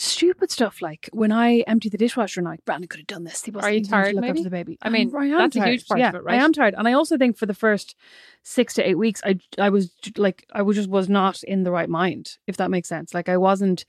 stupid 0.00 0.50
stuff. 0.50 0.80
Like 0.80 1.08
when 1.12 1.30
I 1.30 1.58
empty 1.60 1.88
the 1.88 1.98
dishwasher, 1.98 2.40
and 2.40 2.48
like 2.48 2.64
Brandon 2.64 2.88
could 2.88 3.00
have 3.00 3.06
done 3.06 3.24
this. 3.24 3.44
He 3.44 3.50
wasn't 3.50 3.70
Are 3.70 3.74
you 3.74 3.84
tired, 3.84 4.14
Look 4.14 4.22
maybe? 4.22 4.40
after 4.40 4.44
the 4.44 4.50
baby. 4.50 4.78
I 4.82 4.88
mean, 4.88 5.14
I 5.14 5.26
am 5.26 5.38
that's 5.38 5.56
a 5.56 5.60
tired. 5.60 5.70
huge 5.70 5.86
part 5.86 6.00
yeah, 6.00 6.08
of 6.08 6.14
it, 6.16 6.24
right? 6.24 6.40
I 6.40 6.44
am 6.44 6.52
tired, 6.52 6.74
and 6.76 6.88
I 6.88 6.94
also 6.94 7.18
think 7.18 7.36
for 7.36 7.46
the 7.46 7.54
first 7.54 7.94
six 8.42 8.74
to 8.74 8.88
eight 8.88 8.96
weeks, 8.96 9.20
I, 9.24 9.38
I 9.58 9.68
was 9.68 9.92
like, 10.16 10.46
I 10.52 10.62
was 10.62 10.76
just 10.76 10.88
was 10.88 11.08
not 11.08 11.42
in 11.42 11.62
the 11.62 11.70
right 11.70 11.88
mind, 11.88 12.38
if 12.46 12.56
that 12.56 12.70
makes 12.70 12.88
sense. 12.88 13.14
Like 13.14 13.28
I 13.28 13.36
wasn't 13.36 13.84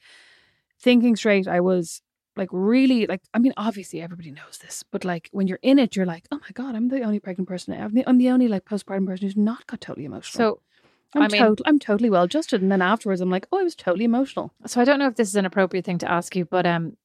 thinking 0.80 1.15
straight. 1.15 1.47
I 1.47 1.62
was 1.62 2.02
like 2.38 2.50
really 2.52 3.08
like 3.08 3.21
I 3.34 3.39
mean 3.39 3.54
obviously 3.58 4.02
everybody 4.02 4.32
knows 4.32 4.58
this 4.62 4.86
but 4.89 5.04
like 5.04 5.28
when 5.34 5.47
you're 5.47 5.60
in 5.62 5.78
it 5.78 5.97
you're 5.97 6.06
like 6.06 6.26
oh 6.32 6.38
my 6.38 6.47
god 6.54 6.76
I'm 6.76 6.88
the 6.88 7.02
only 7.02 7.19
pregnant 7.19 7.50
person 7.50 7.74
I'm 7.74 7.93
the, 7.93 8.08
I'm 8.08 8.17
the 8.19 8.30
only 8.30 8.47
like 8.47 8.63
postpartum 8.63 9.06
person 9.06 9.28
who's 9.28 9.36
not 9.36 9.67
got 9.67 9.82
totally 9.82 10.06
emotional 10.06 10.38
so 10.38 10.62
I'm 11.15 11.24
I 11.24 11.28
mean- 11.28 11.41
tot- 11.41 11.62
I'm 11.65 11.80
totally 11.80 12.10
well 12.10 12.24
adjusted 12.24 12.62
and 12.62 12.71
then 12.71 12.82
afterwards 12.82 13.21
I'm 13.21 13.30
like 13.30 13.47
oh 13.52 13.60
I 13.60 13.63
was 13.63 13.76
totally 13.76 14.06
emotional 14.06 14.54
so 14.65 14.80
I 14.82 14.86
don't 14.86 15.00
know 15.00 15.08
if 15.08 15.15
this 15.15 15.28
is 15.30 15.36
an 15.36 15.45
appropriate 15.45 15.86
thing 15.86 15.97
to 16.00 16.12
ask 16.12 16.36
you, 16.36 16.45
but 16.45 16.65
um, 16.65 16.97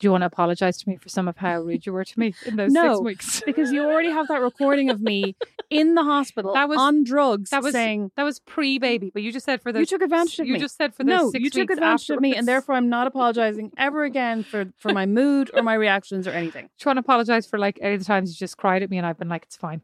do 0.00 0.06
you 0.08 0.10
want 0.10 0.22
to 0.22 0.26
apologize 0.26 0.78
to 0.78 0.88
me 0.88 0.96
for 0.96 1.08
some 1.08 1.28
of 1.28 1.36
how 1.36 1.60
rude 1.60 1.86
you 1.86 1.92
were 1.92 2.04
to 2.04 2.18
me 2.18 2.34
in 2.44 2.56
those 2.56 2.72
No. 2.72 2.94
six 2.94 3.04
weeks? 3.04 3.42
because 3.46 3.70
you 3.70 3.84
already 3.84 4.10
have 4.10 4.26
that 4.28 4.40
recording 4.40 4.90
of 4.90 5.00
me 5.00 5.36
in 5.70 5.94
the 5.94 6.02
hospital 6.02 6.54
That 6.54 6.68
was- 6.68 6.78
on 6.78 7.04
drugs 7.04 7.50
That 7.50 7.62
was 7.62 7.72
saying 7.72 8.10
that 8.16 8.24
was 8.24 8.40
pre 8.40 8.78
baby, 8.78 9.10
but 9.14 9.22
you 9.22 9.30
just 9.32 9.46
said 9.46 9.62
for 9.62 9.70
the 9.70 9.78
you 9.80 9.86
took 9.86 10.02
advantage 10.02 10.40
of 10.40 10.46
you 10.46 10.54
me 10.54 10.58
just 10.58 10.76
said 10.76 10.92
for 10.94 11.04
the 11.04 11.10
no 11.10 11.30
six 11.30 11.44
you 11.44 11.50
took 11.50 11.68
weeks 11.68 11.74
advantage 11.74 12.10
of 12.10 12.20
me 12.20 12.34
and 12.34 12.48
therefore 12.48 12.74
I'm 12.74 12.88
not 12.88 13.06
apologizing 13.06 13.70
ever 13.78 14.02
again 14.04 14.42
for 14.42 14.72
for 14.76 14.92
my 14.92 15.06
mood 15.06 15.50
or 15.54 15.62
my 15.62 15.74
reactions 15.74 16.26
or 16.26 16.30
anything 16.32 16.64
Do 16.78 16.84
you 16.84 16.88
want 16.88 16.96
to 16.96 17.00
apologize 17.00 17.46
for 17.46 17.58
like 17.60 17.78
any 17.80 17.94
of 17.94 18.00
the 18.00 18.04
times 18.06 18.30
you 18.30 18.36
just 18.44 18.56
cried 18.56 18.82
at 18.82 18.90
me 18.90 18.98
and 18.98 19.06
I've 19.06 19.18
been 19.18 19.28
like, 19.28 19.44
it's 19.44 19.56
fine. 19.56 19.82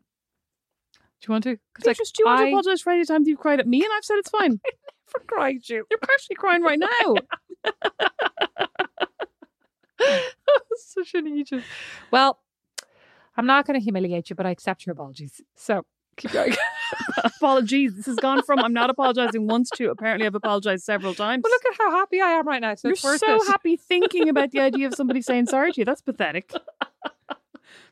Do 1.21 1.27
you 1.29 1.33
want 1.33 1.45
to? 1.45 1.59
Because 1.75 1.87
you 1.89 1.95
just 1.95 2.15
do 2.15 2.23
you 2.23 2.27
want 2.27 2.41
I 2.41 2.45
to 2.45 2.49
apologize 2.51 2.81
for 2.81 2.91
any 2.93 3.05
time 3.05 3.25
you've 3.27 3.39
cried 3.39 3.61
at 3.61 3.67
me 3.67 3.83
and 3.83 3.91
I've 3.97 4.05
said 4.05 4.17
it's 4.19 4.31
fine 4.31 4.61
never 5.17 5.25
cried 5.27 5.69
you. 5.69 5.85
you're 5.91 5.99
partially 5.99 6.37
crying 6.37 6.63
right 6.63 6.79
now 6.79 7.15
Such 10.77 11.15
an 11.15 11.27
Egypt. 11.27 11.65
Well, 12.13 12.39
I'm 13.37 13.47
not 13.47 13.67
going 13.67 13.79
to 13.79 13.83
humiliate 13.83 14.31
you, 14.31 14.37
but 14.37 14.47
I 14.47 14.51
accept 14.51 14.87
your 14.87 14.93
apologies. 14.93 15.41
So 15.57 15.85
keep 16.17 16.31
going. 16.33 16.55
apologies. 17.25 17.95
This 17.97 18.07
has 18.07 18.17
gone 18.17 18.43
from 18.45 18.61
I'm 18.61 18.73
not 18.73 18.91
apologizing 18.91 19.47
once 19.49 19.71
to 19.71 19.91
apparently 19.91 20.27
I've 20.27 20.35
apologized 20.37 20.85
several 20.85 21.15
times. 21.15 21.43
but 21.43 21.51
look 21.51 21.63
at 21.73 21.79
how 21.79 21.91
happy 21.91 22.21
I 22.21 22.31
am 22.31 22.47
right 22.47 22.61
now. 22.61 22.75
So 22.77 22.89
You're 22.89 22.95
it's 22.95 23.05
worth 23.05 23.21
so 23.21 23.35
it. 23.43 23.47
happy 23.49 23.77
thinking 23.77 24.29
about 24.29 24.53
the 24.53 24.61
idea 24.61 24.87
of 24.87 24.95
somebody 24.95 25.21
saying 25.21 25.47
sorry 25.47 25.73
to 25.73 25.81
you. 25.81 25.85
That's 25.85 26.01
pathetic. 26.03 26.53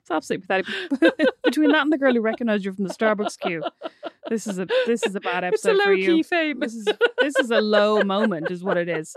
It's 0.00 0.10
absolutely 0.10 0.46
pathetic. 0.46 1.26
Between 1.44 1.70
that 1.72 1.82
and 1.82 1.92
the 1.92 1.98
girl 1.98 2.12
who 2.14 2.20
recognized 2.20 2.64
you 2.64 2.72
from 2.72 2.86
the 2.86 2.94
Starbucks 2.94 3.38
queue, 3.38 3.62
this 4.28 4.46
is 4.46 4.58
a 4.58 4.66
this 4.86 5.04
is 5.04 5.14
a 5.14 5.20
bad 5.20 5.44
It's 5.44 5.64
a 5.64 5.70
episode 5.70 5.78
low 5.78 5.84
for 5.84 5.92
you. 5.94 6.16
key 6.16 6.22
fame. 6.22 6.60
This 6.60 6.74
is 6.74 6.86
this 7.20 7.36
is 7.38 7.50
a 7.50 7.60
low 7.60 8.02
moment, 8.02 8.50
is 8.50 8.62
what 8.64 8.76
it 8.76 8.88
is. 8.88 9.16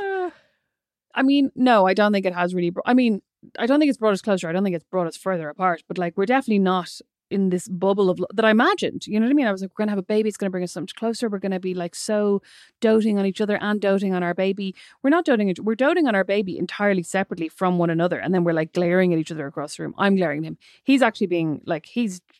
Uh, 0.00 0.30
I 1.14 1.22
mean, 1.22 1.50
no, 1.54 1.86
I 1.86 1.94
don't 1.94 2.12
think 2.12 2.26
it 2.26 2.34
has 2.34 2.54
really. 2.54 2.70
Bro- 2.70 2.82
I 2.84 2.94
mean, 2.94 3.22
I 3.58 3.66
don't 3.66 3.78
think 3.80 3.88
it's 3.88 3.98
brought 3.98 4.12
us 4.12 4.20
closer. 4.22 4.48
I 4.48 4.52
don't 4.52 4.64
think 4.64 4.76
it's 4.76 4.84
brought 4.84 5.06
us 5.06 5.16
further 5.16 5.48
apart. 5.48 5.82
But 5.88 5.96
like, 5.98 6.16
we're 6.16 6.26
definitely 6.26 6.58
not 6.58 6.90
in 7.30 7.50
this 7.50 7.68
bubble 7.68 8.08
of 8.10 8.20
that 8.34 8.44
I 8.44 8.50
imagined. 8.50 9.06
You 9.06 9.18
know 9.18 9.26
what 9.26 9.30
I 9.30 9.34
mean? 9.34 9.46
I 9.46 9.52
was 9.52 9.62
like, 9.62 9.70
we're 9.70 9.82
gonna 9.84 9.92
have 9.92 9.98
a 9.98 10.02
baby. 10.02 10.28
It's 10.28 10.36
gonna 10.36 10.50
bring 10.50 10.64
us 10.64 10.72
so 10.72 10.80
much 10.80 10.94
closer. 10.94 11.28
We're 11.28 11.38
gonna 11.38 11.60
be 11.60 11.74
like 11.74 11.94
so 11.94 12.42
doting 12.80 13.18
on 13.18 13.26
each 13.26 13.40
other 13.40 13.58
and 13.60 13.80
doting 13.80 14.14
on 14.14 14.22
our 14.22 14.34
baby. 14.34 14.74
We're 15.02 15.10
not 15.10 15.24
doting. 15.24 15.54
We're 15.62 15.74
doting 15.74 16.06
on 16.06 16.14
our 16.14 16.24
baby 16.24 16.58
entirely 16.58 17.02
separately 17.02 17.48
from 17.48 17.78
one 17.78 17.90
another, 17.90 18.18
and 18.18 18.32
then 18.34 18.44
we're 18.44 18.52
like 18.52 18.72
glaring 18.72 19.12
at 19.12 19.18
each 19.18 19.32
other 19.32 19.46
across 19.46 19.76
the 19.76 19.82
room. 19.82 19.94
I'm 19.98 20.16
glaring 20.16 20.44
at 20.44 20.48
him. 20.48 20.58
He's 20.84 21.02
actually 21.02 21.28
being 21.28 21.60
like 21.66 21.86
he's. 21.86 22.20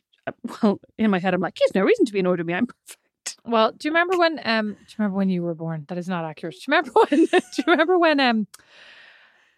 Well, 0.60 0.80
in 0.98 1.10
my 1.12 1.20
head, 1.20 1.34
I'm 1.34 1.40
like, 1.40 1.56
he's 1.56 1.72
no 1.72 1.82
reason 1.82 2.04
to 2.06 2.12
be 2.12 2.18
annoyed 2.18 2.38
with 2.38 2.48
me. 2.48 2.54
I'm 2.54 2.66
perfect. 2.66 3.36
well, 3.44 3.70
do 3.70 3.86
you 3.86 3.92
remember 3.92 4.18
when? 4.18 4.40
Um, 4.44 4.72
do 4.72 4.80
you 4.80 4.94
remember 4.98 5.16
when 5.16 5.28
you 5.28 5.42
were 5.44 5.54
born? 5.54 5.84
That 5.88 5.98
is 5.98 6.08
not 6.08 6.24
accurate. 6.24 6.54
Do 6.56 6.60
you 6.66 6.76
remember 6.76 6.90
when? 7.08 7.26
do 7.26 7.38
you 7.58 7.64
remember 7.68 7.96
when? 7.96 8.18
Um, 8.18 8.46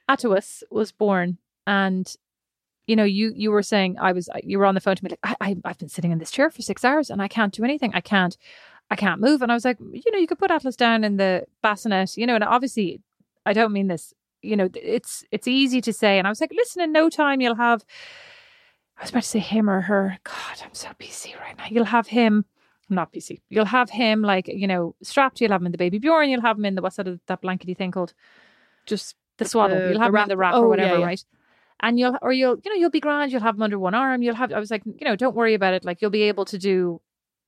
Atlas 0.08 0.62
was 0.70 0.92
born, 0.92 1.38
and 1.66 2.14
you 2.88 2.96
know, 2.96 3.04
you 3.04 3.32
you 3.36 3.50
were 3.50 3.62
saying 3.62 3.96
I 4.00 4.12
was. 4.12 4.28
You 4.42 4.58
were 4.58 4.66
on 4.66 4.74
the 4.74 4.80
phone 4.80 4.96
to 4.96 5.04
me 5.04 5.10
like, 5.10 5.20
I, 5.22 5.50
I 5.50 5.56
I've 5.64 5.78
been 5.78 5.90
sitting 5.90 6.10
in 6.10 6.18
this 6.18 6.30
chair 6.30 6.50
for 6.50 6.62
six 6.62 6.84
hours 6.84 7.10
and 7.10 7.22
I 7.22 7.28
can't 7.28 7.52
do 7.52 7.62
anything. 7.62 7.92
I 7.94 8.00
can't. 8.00 8.36
I 8.90 8.96
can't 8.96 9.20
move. 9.20 9.42
And 9.42 9.52
I 9.52 9.54
was 9.54 9.66
like, 9.66 9.78
you 9.78 10.10
know, 10.10 10.18
you 10.18 10.26
could 10.26 10.38
put 10.38 10.50
Atlas 10.50 10.74
down 10.74 11.04
in 11.04 11.18
the 11.18 11.44
bassinet, 11.62 12.16
you 12.16 12.26
know, 12.26 12.34
and 12.34 12.42
obviously, 12.42 13.02
I 13.44 13.52
don't 13.52 13.72
mean 13.72 13.88
this. 13.88 14.14
You 14.40 14.56
know, 14.56 14.70
it's 14.74 15.24
it's 15.30 15.46
easy 15.46 15.82
to 15.82 15.92
say. 15.92 16.18
And 16.18 16.26
I 16.26 16.30
was 16.30 16.40
like, 16.40 16.52
listen, 16.56 16.82
in 16.82 16.90
no 16.90 17.10
time 17.10 17.42
you'll 17.42 17.56
have. 17.56 17.84
I 18.96 19.02
was 19.02 19.10
about 19.10 19.22
to 19.22 19.28
say 19.28 19.38
him 19.38 19.68
or 19.70 19.82
her. 19.82 20.18
God, 20.24 20.62
I'm 20.64 20.74
so 20.74 20.88
PC 20.98 21.38
right 21.38 21.56
now. 21.56 21.66
You'll 21.70 21.84
have 21.84 22.08
him 22.08 22.46
not 22.90 23.12
PC. 23.12 23.40
You'll 23.48 23.66
have 23.66 23.90
him 23.90 24.22
like, 24.22 24.48
you 24.48 24.66
know, 24.66 24.94
strapped. 25.02 25.40
You'll 25.40 25.52
have 25.52 25.60
him 25.60 25.66
in 25.66 25.72
the 25.72 25.78
baby 25.78 25.98
Bjorn. 25.98 26.30
You'll 26.30 26.40
have 26.40 26.58
him 26.58 26.64
in 26.64 26.74
the, 26.74 26.82
what's 26.82 26.96
that, 26.96 27.20
that 27.26 27.42
blankety 27.42 27.74
thing 27.74 27.90
called? 27.90 28.14
Just 28.86 29.14
The 29.36 29.44
swaddle. 29.44 29.78
The- 29.78 29.90
you'll 29.90 30.00
have 30.00 30.12
the 30.12 30.18
him 30.18 30.22
in 30.22 30.28
the 30.28 30.36
wrap- 30.36 30.54
wrap 30.54 30.54
oh, 30.54 30.62
or 30.62 30.64
yeah, 30.64 30.68
whatever, 30.68 30.98
yeah. 31.00 31.06
right? 31.06 31.24
And 31.80 31.98
you'll, 31.98 32.16
or 32.22 32.32
you'll, 32.32 32.56
you 32.64 32.70
know, 32.70 32.76
you'll 32.76 32.90
be 32.90 33.00
grand. 33.00 33.30
You'll 33.30 33.40
have 33.42 33.54
them 33.56 33.62
under 33.62 33.78
one 33.78 33.94
arm. 33.94 34.22
You'll 34.22 34.34
have, 34.34 34.52
I 34.52 34.58
was 34.58 34.70
like, 34.70 34.82
you 34.84 35.04
know, 35.06 35.14
don't 35.16 35.36
worry 35.36 35.54
about 35.54 35.74
it. 35.74 35.84
Like 35.84 36.00
you'll 36.02 36.10
be 36.10 36.22
able 36.22 36.44
to 36.46 36.58
do, 36.58 37.00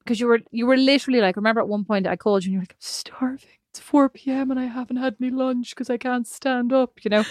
because 0.04 0.20
you 0.20 0.26
were, 0.28 0.40
you 0.52 0.66
were 0.66 0.76
literally 0.76 1.20
like, 1.20 1.36
remember 1.36 1.60
at 1.60 1.68
one 1.68 1.84
point 1.84 2.06
I 2.06 2.16
called 2.16 2.44
you 2.44 2.48
and 2.48 2.52
you're 2.54 2.62
like, 2.62 2.72
I'm 2.72 2.76
starving. 2.80 3.48
It's 3.72 3.80
4 3.80 4.08
p.m. 4.08 4.50
and 4.50 4.58
I 4.58 4.64
haven't 4.66 4.96
had 4.96 5.16
any 5.20 5.30
lunch 5.30 5.70
because 5.70 5.90
I 5.90 5.96
can't 5.96 6.26
stand 6.26 6.72
up, 6.72 7.04
you 7.04 7.08
know? 7.08 7.24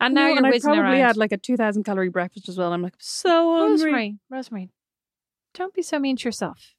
And 0.00 0.14
now 0.14 0.22
No, 0.22 0.28
you're 0.28 0.36
and 0.38 0.46
I 0.46 0.58
probably 0.58 0.78
around. 0.80 0.96
had 0.96 1.16
like 1.16 1.32
a 1.32 1.36
two 1.36 1.56
thousand 1.58 1.84
calorie 1.84 2.08
breakfast 2.08 2.48
as 2.48 2.56
well. 2.58 2.72
I'm 2.72 2.82
like 2.82 2.94
so 2.98 3.56
hungry. 3.58 3.84
Rosemary, 3.92 4.18
Rosemary, 4.30 4.70
don't 5.52 5.74
be 5.74 5.82
so 5.82 5.98
mean 5.98 6.16
to 6.16 6.24
yourself. 6.24 6.74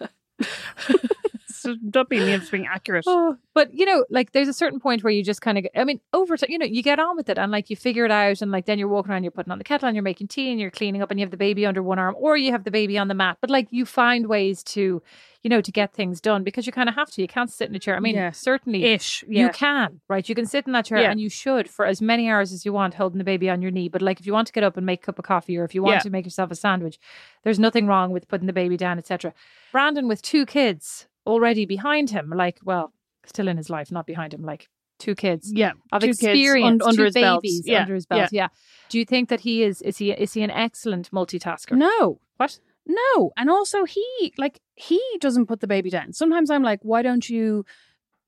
So 1.60 1.76
don't 1.90 2.08
be 2.08 2.18
me. 2.20 2.34
I'm 2.34 2.42
being 2.50 2.66
accurate. 2.66 3.04
Oh, 3.06 3.36
but 3.54 3.72
you 3.74 3.84
know, 3.86 4.04
like 4.10 4.32
there's 4.32 4.48
a 4.48 4.52
certain 4.52 4.80
point 4.80 5.04
where 5.04 5.12
you 5.12 5.22
just 5.22 5.40
kind 5.42 5.58
of, 5.58 5.66
I 5.76 5.84
mean, 5.84 6.00
over 6.12 6.36
time, 6.36 6.50
you 6.50 6.58
know, 6.58 6.66
you 6.66 6.82
get 6.82 6.98
on 6.98 7.16
with 7.16 7.28
it 7.28 7.38
and 7.38 7.52
like 7.52 7.70
you 7.70 7.76
figure 7.76 8.04
it 8.04 8.10
out, 8.10 8.40
and 8.42 8.50
like 8.50 8.66
then 8.66 8.78
you're 8.78 8.88
walking 8.88 9.12
around, 9.12 9.24
you're 9.24 9.30
putting 9.30 9.52
on 9.52 9.58
the 9.58 9.64
kettle 9.64 9.88
and 9.88 9.94
you're 9.96 10.02
making 10.02 10.28
tea 10.28 10.50
and 10.50 10.60
you're 10.60 10.70
cleaning 10.70 11.02
up, 11.02 11.10
and 11.10 11.20
you 11.20 11.24
have 11.24 11.30
the 11.30 11.36
baby 11.36 11.66
under 11.66 11.82
one 11.82 11.98
arm, 11.98 12.14
or 12.18 12.36
you 12.36 12.50
have 12.52 12.64
the 12.64 12.70
baby 12.70 12.96
on 12.98 13.08
the 13.08 13.14
mat. 13.14 13.38
But 13.40 13.50
like 13.50 13.68
you 13.70 13.84
find 13.86 14.26
ways 14.26 14.62
to, 14.64 15.02
you 15.42 15.48
know, 15.50 15.60
to 15.60 15.72
get 15.72 15.92
things 15.94 16.20
done 16.20 16.44
because 16.44 16.66
you 16.66 16.72
kind 16.72 16.88
of 16.88 16.94
have 16.94 17.10
to. 17.12 17.22
You 17.22 17.28
can't 17.28 17.50
sit 17.50 17.68
in 17.68 17.74
a 17.74 17.78
chair. 17.78 17.96
I 17.96 18.00
mean, 18.00 18.14
Yeah. 18.14 18.30
certainly 18.30 18.84
Ish. 18.84 19.24
Yeah. 19.28 19.46
you 19.46 19.50
can, 19.52 20.00
right? 20.08 20.28
You 20.28 20.34
can 20.34 20.44
sit 20.46 20.66
in 20.66 20.72
that 20.72 20.84
chair 20.86 20.98
Yeah. 21.00 21.10
and 21.10 21.20
you 21.20 21.30
should 21.30 21.68
for 21.70 21.86
as 21.86 22.02
many 22.02 22.28
hours 22.28 22.52
as 22.52 22.64
you 22.66 22.72
want, 22.72 22.94
holding 22.94 23.18
the 23.18 23.24
baby 23.24 23.48
on 23.48 23.62
your 23.62 23.70
knee. 23.70 23.88
But 23.88 24.02
like 24.02 24.20
if 24.20 24.26
you 24.26 24.32
want 24.32 24.46
to 24.48 24.52
get 24.52 24.64
up 24.64 24.76
and 24.76 24.84
make 24.84 25.02
a 25.02 25.06
cup 25.06 25.18
of 25.18 25.24
coffee, 25.24 25.56
or 25.56 25.64
if 25.64 25.74
you 25.74 25.82
want 25.82 26.02
to 26.02 26.10
make 26.10 26.24
yourself 26.26 26.50
a 26.50 26.54
sandwich, 26.54 26.98
there's 27.42 27.58
nothing 27.58 27.86
wrong 27.86 28.10
with 28.10 28.28
putting 28.28 28.46
the 28.46 28.52
baby 28.52 28.76
down, 28.76 28.98
etc. 28.98 29.32
Brandon 29.72 30.08
with 30.08 30.20
two 30.20 30.44
kids 30.44 31.06
already 31.26 31.66
behind 31.66 32.10
him, 32.10 32.30
like 32.30 32.58
well, 32.64 32.92
still 33.26 33.48
in 33.48 33.56
his 33.56 33.70
life, 33.70 33.90
not 33.92 34.06
behind 34.06 34.34
him, 34.34 34.42
like 34.42 34.68
two 34.98 35.14
kids 35.14 35.50
yeah. 35.52 35.72
of 35.92 36.02
Two 36.02 36.08
kids 36.08 36.22
experience, 36.22 36.82
un- 36.82 36.88
under 36.88 37.02
two 37.02 37.04
his 37.04 37.14
babies 37.14 37.62
Yeah. 37.64 37.82
under 37.82 37.94
his 37.94 38.06
belt. 38.06 38.30
Yeah. 38.32 38.48
Do 38.90 38.98
you 38.98 39.04
think 39.04 39.28
that 39.28 39.40
he 39.40 39.62
is? 39.62 39.82
Is 39.82 39.98
he? 39.98 40.12
Is 40.12 40.34
he 40.34 40.42
an 40.42 40.50
excellent 40.50 41.10
multitasker? 41.10 41.76
No. 41.76 42.20
What? 42.36 42.58
No. 42.86 43.32
And 43.36 43.48
also 43.50 43.84
he 43.84 44.32
like 44.36 44.60
he 44.74 45.00
doesn't 45.20 45.46
put 45.46 45.60
the 45.60 45.66
baby 45.66 45.90
down. 45.90 46.12
Sometimes 46.12 46.50
I'm 46.50 46.62
like, 46.62 46.80
why 46.82 47.02
don't 47.02 47.28
you 47.28 47.64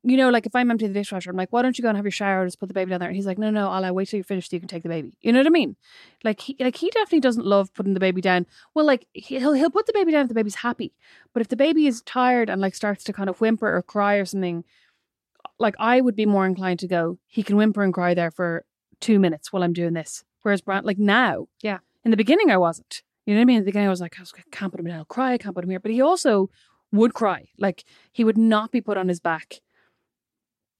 you 0.04 0.16
know, 0.16 0.30
like 0.30 0.46
if 0.46 0.54
I'm 0.54 0.70
emptying 0.70 0.92
the 0.92 0.98
dishwasher, 1.00 1.30
I'm 1.30 1.36
like, 1.36 1.52
why 1.52 1.62
don't 1.62 1.78
you 1.78 1.82
go 1.82 1.88
and 1.88 1.96
have 1.96 2.04
your 2.04 2.10
shower? 2.10 2.44
Just 2.44 2.58
put 2.58 2.68
the 2.68 2.74
baby 2.74 2.90
down 2.90 3.00
there. 3.00 3.08
And 3.08 3.14
he's 3.16 3.26
like, 3.26 3.38
no, 3.38 3.50
no, 3.50 3.68
I'll 3.68 3.84
uh, 3.84 3.92
wait 3.92 4.08
till 4.08 4.16
you 4.18 4.24
finish 4.24 4.48
so 4.50 4.56
you 4.56 4.60
can 4.60 4.68
take 4.68 4.82
the 4.82 4.88
baby. 4.88 5.16
You 5.20 5.32
know 5.32 5.38
what 5.40 5.46
I 5.46 5.50
mean? 5.50 5.76
Like 6.24 6.40
he, 6.40 6.56
like 6.58 6.76
he 6.76 6.90
definitely 6.90 7.20
doesn't 7.20 7.46
love 7.46 7.72
putting 7.74 7.94
the 7.94 8.00
baby 8.00 8.20
down. 8.20 8.46
Well, 8.74 8.84
like 8.84 9.06
he- 9.12 9.38
he'll 9.38 9.52
he'll 9.52 9.70
put 9.70 9.86
the 9.86 9.92
baby 9.92 10.10
down 10.12 10.22
if 10.22 10.28
the 10.28 10.34
baby's 10.34 10.56
happy, 10.56 10.92
but 11.32 11.40
if 11.40 11.48
the 11.48 11.56
baby 11.56 11.86
is 11.86 12.02
tired 12.02 12.50
and 12.50 12.60
like 12.60 12.74
starts 12.74 13.04
to 13.04 13.12
kind 13.12 13.28
of 13.30 13.40
whimper 13.40 13.74
or 13.76 13.82
cry 13.82 14.16
or 14.16 14.24
something, 14.24 14.64
like 15.58 15.74
I 15.78 16.00
would 16.00 16.16
be 16.16 16.26
more 16.26 16.46
inclined 16.46 16.80
to 16.80 16.88
go. 16.88 17.18
He 17.28 17.42
can 17.42 17.56
whimper 17.56 17.82
and 17.82 17.94
cry 17.94 18.14
there 18.14 18.30
for 18.30 18.64
two 19.00 19.18
minutes 19.18 19.52
while 19.52 19.62
I'm 19.62 19.72
doing 19.72 19.94
this. 19.94 20.24
Whereas 20.42 20.60
Brand, 20.60 20.84
like 20.86 20.98
now, 20.98 21.46
Yeah. 21.62 21.78
in 22.04 22.10
the 22.10 22.16
beginning 22.16 22.50
I 22.50 22.56
wasn't. 22.56 23.02
You 23.26 23.34
know 23.34 23.38
what 23.40 23.42
I 23.42 23.44
mean? 23.46 23.56
In 23.58 23.62
the 23.62 23.66
beginning 23.66 23.86
I 23.86 23.90
was 23.90 24.00
like, 24.00 24.16
I 24.18 24.24
can't 24.50 24.72
put 24.72 24.80
him 24.80 24.86
down. 24.86 24.98
I'll 24.98 25.04
cry. 25.04 25.32
I 25.34 25.38
can't 25.38 25.54
put 25.54 25.62
him 25.62 25.70
here. 25.70 25.78
But 25.78 25.92
he 25.92 26.00
also 26.00 26.50
would 26.90 27.14
cry. 27.14 27.48
Like 27.58 27.84
he 28.10 28.24
would 28.24 28.36
not 28.38 28.72
be 28.72 28.80
put 28.80 28.96
on 28.96 29.08
his 29.08 29.20
back 29.20 29.60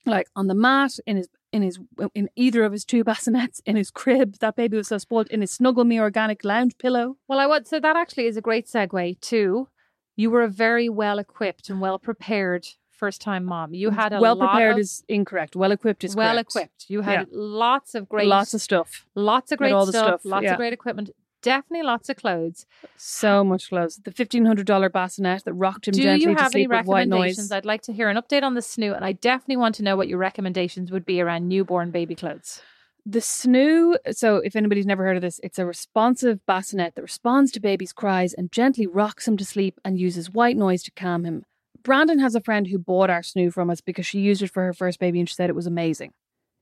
like 0.05 0.27
on 0.35 0.47
the 0.47 0.55
mat 0.55 0.97
in 1.05 1.17
his 1.17 1.29
in 1.51 1.61
his 1.61 1.79
in 2.15 2.29
either 2.35 2.63
of 2.63 2.71
his 2.71 2.83
two 2.85 3.03
bassinets 3.03 3.61
in 3.65 3.75
his 3.75 3.91
crib. 3.91 4.37
That 4.39 4.55
baby 4.55 4.77
was 4.77 4.87
so 4.87 4.97
spoiled 4.97 5.27
in 5.29 5.41
his 5.41 5.51
Snuggle 5.51 5.83
Me 5.85 5.99
organic 5.99 6.43
lounge 6.43 6.77
pillow. 6.77 7.17
Well, 7.27 7.39
I 7.39 7.45
would 7.47 7.67
so 7.67 7.79
that 7.79 7.95
actually 7.95 8.25
is 8.25 8.37
a 8.37 8.41
great 8.41 8.67
segue 8.67 9.19
to 9.21 9.67
you 10.15 10.29
were 10.29 10.43
a 10.43 10.47
very 10.47 10.89
well 10.89 11.17
equipped 11.19 11.69
and 11.69 11.81
well 11.81 11.97
prepared 11.99 12.67
first 12.91 13.21
time 13.21 13.43
mom. 13.43 13.73
You 13.73 13.89
had 13.89 14.13
a 14.13 14.19
well 14.21 14.37
prepared 14.37 14.73
of, 14.73 14.79
is 14.79 15.03
incorrect. 15.07 15.55
Well 15.55 15.71
equipped 15.71 16.03
is 16.03 16.15
well 16.15 16.33
correct. 16.35 16.49
equipped. 16.51 16.85
You 16.89 17.01
had 17.01 17.19
Yeah. 17.21 17.25
lots 17.31 17.95
of 17.95 18.07
great 18.07 18.27
Lots 18.27 18.53
of 18.53 18.61
stuff. 18.61 19.05
lots 19.15 19.51
of 19.51 19.57
great 19.57 19.73
all 19.73 19.85
the 19.85 19.91
stuff, 19.91 20.21
stuff, 20.21 20.25
lots 20.25 20.43
yeah. 20.43 20.51
of 20.51 20.57
great 20.57 20.73
equipment. 20.73 21.09
Definitely 21.43 21.83
lots 21.83 22.09
of 22.09 22.15
clothes. 22.15 22.65
So 22.97 23.43
much 23.43 23.69
clothes. 23.69 23.99
The 24.03 24.11
fifteen 24.11 24.45
hundred 24.45 24.65
dollar 24.65 24.89
bassinet 24.89 25.43
that 25.43 25.53
rocked 25.53 25.87
him 25.87 25.91
Do 25.93 26.01
gently 26.01 26.29
you 26.29 26.35
to 26.35 26.41
have 26.41 26.55
any 26.55 26.63
sleep 26.63 26.71
with 26.71 26.87
white 26.87 27.01
recommendations? 27.01 27.51
noise. 27.51 27.51
I'd 27.51 27.65
like 27.65 27.81
to 27.83 27.93
hear 27.93 28.09
an 28.09 28.17
update 28.17 28.43
on 28.43 28.55
the 28.55 28.61
snoo, 28.61 28.95
and 28.95 29.05
I 29.05 29.11
definitely 29.11 29.57
want 29.57 29.75
to 29.75 29.83
know 29.83 29.95
what 29.95 30.07
your 30.07 30.17
recommendations 30.17 30.91
would 30.91 31.05
be 31.05 31.21
around 31.21 31.47
newborn 31.47 31.91
baby 31.91 32.15
clothes. 32.15 32.61
The 33.05 33.19
snoo, 33.19 33.97
so 34.11 34.37
if 34.37 34.55
anybody's 34.55 34.85
never 34.85 35.03
heard 35.03 35.17
of 35.17 35.21
this, 35.21 35.41
it's 35.43 35.59
a 35.59 35.65
responsive 35.65 36.39
bassinet 36.45 36.95
that 36.95 37.01
responds 37.01 37.51
to 37.51 37.59
baby's 37.59 37.91
cries 37.91 38.33
and 38.33 38.49
gently 38.49 38.87
rocks 38.87 39.27
him 39.27 39.35
to 39.35 39.43
sleep 39.45 39.79
and 39.83 39.99
uses 39.99 40.31
white 40.31 40.55
noise 40.55 40.81
to 40.83 40.91
calm 40.91 41.25
him. 41.25 41.43
Brandon 41.83 42.19
has 42.19 42.33
a 42.33 42.39
friend 42.39 42.67
who 42.67 42.79
bought 42.79 43.09
our 43.09 43.19
snoo 43.19 43.51
from 43.51 43.69
us 43.69 43.81
because 43.81 44.05
she 44.05 44.21
used 44.21 44.41
it 44.41 44.51
for 44.51 44.63
her 44.63 44.71
first 44.73 44.99
baby 45.01 45.19
and 45.19 45.27
she 45.27 45.35
said 45.35 45.49
it 45.49 45.55
was 45.55 45.67
amazing. 45.67 46.13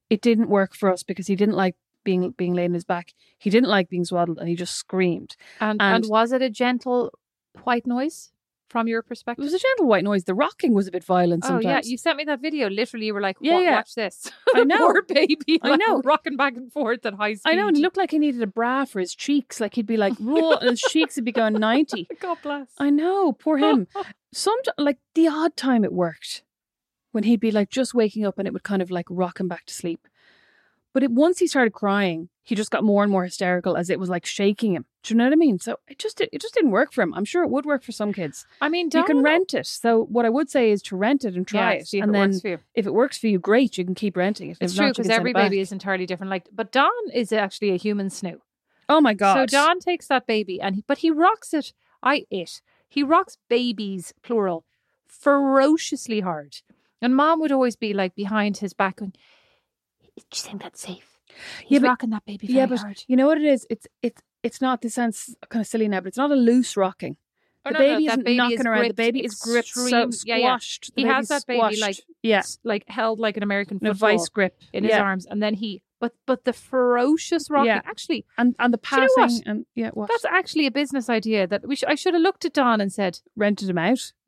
It 0.09 0.19
didn't 0.19 0.49
work 0.49 0.73
for 0.75 0.91
us 0.91 1.03
because 1.03 1.27
he 1.27 1.35
didn't 1.35 1.55
like 1.55 1.75
being 2.03 2.31
being 2.31 2.53
laid 2.53 2.65
in 2.65 2.73
his 2.73 2.83
back. 2.85 3.13
He 3.37 3.49
didn't 3.49 3.69
like 3.69 3.89
being 3.89 4.05
swaddled 4.05 4.39
and 4.39 4.47
he 4.49 4.55
just 4.55 4.75
screamed. 4.75 5.35
And, 5.59 5.81
and 5.81 6.03
And- 6.03 6.09
was 6.09 6.31
it 6.31 6.41
a 6.41 6.49
gentle 6.49 7.11
white 7.63 7.85
noise 7.87 8.31
from 8.69 8.87
your 8.87 9.01
perspective, 9.01 9.43
It 9.43 9.47
was 9.47 9.53
a 9.53 9.59
gentle 9.59 9.85
white 9.87 10.05
noise. 10.05 10.23
The 10.23 10.33
rocking 10.33 10.73
was 10.73 10.87
a 10.87 10.91
bit 10.91 11.03
violent 11.03 11.43
Oh 11.45 11.59
yeah, 11.59 11.81
you 11.83 11.97
sent 11.97 12.15
me 12.15 12.23
that 12.23 12.39
video. 12.39 12.69
Literally, 12.69 13.07
you 13.07 13.13
were 13.13 13.19
like, 13.19 13.35
Yeah, 13.41 13.59
yeah. 13.59 13.71
"Watch 13.75 13.95
this." 13.95 14.31
I 14.55 14.63
know. 14.71 14.77
Poor 14.77 15.01
baby. 15.01 15.59
I 15.61 15.71
like, 15.71 15.81
know. 15.85 16.01
rocking 16.05 16.37
back 16.37 16.55
and 16.55 16.71
forth 16.71 17.05
at 17.05 17.15
high 17.15 17.33
speed. 17.33 17.51
I 17.51 17.55
know, 17.55 17.67
and 17.67 17.75
he 17.75 17.83
looked 17.83 17.97
like 17.97 18.11
he 18.11 18.17
needed 18.19 18.41
a 18.41 18.47
bra 18.47 18.85
for 18.85 19.01
his 19.01 19.13
cheeks. 19.13 19.59
Like 19.59 19.75
he'd 19.75 19.85
be 19.85 19.97
like 19.97 20.13
raw, 20.21 20.51
and 20.53 20.69
his 20.69 20.79
cheeks 20.79 21.17
would 21.17 21.25
be 21.25 21.33
going 21.33 21.55
ninety. 21.55 22.07
God 22.21 22.37
bless. 22.41 22.69
I 22.79 22.91
know, 22.91 23.33
poor 23.33 23.57
him. 23.57 23.87
Some 24.33 24.55
like 24.77 24.99
the 25.15 25.27
odd 25.27 25.57
time 25.57 25.83
it 25.83 25.91
worked, 25.91 26.43
when 27.11 27.25
he'd 27.25 27.41
be 27.41 27.51
like 27.51 27.69
just 27.69 27.93
waking 27.93 28.25
up 28.25 28.39
and 28.39 28.47
it 28.47 28.53
would 28.53 28.63
kind 28.63 28.81
of 28.81 28.89
like 28.89 29.07
rock 29.09 29.41
him 29.41 29.49
back 29.49 29.65
to 29.65 29.73
sleep. 29.73 30.07
But 30.93 31.03
it, 31.03 31.11
once 31.11 31.39
he 31.39 31.47
started 31.47 31.71
crying, 31.73 32.27
he 32.43 32.53
just 32.53 32.69
got 32.71 32.83
more 32.83 33.01
and 33.03 33.11
more 33.11 33.23
hysterical 33.23 33.77
as 33.77 33.89
it 33.89 33.99
was 33.99 34.09
like 34.09 34.25
shaking 34.25 34.73
him. 34.73 34.85
Do 35.03 35.13
you 35.13 35.17
know 35.17 35.23
what 35.23 35.33
I 35.33 35.37
mean? 35.37 35.57
So 35.59 35.77
it 35.87 35.97
just 35.99 36.19
it 36.19 36.41
just 36.41 36.53
didn't 36.53 36.71
work 36.71 36.91
for 36.91 37.01
him. 37.01 37.13
I'm 37.13 37.23
sure 37.25 37.43
it 37.43 37.49
would 37.49 37.65
work 37.65 37.83
for 37.83 37.91
some 37.91 38.11
kids. 38.11 38.45
I 38.59 38.67
mean, 38.67 38.89
you 38.93 39.03
can 39.05 39.23
rent 39.23 39.53
it. 39.53 39.67
So 39.67 40.03
what 40.03 40.25
I 40.25 40.29
would 40.29 40.49
say 40.49 40.69
is 40.71 40.81
to 40.83 40.97
rent 40.97 41.23
it 41.23 41.35
and 41.35 41.47
try 41.47 41.73
Yeah, 41.75 41.79
it, 41.79 41.87
see 41.87 41.97
if 41.99 42.03
and 42.03 42.09
it 42.11 42.13
then 42.13 42.29
works 42.31 42.41
for 42.41 42.47
you. 42.49 42.59
if 42.75 42.85
it 42.85 42.93
works 42.93 43.17
for 43.17 43.27
you, 43.27 43.39
great. 43.39 43.77
You 43.77 43.85
can 43.85 43.95
keep 43.95 44.17
renting 44.17 44.49
it. 44.51 44.57
It's 44.59 44.73
If 44.73 44.77
true 44.79 44.89
because 44.89 45.09
every 45.09 45.33
baby 45.33 45.59
is 45.59 45.71
entirely 45.71 46.05
different. 46.05 46.29
Like, 46.29 46.49
but 46.51 46.71
Don 46.71 46.91
is 47.13 47.31
actually 47.31 47.71
a 47.71 47.77
human 47.77 48.09
snoo. 48.09 48.39
Oh 48.89 48.99
my 48.99 49.13
god! 49.13 49.49
So 49.49 49.57
Don 49.57 49.79
takes 49.79 50.07
that 50.07 50.27
baby 50.27 50.59
and 50.59 50.75
he, 50.75 50.83
but 50.87 50.97
he 50.99 51.09
rocks 51.09 51.53
it. 51.53 51.73
I 52.03 52.25
it. 52.29 52.61
He 52.89 53.01
rocks 53.03 53.37
babies 53.47 54.13
plural 54.23 54.65
ferociously 55.07 56.21
hard. 56.21 56.57
And 57.01 57.15
mom 57.15 57.39
would 57.39 57.51
always 57.51 57.75
be 57.75 57.93
like 57.93 58.15
behind 58.15 58.57
his 58.57 58.73
back 58.73 58.97
going, 58.97 59.13
"Do 60.17 60.23
you 60.35 60.41
think 60.41 60.61
that's 60.61 60.81
safe?" 60.81 61.17
He's 61.63 61.71
Yeah, 61.71 61.79
but- 61.79 61.87
rocking 61.87 62.09
that 62.11 62.25
baby 62.25 62.47
very 62.47 62.57
yeah, 62.57 62.65
but 62.65 62.79
hard. 62.79 63.03
you 63.07 63.15
know 63.15 63.27
what 63.27 63.37
it 63.37 63.45
is? 63.45 63.65
It's 63.69 63.87
it's 64.01 64.21
it's 64.43 64.59
not. 64.61 64.81
This 64.81 64.95
sounds 64.95 65.35
kind 65.49 65.61
of 65.61 65.67
silly 65.67 65.87
now, 65.87 65.99
but 66.01 66.07
it's 66.07 66.17
not 66.17 66.31
a 66.31 66.35
loose 66.35 66.75
rocking. 66.75 67.17
Oh, 67.63 67.69
the 67.71 67.73
no, 67.73 67.79
no, 67.79 67.85
baby 67.93 68.05
that 68.07 68.11
isn't 68.13 68.23
baby 68.25 68.37
knocking 68.37 68.59
is 68.59 68.65
around. 68.65 68.87
The 68.89 68.93
baby 68.95 69.23
is 69.23 69.35
gripped, 69.35 69.67
so 69.67 69.85
extreme- 70.07 70.11
yeah, 70.25 70.35
yeah. 70.37 70.47
squashed. 70.57 70.91
He 70.95 71.03
has 71.03 71.27
baby's 71.27 71.27
that 71.29 71.45
baby 71.47 71.59
like 71.61 71.95
squashed. 71.95 72.01
yeah, 72.23 72.41
like 72.63 72.83
held 72.89 73.19
like 73.19 73.37
an 73.37 73.43
American 73.43 73.77
in 73.81 73.87
a 73.87 73.93
vice 73.93 74.27
grip 74.29 74.59
in 74.73 74.83
his 74.83 74.91
yeah. 74.91 75.01
arms, 75.03 75.25
and 75.27 75.41
then 75.43 75.53
he. 75.53 75.83
But 75.99 76.15
but 76.25 76.43
the 76.45 76.53
ferocious 76.53 77.47
rocking 77.51 77.67
Yeah. 77.67 77.81
actually 77.85 78.25
and 78.35 78.55
and 78.57 78.73
the 78.73 78.77
Do 78.79 78.95
you 78.95 79.01
know 79.01 79.07
passing 79.15 79.35
what? 79.37 79.45
and 79.47 79.65
yeah, 79.75 79.91
what 79.91 80.09
that's 80.09 80.25
actually 80.25 80.65
a 80.65 80.71
business 80.71 81.07
idea 81.07 81.45
that 81.45 81.67
we 81.67 81.75
sh- 81.75 81.83
I 81.87 81.93
should 81.93 82.15
have 82.15 82.23
looked 82.23 82.43
at 82.43 82.53
Don 82.53 82.81
and 82.81 82.91
said 82.91 83.19
rented 83.35 83.69
him 83.69 83.77
out. 83.77 84.11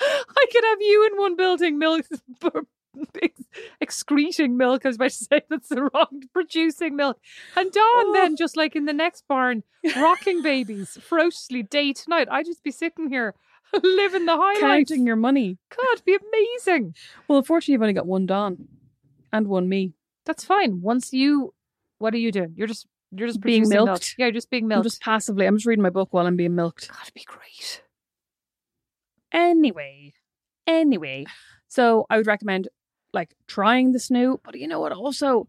I 0.00 0.46
could 0.52 0.64
have 0.64 0.80
you 0.80 1.06
in 1.10 1.18
one 1.18 1.36
building, 1.36 1.78
milk, 1.78 2.04
ex- 2.10 2.22
excreting 3.80 4.56
milk. 4.56 4.84
I 4.84 4.88
was 4.88 4.96
about 4.96 5.10
to 5.10 5.24
say 5.24 5.40
that's 5.48 5.68
the 5.68 5.90
wrong, 5.92 6.22
producing 6.32 6.96
milk. 6.96 7.18
And 7.56 7.70
Don 7.72 7.82
Oh. 7.84 8.12
then 8.14 8.36
just 8.36 8.56
like 8.56 8.74
in 8.76 8.84
the 8.86 8.92
next 8.92 9.26
barn, 9.28 9.62
rocking 9.96 10.42
babies 10.42 10.98
ferociously 11.02 11.62
day 11.62 11.92
to 11.92 12.10
night. 12.10 12.28
I'd 12.30 12.46
just 12.46 12.62
be 12.62 12.70
sitting 12.70 13.08
here 13.08 13.34
living 13.82 14.26
the 14.26 14.36
highlights. 14.36 14.90
Counting 14.90 15.06
your 15.06 15.16
money. 15.16 15.58
God, 15.70 16.02
be 16.04 16.16
amazing. 16.16 16.94
Well, 17.26 17.38
unfortunately, 17.38 17.72
you've 17.72 17.82
only 17.82 17.94
got 17.94 18.06
one 18.06 18.26
Don 18.26 18.68
and 19.32 19.46
one 19.48 19.68
me. 19.68 19.92
That's 20.24 20.44
fine. 20.44 20.80
Once 20.82 21.12
you, 21.12 21.54
what 21.98 22.14
are 22.14 22.18
you 22.18 22.32
doing? 22.32 22.54
You're 22.56 22.66
just 22.68 22.86
you're 23.10 23.26
just 23.28 23.40
Being 23.40 23.62
producing 23.62 23.76
milk. 23.76 23.86
milked. 23.86 24.14
Yeah, 24.18 24.26
you're 24.26 24.32
just 24.34 24.50
being 24.50 24.64
I'm 24.64 24.68
milked. 24.68 24.84
just 24.84 25.00
passively. 25.00 25.46
I'm 25.46 25.56
just 25.56 25.64
reading 25.66 25.82
my 25.82 25.88
book 25.90 26.12
while 26.12 26.26
I'm 26.26 26.36
being 26.36 26.54
milked. 26.54 26.88
God, 26.88 26.98
it'd 27.02 27.14
be 27.14 27.24
great. 27.26 27.82
Anyway, 29.32 30.14
anyway, 30.66 31.26
so 31.68 32.06
I 32.08 32.16
would 32.16 32.26
recommend 32.26 32.68
like 33.12 33.34
trying 33.46 33.92
the 33.92 33.98
snoo, 33.98 34.38
but 34.44 34.58
you 34.58 34.68
know 34.68 34.80
what? 34.80 34.92
Also, 34.92 35.48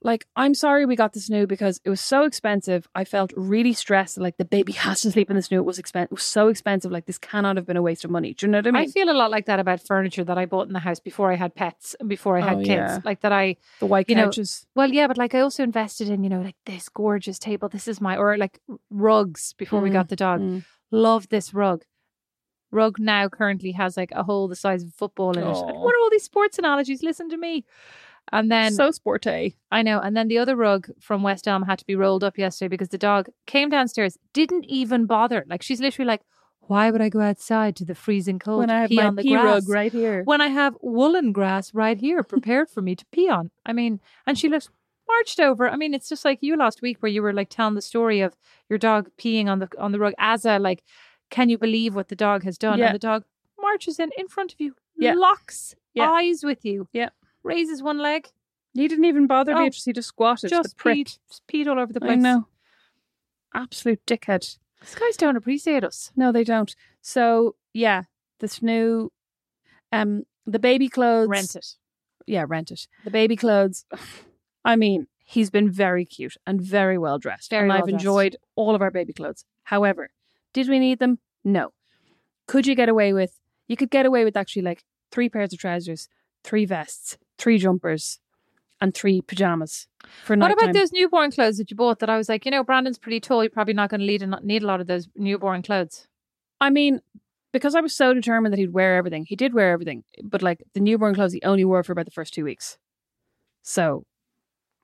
like 0.00 0.26
I'm 0.36 0.54
sorry 0.54 0.86
we 0.86 0.94
got 0.94 1.12
the 1.12 1.18
snoo 1.18 1.48
because 1.48 1.80
it 1.84 1.90
was 1.90 2.00
so 2.00 2.24
expensive. 2.24 2.86
I 2.94 3.04
felt 3.04 3.32
really 3.36 3.72
stressed. 3.72 4.16
Like 4.16 4.36
the 4.36 4.44
baby 4.44 4.72
has 4.86 5.00
to 5.00 5.10
sleep 5.10 5.28
in 5.28 5.34
the 5.36 5.42
snoo. 5.42 5.56
It 5.56 5.64
was 5.64 5.78
expensive. 5.78 6.12
It 6.12 6.14
was 6.14 6.22
so 6.22 6.46
expensive. 6.48 6.92
Like 6.92 7.06
this 7.06 7.18
cannot 7.18 7.56
have 7.56 7.66
been 7.66 7.76
a 7.76 7.82
waste 7.82 8.04
of 8.04 8.10
money. 8.12 8.32
Do 8.32 8.46
you 8.46 8.52
know 8.52 8.58
what 8.58 8.68
I 8.68 8.70
mean? 8.70 8.82
I 8.82 8.86
feel 8.86 9.10
a 9.10 9.12
lot 9.12 9.30
like 9.32 9.46
that 9.46 9.58
about 9.58 9.84
furniture 9.84 10.22
that 10.24 10.38
I 10.38 10.46
bought 10.46 10.68
in 10.68 10.72
the 10.72 10.78
house 10.78 11.00
before 11.00 11.32
I 11.32 11.34
had 11.34 11.54
pets 11.56 11.96
and 11.98 12.08
before 12.08 12.38
I 12.38 12.42
had 12.42 12.58
Oh, 12.58 12.62
kids. 12.62 12.68
yeah. 12.68 12.98
Like 13.04 13.20
that 13.22 13.32
I 13.32 13.56
the 13.80 13.86
white 13.86 14.08
you 14.08 14.14
know, 14.14 14.26
couches. 14.26 14.66
Well, 14.76 14.92
yeah, 14.92 15.08
but 15.08 15.18
like 15.18 15.34
I 15.34 15.40
also 15.40 15.64
invested 15.64 16.08
in, 16.10 16.22
you 16.22 16.30
know, 16.30 16.42
like 16.42 16.56
this 16.64 16.88
gorgeous 16.88 17.38
table. 17.40 17.68
This 17.68 17.88
is 17.88 18.00
my, 18.00 18.16
or 18.16 18.36
like 18.38 18.60
rugs 18.90 19.52
before 19.54 19.80
we 19.80 19.90
Mm, 19.90 19.94
got 19.94 20.08
the 20.10 20.16
dog. 20.16 20.40
mm. 20.40 20.64
Love 20.92 21.28
this 21.28 21.52
rug. 21.52 21.82
Rug 22.70 22.98
now 22.98 23.28
currently 23.28 23.72
has 23.72 23.96
like 23.96 24.12
a 24.12 24.22
hole 24.22 24.48
the 24.48 24.56
size 24.56 24.82
of 24.82 24.90
a 24.90 24.92
football 24.92 25.36
in 25.36 25.42
it. 25.42 25.46
Aw. 25.46 25.72
What 25.72 25.94
are 25.94 25.98
all 26.00 26.10
these 26.10 26.24
sports 26.24 26.58
analogies? 26.58 27.02
Listen 27.02 27.28
to 27.30 27.36
me. 27.36 27.64
And 28.30 28.50
then 28.50 28.74
so 28.74 28.90
sporty. 28.90 29.56
I 29.70 29.80
know. 29.82 30.00
And 30.00 30.14
then 30.14 30.28
the 30.28 30.36
other 30.38 30.54
rug 30.54 30.90
from 31.00 31.22
West 31.22 31.48
Elm 31.48 31.62
had 31.62 31.78
to 31.78 31.86
be 31.86 31.96
rolled 31.96 32.22
up 32.22 32.36
yesterday 32.36 32.68
because 32.68 32.90
the 32.90 32.98
dog 32.98 33.30
came 33.46 33.70
downstairs, 33.70 34.18
didn't 34.34 34.64
even 34.64 35.06
bother. 35.06 35.46
Like 35.48 35.62
she's 35.62 35.80
literally 35.80 36.08
like, 36.08 36.20
why 36.60 36.90
would 36.90 37.00
I 37.00 37.08
go 37.08 37.20
outside 37.22 37.74
to 37.76 37.86
the 37.86 37.94
freezing 37.94 38.38
cold 38.38 38.58
When 38.58 38.70
I 38.70 38.82
have 38.82 38.90
pee 38.90 38.96
my 38.96 39.06
on 39.06 39.14
the 39.14 39.22
pea 39.22 39.30
grass 39.30 39.44
rug 39.44 39.68
right 39.70 39.90
here. 39.90 40.22
when 40.24 40.42
I 40.42 40.48
have 40.48 40.76
woolen 40.82 41.32
grass 41.32 41.72
right 41.72 41.96
here 41.96 42.22
prepared 42.22 42.68
for 42.68 42.82
me 42.82 42.94
to 42.94 43.06
pee 43.10 43.30
on. 43.30 43.50
I 43.64 43.72
mean, 43.72 44.00
and 44.26 44.38
she 44.38 44.50
looks 44.50 44.68
marched 45.08 45.40
over. 45.40 45.70
I 45.70 45.76
mean, 45.76 45.94
it's 45.94 46.10
just 46.10 46.26
like 46.26 46.40
you 46.42 46.54
last 46.56 46.82
week 46.82 46.98
where 47.00 47.10
you 47.10 47.22
were 47.22 47.32
like 47.32 47.48
telling 47.48 47.74
the 47.74 47.80
story 47.80 48.20
of 48.20 48.36
your 48.68 48.78
dog 48.78 49.08
peeing 49.18 49.46
on 49.46 49.60
the 49.60 49.68
on 49.78 49.92
the 49.92 49.98
rug 49.98 50.12
as 50.18 50.44
a 50.44 50.58
like, 50.58 50.84
can 51.30 51.48
you 51.48 51.58
believe 51.58 51.94
what 51.94 52.08
the 52.08 52.16
dog 52.16 52.42
has 52.44 52.56
done? 52.58 52.78
Yeah. 52.78 52.86
And 52.86 52.94
the 52.94 52.98
dog 52.98 53.24
marches 53.60 53.98
in 53.98 54.10
in 54.16 54.28
front 54.28 54.52
of 54.52 54.60
you, 54.60 54.74
Yeah. 54.96 55.14
locks 55.14 55.74
Yeah. 55.94 56.10
eyes 56.10 56.42
with 56.44 56.64
you, 56.64 56.88
Yeah. 56.92 57.10
raises 57.42 57.82
one 57.82 57.98
leg, 57.98 58.28
He 58.74 58.86
didn't 58.86 59.06
even 59.06 59.26
bother 59.26 59.52
Oh, 59.54 59.58
Beatrice. 59.64 59.84
He 59.86 59.92
just 59.92 60.08
squatted. 60.08 60.50
just 60.50 60.76
the 60.76 60.82
peed, 60.84 61.18
peed 61.48 61.66
all 61.66 61.78
over 61.80 61.92
the 61.92 62.00
place. 62.00 62.12
I 62.12 62.14
know. 62.16 62.46
Absolute 63.54 64.04
dickhead. 64.06 64.58
These 64.80 64.94
guys 64.94 65.16
don't 65.16 65.36
appreciate 65.36 65.82
us. 65.82 66.12
No, 66.14 66.30
they 66.32 66.44
don't. 66.44 66.76
So 67.00 67.56
yeah, 67.72 68.04
this 68.38 68.62
new, 68.62 69.10
um, 69.90 70.24
the 70.46 70.58
baby 70.58 70.88
clothes. 70.88 71.28
Rent 71.28 71.56
it. 71.56 71.74
Yeah, 72.26 72.44
rent 72.46 72.70
it. 72.70 72.86
The 73.04 73.10
baby 73.10 73.34
clothes. 73.36 73.84
I 74.64 74.76
mean, 74.76 75.06
he's 75.24 75.50
been 75.50 75.70
very 75.70 76.04
cute 76.04 76.36
and 76.46 76.60
very 76.60 76.98
well 76.98 77.18
dressed, 77.18 77.50
Very 77.50 77.62
and 77.62 77.68
well 77.70 77.78
I've 77.78 77.84
dressed. 77.88 78.04
enjoyed 78.04 78.36
all 78.54 78.74
of 78.74 78.82
our 78.82 78.90
baby 78.90 79.12
clothes. 79.12 79.44
However, 79.64 80.10
did 80.58 80.68
we 80.68 80.78
need 80.78 80.98
them? 80.98 81.18
No. 81.44 81.72
Could 82.46 82.66
you 82.66 82.74
get 82.74 82.88
away 82.88 83.12
with? 83.12 83.38
You 83.68 83.76
could 83.76 83.90
get 83.90 84.06
away 84.06 84.24
with 84.24 84.36
actually 84.36 84.62
like 84.62 84.82
three 85.12 85.28
pairs 85.28 85.52
of 85.52 85.58
trousers, 85.58 86.08
three 86.42 86.64
vests, 86.64 87.16
three 87.38 87.58
jumpers, 87.58 88.18
and 88.80 88.94
three 88.94 89.20
pajamas 89.20 89.86
for 90.24 90.36
What 90.36 90.50
about 90.52 90.72
those 90.72 90.92
newborn 90.92 91.30
clothes 91.30 91.58
that 91.58 91.70
you 91.70 91.76
bought? 91.76 91.98
That 91.98 92.10
I 92.10 92.16
was 92.16 92.28
like, 92.28 92.44
you 92.44 92.50
know, 92.50 92.64
Brandon's 92.64 92.98
pretty 92.98 93.20
tall. 93.20 93.42
You're 93.42 93.50
probably 93.50 93.74
not 93.74 93.90
going 93.90 94.00
to 94.00 94.40
need 94.42 94.62
a 94.62 94.66
lot 94.66 94.80
of 94.80 94.86
those 94.86 95.08
newborn 95.16 95.62
clothes. 95.62 96.06
I 96.60 96.70
mean, 96.70 97.00
because 97.52 97.74
I 97.74 97.80
was 97.80 97.94
so 97.94 98.14
determined 98.14 98.52
that 98.52 98.58
he'd 98.58 98.72
wear 98.72 98.96
everything, 98.96 99.26
he 99.26 99.36
did 99.36 99.54
wear 99.54 99.72
everything. 99.72 100.04
But 100.22 100.42
like 100.42 100.62
the 100.74 100.80
newborn 100.80 101.14
clothes, 101.14 101.32
he 101.32 101.42
only 101.42 101.64
wore 101.64 101.82
for 101.82 101.92
about 101.92 102.04
the 102.04 102.10
first 102.10 102.34
two 102.34 102.44
weeks. 102.44 102.78
So, 103.62 104.04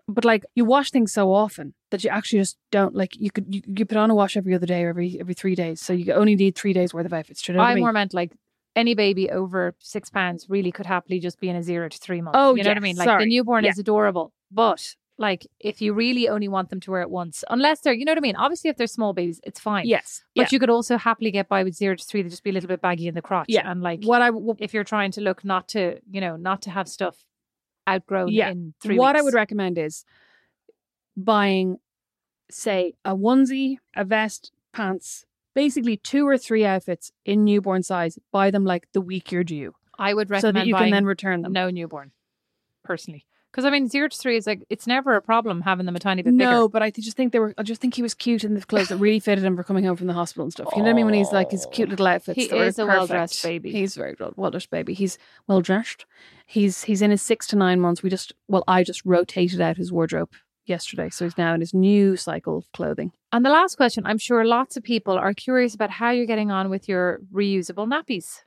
but 0.08 0.24
like 0.24 0.44
you 0.54 0.64
wash 0.64 0.90
things 0.90 1.12
so 1.12 1.32
often 1.32 1.74
that 1.90 2.04
you 2.04 2.10
actually 2.10 2.40
just 2.40 2.58
don't 2.70 2.94
like 2.94 3.16
you 3.16 3.30
could 3.30 3.46
you, 3.54 3.62
you 3.66 3.84
put 3.86 3.96
on 3.96 4.10
a 4.10 4.14
wash 4.14 4.36
every 4.36 4.54
other 4.54 4.66
day 4.66 4.84
or 4.84 4.90
every 4.90 5.18
every 5.20 5.34
three 5.34 5.54
days. 5.54 5.80
So 5.80 5.92
you 5.92 6.12
only 6.12 6.36
need 6.36 6.54
three 6.54 6.72
days 6.72 6.92
worth 6.92 7.06
of 7.06 7.12
outfits. 7.12 7.42
Do 7.42 7.52
you 7.52 7.56
know 7.56 7.62
what 7.62 7.68
I 7.68 7.72
I 7.72 7.74
mean? 7.74 7.84
more 7.84 7.92
meant 7.92 8.14
like 8.14 8.32
any 8.76 8.94
baby 8.94 9.30
over 9.30 9.74
six 9.78 10.10
pounds 10.10 10.46
really 10.48 10.72
could 10.72 10.86
happily 10.86 11.20
just 11.20 11.40
be 11.40 11.48
in 11.48 11.56
a 11.56 11.62
zero 11.62 11.88
to 11.88 11.98
three 11.98 12.20
months. 12.20 12.36
Oh, 12.38 12.54
you 12.54 12.64
know 12.64 12.70
what 12.70 12.76
I 12.76 12.80
mean? 12.80 12.96
Like 12.96 13.18
the 13.20 13.26
newborn 13.26 13.64
Yeah. 13.64 13.70
is 13.70 13.78
adorable, 13.78 14.32
but 14.50 14.94
like 15.16 15.46
if 15.60 15.80
you 15.80 15.94
really 15.94 16.28
only 16.28 16.48
want 16.48 16.70
them 16.70 16.80
to 16.80 16.90
wear 16.90 17.00
it 17.00 17.10
once, 17.10 17.44
unless 17.48 17.80
they're, 17.80 17.92
you 17.92 18.04
know 18.04 18.10
what 18.10 18.18
I 18.18 18.20
mean? 18.20 18.34
Obviously, 18.36 18.68
if 18.68 18.76
they're 18.76 18.88
small 18.88 19.12
babies, 19.12 19.40
it's 19.44 19.60
fine. 19.60 19.86
Yes. 19.86 20.24
But 20.34 20.42
yeah. 20.42 20.48
you 20.50 20.58
could 20.58 20.70
also 20.70 20.98
happily 20.98 21.30
get 21.30 21.48
by 21.48 21.62
with 21.62 21.74
zero 21.74 21.94
to 21.94 22.04
three. 22.04 22.22
They 22.22 22.28
just 22.28 22.42
be 22.42 22.50
a 22.50 22.52
little 22.52 22.68
bit 22.68 22.80
baggy 22.82 23.06
in 23.06 23.14
the 23.14 23.22
crotch. 23.22 23.46
Yeah. 23.48 23.62
And 23.70 23.80
like, 23.80 24.02
what 24.02 24.22
I 24.22 24.30
what, 24.30 24.56
if 24.60 24.74
you're 24.74 24.82
trying 24.84 25.12
to 25.12 25.20
look 25.20 25.44
not 25.44 25.68
to, 25.68 26.00
you 26.10 26.20
know, 26.20 26.36
not 26.36 26.62
to 26.62 26.70
have 26.70 26.88
stuff 26.88 27.16
outgrown 27.88 28.28
Yeah. 28.28 28.50
in 28.50 28.74
three 28.80 28.98
what 28.98 29.16
I 29.16 29.22
would 29.22 29.34
recommend 29.34 29.78
is 29.78 30.04
buying, 31.16 31.78
say, 32.50 32.94
a 33.04 33.14
onesie, 33.14 33.78
a 33.94 34.04
vest, 34.04 34.52
pants, 34.72 35.26
basically 35.54 35.96
two 35.96 36.26
or 36.26 36.36
three 36.38 36.64
outfits 36.64 37.12
in 37.24 37.44
newborn 37.44 37.82
size. 37.82 38.18
Buy 38.32 38.50
them 38.50 38.64
like 38.64 38.88
the 38.92 39.00
week 39.00 39.30
you're 39.32 39.44
due, 39.44 39.74
I 39.98 40.14
would 40.14 40.30
recommend 40.30 40.56
so 40.56 40.60
that 40.60 40.66
you 40.66 40.74
can 40.74 40.90
then 40.90 41.04
return 41.04 41.42
them. 41.42 41.52
no 41.52 41.70
newborn, 41.70 42.12
personally. 42.82 43.26
Because 43.54 43.66
I 43.66 43.70
mean, 43.70 43.86
zero 43.86 44.08
to 44.08 44.18
three 44.18 44.36
is 44.36 44.48
like, 44.48 44.64
it's 44.68 44.84
never 44.84 45.14
a 45.14 45.22
problem 45.22 45.60
having 45.60 45.86
them 45.86 45.94
a 45.94 46.00
tiny 46.00 46.22
bit 46.22 46.34
No, 46.34 46.38
bigger. 46.44 46.50
No, 46.50 46.68
but 46.68 46.82
I 46.82 46.90
just 46.90 47.16
think 47.16 47.32
they 47.32 47.38
were. 47.38 47.54
I 47.56 47.62
just 47.62 47.80
think 47.80 47.94
he 47.94 48.02
was 48.02 48.12
cute 48.12 48.42
in 48.42 48.54
the 48.54 48.60
clothes 48.62 48.88
that 48.88 48.96
really 48.96 49.20
fitted 49.20 49.44
him 49.44 49.56
for 49.56 49.62
coming 49.62 49.84
home 49.84 49.94
from 49.94 50.08
the 50.08 50.12
hospital 50.12 50.42
and 50.42 50.52
stuff. 50.52 50.70
You 50.72 50.78
know 50.78 50.86
what 50.86 50.90
I 50.90 50.94
mean? 50.94 51.04
When 51.06 51.14
he's 51.14 51.30
like 51.30 51.52
his 51.52 51.64
cute 51.70 51.88
little 51.88 52.08
outfits. 52.08 52.36
He 52.36 52.48
that 52.48 52.56
were 52.56 52.64
is 52.64 52.80
a 52.80 52.86
well-dressed 52.86 53.40
baby. 53.44 53.70
He's 53.70 53.94
very 53.94 54.16
well 54.34 54.50
dressed 54.50 54.70
baby. 54.70 54.92
He's 54.92 55.18
well 55.46 55.60
dressed. 55.60 56.04
He's 56.46 56.82
he's 56.82 57.00
in 57.00 57.12
his 57.12 57.22
six 57.22 57.46
to 57.48 57.56
nine 57.56 57.80
months. 57.80 58.02
We 58.02 58.10
just 58.10 58.32
well, 58.48 58.64
I 58.66 58.82
just 58.82 59.02
rotated 59.04 59.60
out 59.60 59.76
his 59.76 59.92
wardrobe 59.92 60.32
yesterday, 60.66 61.08
so 61.08 61.24
he's 61.24 61.38
now 61.38 61.54
in 61.54 61.60
his 61.60 61.72
new 61.72 62.16
cycle 62.16 62.58
of 62.58 62.72
clothing. 62.72 63.12
And 63.30 63.46
the 63.46 63.50
last 63.50 63.76
question 63.76 64.04
I'm 64.04 64.18
sure 64.18 64.44
lots 64.44 64.76
of 64.76 64.82
people 64.82 65.16
are 65.16 65.32
curious 65.32 65.76
about 65.76 65.90
how 65.90 66.10
you're 66.10 66.26
getting 66.26 66.50
on 66.50 66.70
with 66.70 66.88
your 66.88 67.20
reusable 67.32 67.86
nappies. 67.86 68.40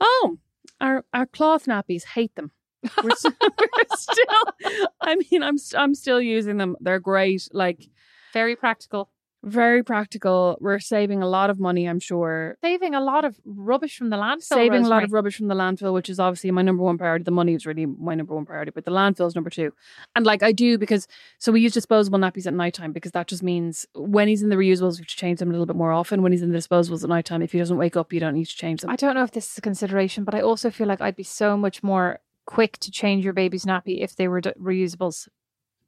Oh, 0.00 0.38
our 0.80 1.04
our 1.12 1.26
cloth 1.26 1.66
nappies 1.66 2.04
hate 2.14 2.34
them. 2.34 2.52
We're, 3.02 3.10
still. 3.14 4.86
I 5.00 5.16
mean, 5.16 5.42
I'm 5.42 5.58
st- 5.58 5.80
I'm 5.80 5.94
still 5.94 6.20
using 6.20 6.56
them. 6.56 6.76
They're 6.80 7.00
great. 7.00 7.48
Like 7.52 7.88
Very 8.32 8.56
practical. 8.56 9.10
very 9.44 9.82
practical. 9.82 10.56
We're 10.60 10.78
saving 10.78 11.20
a 11.22 11.28
lot 11.28 11.50
of 11.50 11.58
money. 11.58 11.86
I'm 11.86 11.98
sure. 11.98 12.56
Saving 12.62 12.94
a 12.94 13.00
lot 13.00 13.24
of 13.24 13.40
rubbish 13.44 13.96
from 13.98 14.10
the 14.10 14.16
landfill. 14.16 14.42
saving 14.60 14.84
a 14.84 14.88
lot 14.88 15.02
of 15.02 15.12
rubbish 15.12 15.36
from 15.36 15.48
the 15.48 15.54
landfill, 15.56 15.92
which 15.92 16.08
is 16.08 16.20
obviously 16.20 16.50
my 16.52 16.62
number 16.62 16.82
one 16.84 16.96
priority. 16.96 17.24
The 17.24 17.32
money 17.32 17.54
is 17.54 17.66
really 17.66 17.86
my 17.86 18.14
number 18.14 18.34
one 18.36 18.44
priority, 18.46 18.70
but 18.72 18.84
the 18.84 18.92
landfill 18.92 19.26
is 19.26 19.34
number 19.34 19.50
two. 19.50 19.72
And 20.14 20.24
like 20.24 20.42
I 20.44 20.52
do 20.52 20.78
because 20.78 21.08
so 21.38 21.50
we 21.50 21.60
use 21.60 21.72
disposable 21.72 22.18
nappies 22.20 22.46
at 22.46 22.54
nighttime 22.54 22.92
because 22.92 23.12
that 23.12 23.26
just 23.26 23.42
means 23.42 23.84
when 23.94 24.28
he's 24.28 24.42
in 24.44 24.48
the 24.48 24.56
reusables, 24.56 24.92
we 24.98 25.02
have 25.02 25.06
to 25.08 25.16
change 25.16 25.38
them 25.40 25.48
a 25.48 25.52
little 25.52 25.66
bit 25.66 25.76
more 25.76 25.92
often. 25.92 26.22
When 26.22 26.30
he's 26.32 26.42
in 26.42 26.52
the 26.52 26.58
disposables 26.58 27.02
at 27.02 27.08
nighttime, 27.08 27.42
if 27.42 27.50
he 27.52 27.58
doesn't 27.58 27.76
wake 27.78 27.96
up, 27.96 28.12
you 28.12 28.20
don't 28.20 28.34
need 28.34 28.46
to 28.46 28.56
change 28.56 28.80
them. 28.82 28.90
I 28.90 28.96
don't 28.96 29.14
know 29.16 29.24
if 29.24 29.32
this 29.32 29.50
is 29.50 29.58
a 29.58 29.60
consideration, 29.60 30.22
but 30.24 30.34
I 30.36 30.40
also 30.40 30.70
feel 30.70 30.86
like 30.86 31.00
I'd 31.00 31.16
be 31.16 31.24
so 31.24 31.56
much 31.56 31.82
more 31.82 32.20
quick 32.46 32.78
to 32.78 32.90
change 32.90 33.24
your 33.24 33.32
baby's 33.32 33.64
nappy 33.64 34.02
if 34.02 34.16
they 34.16 34.28
were 34.28 34.40
d- 34.40 34.52
reusables. 34.60 35.28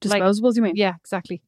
like- 0.04 0.22
disposables, 0.22 0.56
you 0.56 0.62
mean? 0.62 0.76
Yeah, 0.76 0.94
exactly. 0.96 1.42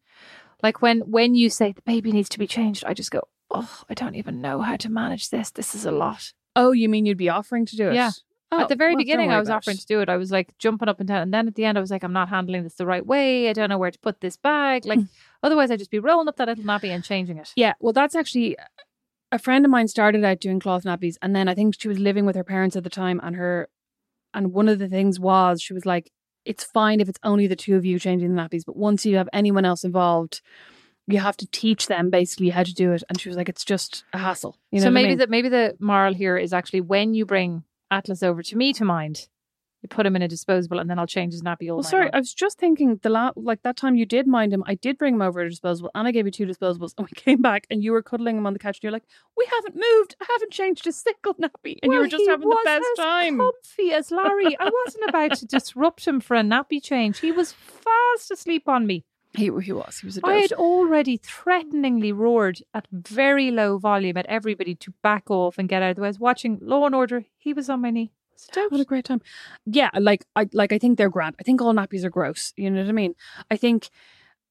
Like 0.63 0.81
when 0.81 1.01
when 1.01 1.35
you 1.35 1.51
say 1.51 1.73
the 1.73 1.83
baby 1.83 2.13
needs 2.13 2.29
to 2.31 2.39
be 2.39 2.47
changed, 2.47 2.85
I 2.87 2.95
just 2.95 3.11
go, 3.11 3.23
oh, 3.51 3.83
I 3.91 3.95
don't 3.95 4.15
even 4.15 4.41
know 4.41 4.63
how 4.63 4.77
to 4.77 4.89
manage 4.91 5.29
this. 5.31 5.51
This 5.51 5.75
is 5.75 5.85
a 5.85 5.91
lot. 5.93 6.33
Oh, 6.55 6.73
you 6.73 6.89
mean 6.89 7.05
you'd 7.05 7.19
be 7.19 7.29
offering 7.29 7.67
to 7.67 7.77
do 7.77 7.91
it? 7.91 7.95
Yeah. 7.95 8.11
Oh, 8.53 8.61
At 8.61 8.69
the 8.69 8.77
very 8.77 8.93
well, 8.95 8.99
beginning, 8.99 9.31
I 9.33 9.41
was 9.41 9.51
offering 9.51 9.77
it. 9.77 9.81
to 9.81 9.87
do 9.87 10.01
it. 10.01 10.09
I 10.09 10.17
was 10.17 10.31
like 10.31 10.57
jumping 10.59 10.89
up 10.89 11.01
and 11.01 11.09
down, 11.09 11.21
and 11.21 11.35
then 11.35 11.49
at 11.49 11.57
the 11.57 11.65
end, 11.65 11.77
I 11.77 11.81
was 11.81 11.91
like, 11.91 12.05
I'm 12.05 12.13
not 12.13 12.29
handling 12.29 12.63
this 12.63 12.77
the 12.77 12.87
right 12.87 13.05
way. 13.05 13.51
I 13.51 13.53
don't 13.53 13.69
know 13.69 13.77
where 13.77 13.91
to 13.91 13.99
put 13.99 14.21
this 14.21 14.37
bag. 14.37 14.87
Like 14.87 15.01
otherwise, 15.43 15.71
I'd 15.71 15.81
just 15.81 15.91
be 15.91 15.99
rolling 15.99 16.29
up 16.29 16.37
that 16.37 16.49
little 16.49 16.65
nappy 16.65 16.89
and 16.89 17.03
changing 17.05 17.39
it. 17.39 17.53
Yeah, 17.57 17.75
well, 17.81 17.93
that's 17.93 18.15
actually 18.15 18.57
a 19.33 19.39
friend 19.39 19.65
of 19.65 19.71
mine 19.71 19.89
started 19.89 20.25
out 20.25 20.41
doing 20.41 20.61
cloth 20.61 20.85
nappies, 20.85 21.17
and 21.21 21.35
then 21.37 21.49
I 21.49 21.55
think 21.55 21.75
she 21.79 21.89
was 21.89 21.99
living 21.99 22.25
with 22.25 22.37
her 22.37 22.45
parents 22.45 22.77
at 22.77 22.85
the 22.85 22.91
time, 22.91 23.21
and 23.23 23.35
her, 23.37 23.69
and 24.37 24.53
one 24.53 24.69
of 24.69 24.79
the 24.79 24.89
things 24.89 25.19
was 25.19 25.61
she 25.61 25.73
was 25.73 25.85
like, 25.85 26.13
"It's 26.45 26.63
fine 26.63 27.01
if 27.01 27.09
it's 27.09 27.19
only 27.25 27.49
the 27.49 27.57
two 27.57 27.75
of 27.75 27.85
you 27.85 27.99
changing 27.99 28.33
the 28.33 28.41
nappies, 28.41 28.65
but 28.65 28.77
once 28.77 29.05
you 29.05 29.17
have 29.17 29.29
anyone 29.33 29.65
else 29.65 29.83
involved, 29.83 30.43
you 31.09 31.19
have 31.19 31.37
to 31.39 31.47
teach 31.49 31.87
them 31.89 32.11
basically 32.11 32.51
how 32.51 32.63
to 32.63 32.75
do 32.75 32.93
it." 32.93 33.03
And 33.09 33.21
she 33.21 33.29
was 33.29 33.37
like, 33.37 33.49
"It's 33.49 33.65
just 33.65 34.05
a 34.13 34.19
hassle." 34.19 34.57
You 34.71 34.79
know 34.79 34.85
so 34.85 34.91
what 34.91 34.91
I 34.91 35.03
maybe 35.03 35.09
mean? 35.09 35.19
the 35.19 35.27
maybe 35.27 35.49
the 35.49 35.77
moral 35.81 36.15
here 36.15 36.37
is 36.37 36.53
actually 36.53 36.83
when 36.83 37.15
you 37.15 37.27
bring 37.27 37.65
Atlas 37.91 38.23
over 38.23 38.43
to 38.43 38.57
me 38.57 38.73
to 38.75 38.85
mind, 38.85 39.29
you 39.83 39.89
put 39.89 40.07
him 40.07 40.17
in 40.17 40.23
a 40.23 40.29
disposable, 40.29 40.79
and 40.79 40.89
then 40.89 40.99
I'll 40.99 41.07
change 41.07 41.33
his 41.33 41.43
nappy 41.43 41.71
all 41.71 41.77
Well, 41.77 41.85
sorry. 41.85 42.11
I 42.13 42.19
was 42.19 42.33
just 42.33 42.59
thinking 42.59 42.99
the 43.03 43.11
la- 43.11 43.33
like 43.37 43.63
that 43.63 43.77
time 43.77 43.95
you 43.95 44.07
did 44.07 44.27
mind 44.27 44.53
him. 44.53 44.65
I 44.67 44.75
did 44.75 44.99
bring 44.99 45.15
him 45.15 45.23
over 45.23 45.41
a 45.41 45.51
disposable, 45.51 45.91
and 45.95 46.09
I 46.09 46.13
gave 46.13 46.27
you 46.27 46.33
two 46.33 46.47
disposables, 46.47 46.95
and 46.97 47.07
we 47.07 47.15
came 47.15 47.43
back, 47.43 47.67
and 47.71 47.83
you 47.83 47.93
were 47.93 48.03
cuddling 48.03 48.37
him 48.39 48.47
on 48.47 48.53
the 48.53 48.59
couch, 48.59 48.79
and 48.79 48.83
you're 48.85 48.93
like, 48.93 49.05
"We 49.37 49.47
haven't 49.55 49.75
moved. 49.75 50.17
I 50.21 50.27
haven't 50.33 50.53
changed 50.53 50.87
a 50.87 50.93
single 50.93 51.35
nappy," 51.41 51.77
and 51.83 51.93
you 51.93 51.99
were 51.99 52.09
just 52.09 52.29
having 52.29 52.49
the 52.49 52.61
best 52.65 52.87
time. 52.97 53.39
Comfy 53.39 53.93
as 53.93 54.11
Larry. 54.11 54.57
I 54.59 54.71
wasn't 54.85 55.09
about 55.09 55.35
to 55.35 55.47
disrupt 55.47 56.07
him 56.07 56.21
for 56.21 56.37
a 56.37 56.43
nappy 56.43 56.83
change. 56.83 57.21
He 57.21 57.33
was 57.33 57.53
fast 57.53 58.31
asleep 58.31 58.69
on 58.69 58.87
me. 58.87 59.05
He 59.35 59.51
he 59.63 59.73
was 59.73 59.99
he 59.99 60.07
was 60.07 60.17
a 60.17 60.21
I 60.25 60.37
had 60.37 60.53
already 60.53 61.19
threateningly 61.19 62.11
roared 62.11 62.61
at 62.73 62.89
very 62.91 63.51
low 63.51 63.77
volume 63.77 64.17
at 64.17 64.25
everybody 64.27 64.75
to 64.77 64.95
back 65.03 65.31
off 65.31 65.59
and 65.59 65.69
get 65.69 65.83
out 65.83 65.91
of 65.91 65.97
the 65.97 66.03
way. 66.03 66.09
I 66.09 66.11
was 66.11 66.19
watching 66.19 66.59
Law 66.63 66.87
and 66.87 66.95
Order. 66.95 67.27
He 67.37 67.53
was 67.53 67.69
on 67.69 67.83
my 67.83 67.91
knee. 67.91 68.13
A. 68.57 68.61
What 68.69 68.81
a 68.81 68.85
great 68.85 69.05
time. 69.05 69.21
Yeah, 69.65 69.91
like 69.99 70.25
I 70.35 70.49
like 70.53 70.73
I 70.73 70.79
think 70.79 70.99
they're 70.99 71.11
grand. 71.11 71.37
I 71.41 71.43
think 71.43 71.61
all 71.61 71.73
nappies 71.75 72.05
are 72.05 72.11
gross. 72.11 72.53
You 72.57 72.71
know 72.71 72.81
what 72.83 72.89
I 72.89 72.93
mean? 72.93 73.15
I 73.51 73.57
think 73.57 73.91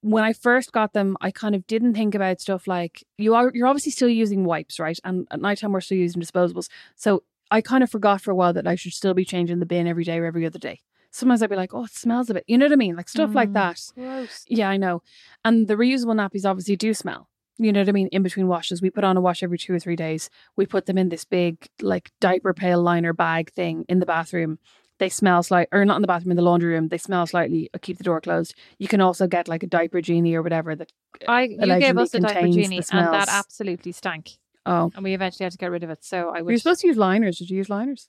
when 0.01 0.23
I 0.23 0.33
first 0.33 0.71
got 0.71 0.93
them, 0.93 1.17
I 1.21 1.31
kind 1.31 1.55
of 1.55 1.65
didn't 1.67 1.93
think 1.95 2.13
about 2.15 2.39
stuff 2.41 2.67
like 2.67 3.03
you 3.17 3.33
are 3.35 3.51
you're 3.53 3.67
obviously 3.67 3.91
still 3.91 4.09
using 4.09 4.43
wipes, 4.45 4.79
right? 4.79 4.99
And 5.03 5.27
at 5.31 5.41
nighttime 5.41 5.71
we're 5.71 5.81
still 5.81 5.97
using 5.97 6.21
disposables. 6.21 6.69
So 6.95 7.23
I 7.51 7.61
kind 7.61 7.83
of 7.83 7.89
forgot 7.91 8.21
for 8.21 8.31
a 8.31 8.35
while 8.35 8.53
that 8.53 8.67
I 8.67 8.75
should 8.75 8.93
still 8.93 9.13
be 9.13 9.25
changing 9.25 9.59
the 9.59 9.65
bin 9.65 9.87
every 9.87 10.03
day 10.03 10.17
or 10.19 10.25
every 10.25 10.45
other 10.45 10.59
day. 10.59 10.81
Sometimes 11.11 11.41
I'd 11.41 11.49
be 11.49 11.55
like, 11.55 11.73
oh, 11.73 11.85
it 11.85 11.91
smells 11.91 12.29
a 12.29 12.33
bit. 12.33 12.43
You 12.47 12.57
know 12.57 12.65
what 12.65 12.73
I 12.73 12.75
mean? 12.75 12.95
Like 12.95 13.07
stuff 13.07 13.33
like 13.33 13.49
Mm. 13.49 13.53
that. 13.53 13.81
Gross. 13.95 14.45
Yeah, 14.49 14.69
I 14.69 14.77
know. 14.77 15.01
And 15.45 15.67
the 15.67 15.75
reusable 15.75 16.13
nappies 16.15 16.43
obviously 16.49 16.75
do 16.75 16.93
smell. 16.93 17.29
You 17.57 17.71
know 17.71 17.79
what 17.81 17.89
I 17.89 17.93
mean? 17.93 18.07
In 18.07 18.23
between 18.23 18.47
washes, 18.47 18.81
we 18.81 18.89
put 18.89 19.03
on 19.03 19.15
a 19.15 19.21
wash 19.21 19.41
every 19.41 19.57
two 19.57 19.73
or 19.73 19.79
three 19.79 19.95
days. 19.95 20.29
We 20.57 20.65
put 20.65 20.85
them 20.85 20.97
in 20.97 21.09
this 21.09 21.23
big, 21.23 21.67
like, 21.81 22.11
diaper 22.19 22.53
pail 22.53 22.81
liner 22.81 23.13
bag 23.13 23.51
thing 23.51 23.85
in 23.87 23.99
the 23.99 24.05
bathroom. 24.05 24.59
They 24.97 25.09
smell 25.09 25.43
slight, 25.43 25.67
or 25.71 25.83
not 25.83 25.97
in 25.97 26.01
the 26.01 26.07
bathroom, 26.07 26.31
in 26.31 26.37
the 26.37 26.43
laundry 26.43 26.73
room. 26.73 26.87
They 26.87 26.97
smell 26.97 27.25
slightly. 27.27 27.69
I 27.73 27.79
keep 27.79 27.97
the 27.97 28.03
door 28.03 28.21
closed. 28.21 28.55
You 28.77 28.87
can 28.87 29.01
also 29.01 29.27
get 29.27 29.47
like 29.47 29.63
a 29.63 29.67
diaper 29.67 30.01
genie 30.01 30.35
or 30.35 30.41
whatever. 30.41 30.75
That 30.75 30.91
uh, 31.27 31.31
I 31.31 31.43
you 31.43 31.79
gave 31.79 31.97
us 31.97 32.13
a 32.13 32.19
diaper 32.19 32.47
genie, 32.47 32.81
and 32.91 33.13
that 33.13 33.27
absolutely 33.29 33.91
stank. 33.91 34.37
oh, 34.65 34.91
And 34.95 35.03
we 35.03 35.13
eventually 35.13 35.43
had 35.45 35.51
to 35.51 35.57
get 35.57 35.71
rid 35.71 35.83
of 35.83 35.89
it. 35.89 36.03
So 36.03 36.29
I 36.29 36.39
you're 36.39 36.57
supposed 36.57 36.81
to 36.81 36.87
use 36.87 36.97
liners. 36.97 37.39
Did 37.39 37.49
you 37.49 37.57
use 37.57 37.69
liners? 37.69 38.07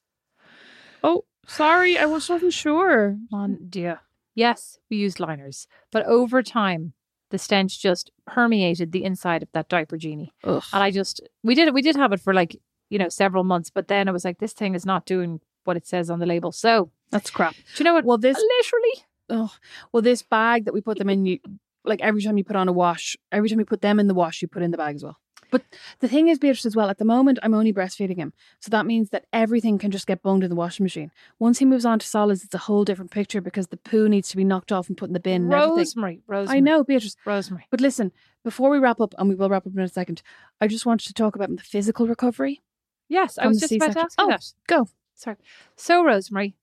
Oh, 1.02 1.24
sorry, 1.46 1.98
I 1.98 2.06
was 2.06 2.28
wasn't 2.28 2.52
sure. 2.52 3.16
Mon 3.30 3.58
Dieu. 3.68 3.96
Yes, 4.34 4.78
we 4.90 4.98
used 4.98 5.18
liners, 5.18 5.66
but 5.90 6.04
over 6.06 6.42
time, 6.42 6.92
the 7.30 7.38
stench 7.38 7.80
just 7.80 8.10
permeated 8.26 8.92
the 8.92 9.04
inside 9.04 9.42
of 9.42 9.48
that 9.52 9.68
diaper 9.68 9.96
genie. 9.96 10.32
Ugh. 10.44 10.62
And 10.72 10.82
I 10.82 10.90
just 10.90 11.20
we 11.42 11.54
did 11.54 11.72
we 11.74 11.82
did 11.82 11.96
have 11.96 12.12
it 12.12 12.20
for 12.20 12.34
like 12.34 12.56
you 12.90 12.98
know 12.98 13.08
several 13.08 13.44
months, 13.44 13.70
but 13.70 13.88
then 13.88 14.08
I 14.08 14.12
was 14.12 14.24
like, 14.24 14.38
this 14.38 14.52
thing 14.52 14.74
is 14.74 14.86
not 14.86 15.06
doing 15.06 15.40
what 15.64 15.76
it 15.76 15.86
says 15.86 16.10
on 16.10 16.20
the 16.20 16.26
label. 16.26 16.52
So 16.52 16.90
That's 17.10 17.30
crap. 17.30 17.54
do 17.54 17.60
you 17.78 17.84
know 17.84 17.94
what? 17.94 18.04
Well, 18.04 18.18
this 18.18 18.36
literally. 18.36 19.04
Oh, 19.28 19.52
well, 19.92 20.02
this 20.02 20.22
bag 20.22 20.66
that 20.66 20.74
we 20.74 20.80
put 20.80 20.98
them 20.98 21.10
in, 21.10 21.26
you 21.26 21.38
like 21.84 22.00
every 22.00 22.22
time 22.22 22.38
you 22.38 22.44
put 22.44 22.56
on 22.56 22.68
a 22.68 22.72
wash, 22.72 23.16
every 23.32 23.48
time 23.48 23.58
you 23.58 23.64
put 23.64 23.80
them 23.80 23.98
in 23.98 24.06
the 24.06 24.14
wash, 24.14 24.40
you 24.42 24.48
put 24.48 24.62
in 24.62 24.70
the 24.70 24.76
bag 24.76 24.96
as 24.96 25.02
well. 25.04 25.18
But 25.50 25.62
the 26.00 26.08
thing 26.08 26.28
is, 26.28 26.38
Beatrice, 26.38 26.66
as 26.66 26.76
well, 26.76 26.90
at 26.90 26.98
the 26.98 27.04
moment, 27.04 27.38
I'm 27.42 27.54
only 27.54 27.72
breastfeeding 27.72 28.16
him. 28.16 28.32
So 28.60 28.70
that 28.70 28.86
means 28.86 29.10
that 29.10 29.26
everything 29.32 29.78
can 29.78 29.90
just 29.90 30.06
get 30.06 30.22
boned 30.22 30.42
in 30.42 30.50
the 30.50 30.56
washing 30.56 30.84
machine. 30.84 31.10
Once 31.38 31.58
he 31.58 31.64
moves 31.64 31.84
on 31.84 31.98
to 31.98 32.06
solids, 32.06 32.44
it's 32.44 32.54
a 32.54 32.58
whole 32.58 32.84
different 32.84 33.10
picture 33.10 33.40
because 33.40 33.68
the 33.68 33.76
poo 33.76 34.08
needs 34.08 34.28
to 34.30 34.36
be 34.36 34.44
knocked 34.44 34.72
off 34.72 34.88
and 34.88 34.96
put 34.96 35.08
in 35.08 35.12
the 35.12 35.20
bin 35.20 35.42
and. 35.42 35.52
Rosemary, 35.52 36.20
Rosemary. 36.26 36.56
I 36.58 36.60
know, 36.60 36.84
Beatrice. 36.84 37.16
Rosemary. 37.24 37.66
But 37.70 37.80
listen, 37.80 38.12
before 38.44 38.70
we 38.70 38.78
wrap 38.78 39.00
up, 39.00 39.14
and 39.18 39.28
we 39.28 39.34
will 39.34 39.48
wrap 39.48 39.66
up 39.66 39.72
in 39.72 39.80
a 39.80 39.88
second, 39.88 40.22
I 40.60 40.66
just 40.66 40.86
wanted 40.86 41.06
to 41.08 41.14
talk 41.14 41.34
about 41.36 41.54
the 41.54 41.62
physical 41.62 42.06
recovery. 42.06 42.62
Yes, 43.08 43.38
I 43.38 43.46
was 43.46 43.60
just 43.60 43.72
about 43.72 43.92
to 43.92 44.00
ask 44.00 44.18
you 44.18 44.24
Oh. 44.24 44.28
that. 44.28 44.52
Go. 44.66 44.88
Sorry. 45.14 45.36
So, 45.76 46.04
Rosemary. 46.04 46.56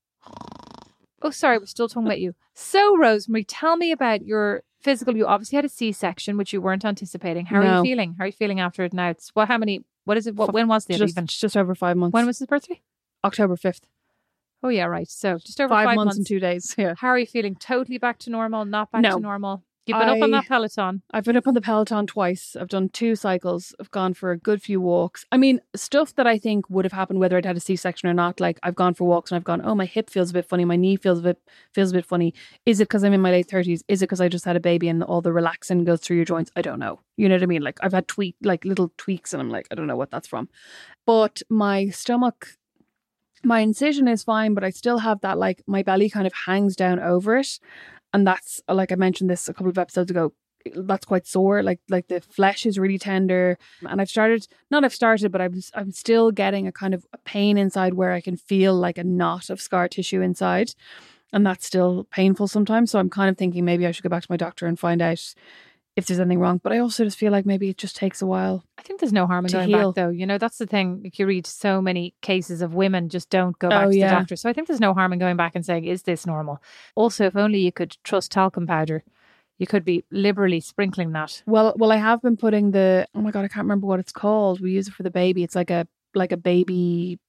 Oh, 1.23 1.29
sorry, 1.31 1.57
we're 1.57 1.65
still 1.65 1.87
talking 1.87 2.05
about 2.05 2.19
you. 2.19 2.35
So, 2.53 2.97
Rosemary, 2.97 3.45
tell 3.45 3.77
me 3.77 3.91
about 3.91 4.25
your 4.25 4.63
physical. 4.81 5.15
You 5.15 5.25
obviously 5.25 5.55
had 5.55 5.65
a 5.65 5.69
C 5.69 5.91
section, 5.93 6.35
which 6.37 6.51
you 6.53 6.61
weren't 6.61 6.83
anticipating. 6.85 7.45
How 7.45 7.61
are 7.61 7.77
you 7.77 7.81
feeling? 7.83 8.15
How 8.17 8.25
are 8.25 8.27
you 8.27 8.33
feeling 8.33 8.59
after 8.59 8.83
it 8.83 8.93
now? 8.93 9.09
It's 9.09 9.29
what? 9.33 9.47
How 9.47 9.57
many? 9.57 9.85
What 10.03 10.17
is 10.17 10.27
it? 10.27 10.35
What? 10.35 10.53
When 10.53 10.67
was 10.67 10.85
it 10.89 10.97
Just, 10.97 11.13
even? 11.13 11.25
just 11.27 11.55
over 11.55 11.73
five 11.73 11.95
months. 11.95 12.13
When 12.13 12.25
was 12.25 12.39
his 12.39 12.47
birthday? 12.47 12.81
October 13.23 13.55
5th? 13.55 13.83
Oh, 14.61 14.67
yeah, 14.69 14.83
right. 14.85 15.09
So, 15.09 15.37
just 15.37 15.59
over 15.61 15.69
Five, 15.69 15.85
five, 15.87 15.95
months, 15.95 16.17
and 16.17 16.27
two 16.27 16.39
days. 16.39 16.75
Yeah. 16.77 16.93
How 16.97 17.07
are 17.09 17.17
you 17.19 17.25
feeling? 17.25 17.55
Totally 17.55 17.97
back 17.97 18.17
to 18.19 18.29
normal? 18.29 18.65
Not 18.65 18.91
back 18.91 19.01
No. 19.01 19.15
to 19.15 19.21
normal? 19.21 19.63
You've 19.85 19.99
been 19.99 20.07
up 20.09 20.21
on 20.21 20.33
I- 20.33 20.39
that 20.39 20.47
Peloton. 20.47 21.01
I've 21.11 21.25
been 21.25 21.35
up 21.35 21.45
on 21.45 21.55
the 21.55 21.61
Peloton 21.61 22.07
twice. 22.07 22.55
I've 22.59 22.69
done 22.69 22.87
two 22.87 23.15
cycles. 23.17 23.75
I've 23.79 23.91
gone 23.91 24.13
for 24.13 24.31
a 24.31 24.37
good 24.37 24.61
few 24.61 24.79
walks. 24.79 25.25
I 25.31 25.37
mean, 25.37 25.59
stuff 25.75 26.15
that 26.15 26.25
I 26.25 26.37
think 26.37 26.69
would 26.69 26.85
have 26.85 26.93
happened 26.93 27.19
whether 27.19 27.35
I'd 27.37 27.45
had 27.45 27.57
a 27.57 27.59
C 27.59 27.75
section 27.75 28.07
or 28.07 28.13
not. 28.13 28.39
Like 28.39 28.59
I've 28.63 28.75
gone 28.75 28.93
for 28.93 29.05
walks 29.05 29.31
and 29.31 29.35
I've 29.35 29.43
gone, 29.43 29.61
oh, 29.63 29.75
my 29.75 29.85
hip 29.85 30.09
feels 30.09 30.29
a 30.29 30.33
bit 30.33 30.45
funny. 30.45 30.63
My 30.63 30.77
knee 30.77 30.95
feels 30.95 31.19
a 31.19 31.23
bit 31.23 31.41
feels 31.73 31.91
a 31.91 31.95
bit 31.95 32.05
funny. 32.05 32.33
Is 32.65 32.79
it 32.79 32.85
because 32.87 33.03
I'm 33.03 33.13
in 33.13 33.21
my 33.21 33.31
late 33.31 33.49
thirties? 33.49 33.83
Is 33.89 34.01
it 34.01 34.05
because 34.05 34.21
I 34.21 34.29
just 34.29 34.45
had 34.45 34.55
a 34.55 34.61
baby 34.61 34.87
and 34.87 35.03
all 35.03 35.21
the 35.21 35.33
relaxing 35.33 35.83
goes 35.83 35.99
through 35.99 36.15
your 36.15 36.25
joints? 36.25 36.51
I 36.55 36.61
don't 36.61 36.79
know. 36.79 37.01
You 37.17 37.27
know 37.27 37.35
what 37.35 37.43
I 37.43 37.47
mean? 37.47 37.61
Like 37.61 37.79
I've 37.81 37.93
had 37.93 38.07
tweak 38.07 38.35
like 38.41 38.63
little 38.63 38.91
tweaks 38.97 39.33
and 39.33 39.41
I'm 39.41 39.49
like, 39.49 39.67
I 39.69 39.75
don't 39.75 39.87
know 39.87 39.97
what 39.97 40.11
that's 40.11 40.27
from. 40.27 40.47
But 41.05 41.41
my 41.49 41.89
stomach 41.89 42.57
my 43.45 43.59
incision 43.59 44.07
is 44.07 44.23
fine, 44.23 44.53
but 44.53 44.63
I 44.63 44.69
still 44.69 44.99
have 44.99 45.19
that 45.19 45.37
like 45.37 45.61
my 45.67 45.83
belly 45.83 46.09
kind 46.09 46.25
of 46.25 46.31
hangs 46.33 46.77
down 46.77 46.99
over 46.99 47.35
it. 47.37 47.59
And 48.13 48.25
that's 48.25 48.61
like 48.69 48.91
I 48.91 48.95
mentioned 48.95 49.29
this 49.29 49.49
a 49.49 49.53
couple 49.53 49.69
of 49.69 49.77
episodes 49.77 50.11
ago. 50.11 50.33
That's 50.75 51.05
quite 51.05 51.27
sore. 51.27 51.61
Like 51.61 51.79
like 51.89 52.07
the 52.07 52.21
flesh 52.21 52.65
is 52.65 52.79
really 52.79 52.97
tender, 52.97 53.57
and 53.89 53.99
I've 53.99 54.09
started. 54.09 54.47
Not 54.71 54.85
I've 54.85 54.93
started, 54.93 55.31
but 55.31 55.41
I'm 55.41 55.61
I'm 55.73 55.91
still 55.91 56.31
getting 56.31 56.67
a 56.67 56.71
kind 56.71 56.93
of 56.93 57.05
a 57.11 57.17
pain 57.17 57.57
inside 57.57 57.95
where 57.95 58.13
I 58.13 58.21
can 58.21 58.37
feel 58.37 58.73
like 58.73 58.97
a 58.97 59.03
knot 59.03 59.49
of 59.49 59.59
scar 59.59 59.89
tissue 59.89 60.21
inside, 60.21 60.73
and 61.33 61.45
that's 61.45 61.65
still 61.65 62.05
painful 62.11 62.47
sometimes. 62.47 62.91
So 62.91 62.99
I'm 62.99 63.09
kind 63.09 63.29
of 63.29 63.37
thinking 63.37 63.65
maybe 63.65 63.85
I 63.85 63.91
should 63.91 64.03
go 64.03 64.09
back 64.09 64.23
to 64.23 64.31
my 64.31 64.37
doctor 64.37 64.65
and 64.67 64.79
find 64.79 65.01
out 65.01 65.33
if 65.95 66.07
there's 66.07 66.19
anything 66.19 66.39
wrong. 66.39 66.59
But 66.63 66.73
I 66.73 66.79
also 66.79 67.03
just 67.03 67.17
feel 67.17 67.31
like 67.31 67.45
maybe 67.45 67.69
it 67.69 67.77
just 67.77 67.95
takes 67.95 68.21
a 68.21 68.25
while. 68.25 68.63
I 68.77 68.81
think 68.81 68.99
there's 68.99 69.13
no 69.13 69.27
harm 69.27 69.45
in 69.45 69.51
To 69.51 69.57
going 69.57 69.67
heal. 69.69 69.91
back, 69.91 69.95
though. 69.95 70.09
You 70.09 70.25
know, 70.25 70.37
that's 70.37 70.57
the 70.57 70.65
thing. 70.65 71.01
Like 71.03 71.19
you 71.19 71.25
read 71.27 71.45
so 71.45 71.81
many 71.81 72.13
cases 72.21 72.61
of 72.61 72.73
women 72.73 73.09
just 73.09 73.29
don't 73.29 73.57
go 73.59 73.67
oh, 73.67 73.69
back 73.69 73.87
Oh, 73.87 73.91
to 73.91 73.97
yeah. 73.97 74.09
the 74.09 74.15
doctor. 74.15 74.35
So 74.35 74.49
I 74.49 74.53
think 74.53 74.67
there's 74.67 74.79
no 74.79 74.93
harm 74.93 75.13
in 75.13 75.19
going 75.19 75.37
back 75.37 75.55
and 75.55 75.65
saying, 75.65 75.85
"Is 75.85 76.03
this 76.03 76.25
normal?" 76.25 76.61
Also, 76.95 77.25
if 77.25 77.35
only 77.35 77.59
you 77.59 77.71
could 77.71 77.97
trust 78.03 78.31
talcum 78.31 78.65
powder, 78.67 79.03
you 79.59 79.67
could 79.67 79.85
be 79.85 80.03
liberally 80.11 80.59
sprinkling 80.59 81.11
that. 81.11 81.43
Well, 81.45 81.73
well, 81.77 81.91
I 81.91 81.97
have 81.97 82.21
been 82.21 82.37
putting 82.37 82.71
the. 82.71 83.07
Oh 83.13 83.21
my 83.21 83.31
god, 83.31 83.45
I 83.45 83.47
can't 83.47 83.65
remember 83.65 83.87
what 83.87 83.99
it's 83.99 84.11
called. 84.11 84.61
We 84.61 84.71
use 84.71 84.87
it 84.87 84.93
for 84.93 85.03
the 85.03 85.11
baby. 85.11 85.43
It's 85.43 85.55
like 85.55 85.69
a 85.69 85.87
like 86.15 86.31
a 86.31 86.37
baby, 86.37 87.19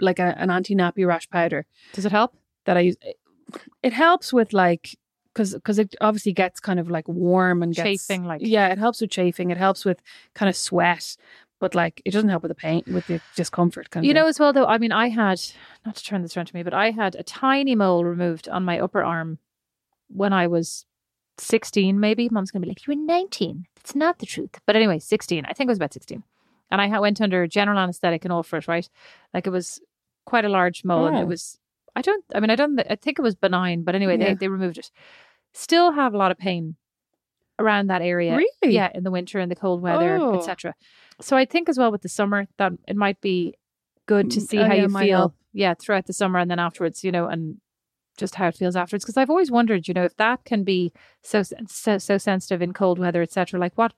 like 0.00 0.18
a, 0.18 0.34
an 0.38 0.50
anti 0.50 0.74
nappy 0.74 1.06
rash 1.06 1.28
powder 1.28 1.66
Does 1.92 2.04
it 2.06 2.12
help? 2.12 2.34
that 2.64 2.76
I 2.78 2.80
use. 2.80 2.96
It 3.82 3.92
helps 3.92 4.32
with 4.32 4.52
like 4.54 4.96
because 5.34 5.52
because 5.54 5.78
it 5.78 5.94
obviously 6.00 6.32
gets 6.32 6.60
kind 6.60 6.78
of 6.80 6.88
like 6.88 7.06
warm 7.08 7.62
and 7.62 7.74
gets, 7.74 8.06
Chafing, 8.06 8.24
like- 8.24 8.40
yeah, 8.42 8.68
it 8.68 8.78
helps 8.78 9.00
with 9.00 9.10
chafing. 9.10 9.50
It 9.50 9.58
helps 9.58 9.84
with 9.84 10.00
kind 10.34 10.48
of 10.48 10.56
sweat, 10.56 11.16
but 11.60 11.74
like 11.74 12.00
it 12.04 12.12
doesn't 12.12 12.28
help 12.30 12.42
with 12.42 12.50
the 12.50 12.54
pain 12.54 12.82
with 12.86 13.06
the 13.08 13.20
discomfort. 13.36 13.90
Kind 13.90 14.04
of 14.04 14.06
You 14.06 14.14
thing. 14.14 14.22
know, 14.22 14.28
as 14.28 14.38
well 14.40 14.52
though. 14.52 14.66
I 14.66 14.78
mean, 14.78 14.92
I 14.92 15.08
had 15.08 15.40
not 15.84 15.96
to 15.96 16.04
turn 16.04 16.22
this 16.22 16.36
around 16.36 16.46
to 16.46 16.56
me, 16.56 16.62
but 16.62 16.72
I 16.74 16.90
had 16.92 17.14
a 17.16 17.22
tiny 17.22 17.74
mole 17.74 18.04
removed 18.04 18.48
on 18.48 18.64
my 18.64 18.78
upper 18.80 19.02
arm 19.02 19.38
when 20.08 20.32
I 20.32 20.46
was 20.46 20.86
sixteen. 21.38 21.98
Maybe 22.00 22.28
mom's 22.30 22.50
gonna 22.50 22.62
be 22.64 22.68
like, 22.68 22.86
"You 22.86 22.94
were 22.94 23.00
nineteen. 23.04 23.66
That's 23.76 23.94
not 23.94 24.18
the 24.20 24.26
truth." 24.26 24.60
But 24.66 24.76
anyway, 24.76 24.98
sixteen. 24.98 25.44
I 25.46 25.52
think 25.52 25.68
it 25.68 25.72
was 25.72 25.78
about 25.78 25.92
sixteen, 25.92 26.22
and 26.70 26.80
I 26.80 26.98
went 27.00 27.20
under 27.20 27.46
general 27.46 27.78
anesthetic 27.78 28.24
and 28.24 28.32
all 28.32 28.42
for 28.42 28.58
it. 28.58 28.68
Right, 28.68 28.88
like 29.32 29.46
it 29.46 29.50
was 29.50 29.80
quite 30.26 30.44
a 30.44 30.48
large 30.48 30.84
mole, 30.84 31.06
and 31.06 31.16
Oh. 31.16 31.20
it 31.20 31.26
was. 31.28 31.58
I 31.96 32.02
don't. 32.02 32.24
I 32.34 32.40
mean, 32.40 32.50
I 32.50 32.56
don't. 32.56 32.78
I 32.90 32.96
think 32.96 33.18
it 33.18 33.22
was 33.22 33.34
benign, 33.34 33.82
but 33.84 33.94
anyway, 33.94 34.18
Yeah. 34.18 34.28
they 34.30 34.34
they 34.34 34.48
removed 34.48 34.78
it. 34.78 34.90
Still 35.52 35.92
have 35.92 36.14
a 36.14 36.16
lot 36.16 36.30
of 36.30 36.38
pain 36.38 36.76
around 37.58 37.86
that 37.86 38.02
area. 38.02 38.36
Really? 38.36 38.74
Yeah, 38.74 38.90
in 38.94 39.04
the 39.04 39.10
winter 39.12 39.38
and 39.38 39.50
the 39.50 39.56
cold 39.56 39.80
weather, 39.80 40.16
Oh. 40.20 40.36
etc. 40.36 40.74
So 41.20 41.36
I 41.36 41.44
think 41.44 41.68
as 41.68 41.78
well 41.78 41.92
with 41.92 42.02
the 42.02 42.08
summer 42.08 42.46
that 42.58 42.72
it 42.88 42.96
might 42.96 43.20
be 43.20 43.54
good 44.06 44.30
to 44.32 44.40
Mm, 44.40 44.42
see 44.48 44.58
oh, 44.58 44.64
how 44.66 44.74
yeah, 44.74 44.82
you 44.82 44.88
feel. 44.88 45.18
help. 45.18 45.34
Yeah, 45.52 45.74
throughout 45.74 46.06
the 46.06 46.12
summer 46.12 46.40
and 46.40 46.50
then 46.50 46.58
afterwards, 46.58 47.04
you 47.04 47.12
know, 47.12 47.28
and 47.28 47.58
just 48.16 48.34
how 48.34 48.48
it 48.48 48.56
feels 48.56 48.74
afterwards. 48.74 49.04
Because 49.04 49.16
I've 49.16 49.30
always 49.30 49.52
wondered, 49.52 49.86
you 49.86 49.94
know, 49.94 50.04
if 50.04 50.16
that 50.16 50.44
can 50.44 50.64
be 50.64 50.92
so 51.22 51.42
so, 51.68 51.98
so 51.98 52.18
sensitive 52.18 52.60
in 52.60 52.72
cold 52.72 52.98
weather, 52.98 53.22
etc. 53.22 53.60
Like 53.60 53.74
what? 53.78 53.94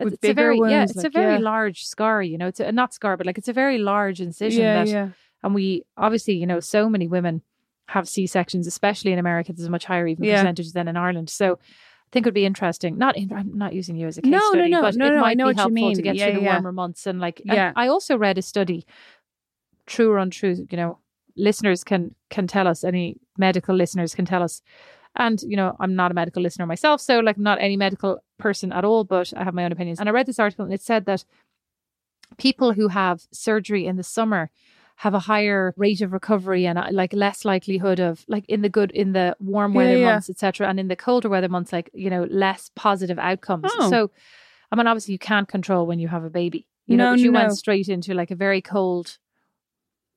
With 0.00 0.14
it's 0.14 0.28
a 0.28 0.32
very 0.32 0.54
yeah, 0.56 0.60
wounds, 0.78 0.92
it's 0.92 1.02
a 1.02 1.10
very 1.10 1.34
yeah. 1.34 1.40
large 1.40 1.84
scar. 1.84 2.22
You 2.22 2.38
know, 2.38 2.46
it's 2.46 2.60
a 2.60 2.70
not 2.70 2.94
scar, 2.94 3.16
but 3.16 3.26
like 3.26 3.38
it's 3.38 3.48
a 3.48 3.52
very 3.52 3.78
large 3.78 4.20
incision. 4.20 4.62
yeah, 4.62 4.84
that, 4.84 4.88
yeah. 4.88 5.08
And 5.42 5.54
we 5.54 5.84
obviously, 5.96 6.34
you 6.34 6.46
know, 6.46 6.60
so 6.60 6.88
many 6.88 7.06
women 7.06 7.42
have 7.88 8.08
C 8.08 8.26
sections, 8.26 8.66
especially 8.66 9.12
in 9.12 9.18
America. 9.18 9.52
There's 9.52 9.66
a 9.68 9.70
much 9.70 9.84
higher 9.86 10.06
even 10.06 10.24
Yeah. 10.24 10.40
percentage 10.42 10.72
than 10.72 10.88
in 10.88 10.96
Ireland. 10.96 11.30
So 11.30 11.54
I 11.54 12.10
think 12.12 12.26
it 12.26 12.28
would 12.28 12.34
be 12.34 12.44
interesting. 12.44 12.98
Not 12.98 13.16
in, 13.16 13.32
I'm 13.32 13.56
not 13.56 13.72
using 13.72 13.96
you 13.96 14.06
as 14.06 14.18
a 14.18 14.22
case 14.22 14.30
No, 14.30 14.38
no, 14.38 14.50
study, 14.50 14.70
no, 14.70 14.82
but 14.82 14.96
no, 14.96 15.06
it 15.06 15.10
no, 15.10 15.16
I 15.16 15.20
might 15.20 15.36
know 15.36 15.44
be 15.44 15.48
what 15.48 15.56
you 15.56 15.60
helpful 15.60 15.90
to 15.92 15.96
mean. 15.96 16.02
get 16.02 16.16
Yeah, 16.16 16.26
through 16.26 16.34
the 16.40 16.42
yeah. 16.44 16.52
warmer 16.54 16.72
months. 16.72 17.06
And 17.06 17.20
like, 17.20 17.40
and 17.40 17.54
Yeah. 17.54 17.72
I 17.76 17.88
also 17.88 18.16
read 18.18 18.36
a 18.38 18.42
study, 18.42 18.84
true 19.86 20.10
or 20.10 20.18
untrue. 20.18 20.66
You 20.70 20.76
know, 20.76 20.98
listeners 21.36 21.84
can 21.84 22.14
can 22.30 22.46
tell 22.46 22.66
us. 22.66 22.84
Any 22.84 23.16
medical 23.38 23.74
listeners 23.76 24.14
can 24.14 24.24
tell 24.24 24.42
us. 24.42 24.60
And 25.16 25.40
you 25.42 25.56
know, 25.56 25.76
I'm 25.80 25.94
not 25.96 26.10
a 26.10 26.14
medical 26.14 26.42
listener 26.42 26.66
myself, 26.66 27.00
so 27.00 27.20
like, 27.20 27.38
not 27.38 27.58
any 27.60 27.76
medical 27.76 28.22
person 28.38 28.72
at 28.72 28.84
all. 28.84 29.04
But 29.04 29.32
I 29.36 29.44
have 29.44 29.54
my 29.54 29.64
own 29.64 29.72
opinions. 29.72 29.98
And 30.00 30.08
I 30.08 30.12
read 30.12 30.26
this 30.26 30.38
article, 30.38 30.64
and 30.64 30.74
it 30.74 30.82
said 30.82 31.06
that 31.06 31.24
people 32.36 32.72
who 32.74 32.88
have 32.88 33.22
surgery 33.32 33.86
in 33.86 33.96
the 33.96 34.02
summer 34.02 34.50
have 35.02 35.14
a 35.14 35.20
higher 35.20 35.72
rate 35.76 36.00
of 36.00 36.12
recovery 36.12 36.66
and 36.66 36.76
uh, 36.76 36.88
like 36.90 37.12
less 37.12 37.44
likelihood 37.44 38.00
of 38.00 38.24
like 38.26 38.44
in 38.48 38.62
the 38.62 38.68
good 38.68 38.90
in 38.90 39.12
the 39.12 39.36
warm 39.38 39.72
weather 39.72 39.96
yeah. 39.96 40.10
months 40.12 40.28
etc 40.28 40.68
and 40.68 40.80
in 40.80 40.88
the 40.88 40.96
colder 40.96 41.28
weather 41.28 41.48
months 41.48 41.72
like 41.72 41.88
you 41.94 42.10
know 42.10 42.24
less 42.30 42.70
positive 42.74 43.16
outcomes 43.18 43.70
Oh. 43.78 43.90
so 43.90 44.10
i 44.72 44.76
mean 44.76 44.88
obviously 44.88 45.12
you 45.12 45.18
can't 45.20 45.46
control 45.46 45.86
when 45.86 46.00
you 46.00 46.08
have 46.08 46.24
a 46.24 46.30
baby 46.30 46.66
you 46.86 46.96
No, 46.96 47.04
know 47.04 47.12
but 47.12 47.20
you 47.20 47.30
no. 47.30 47.38
went 47.40 47.52
straight 47.56 47.88
into 47.88 48.12
like 48.12 48.32
a 48.32 48.34
very 48.34 48.60
cold 48.60 49.18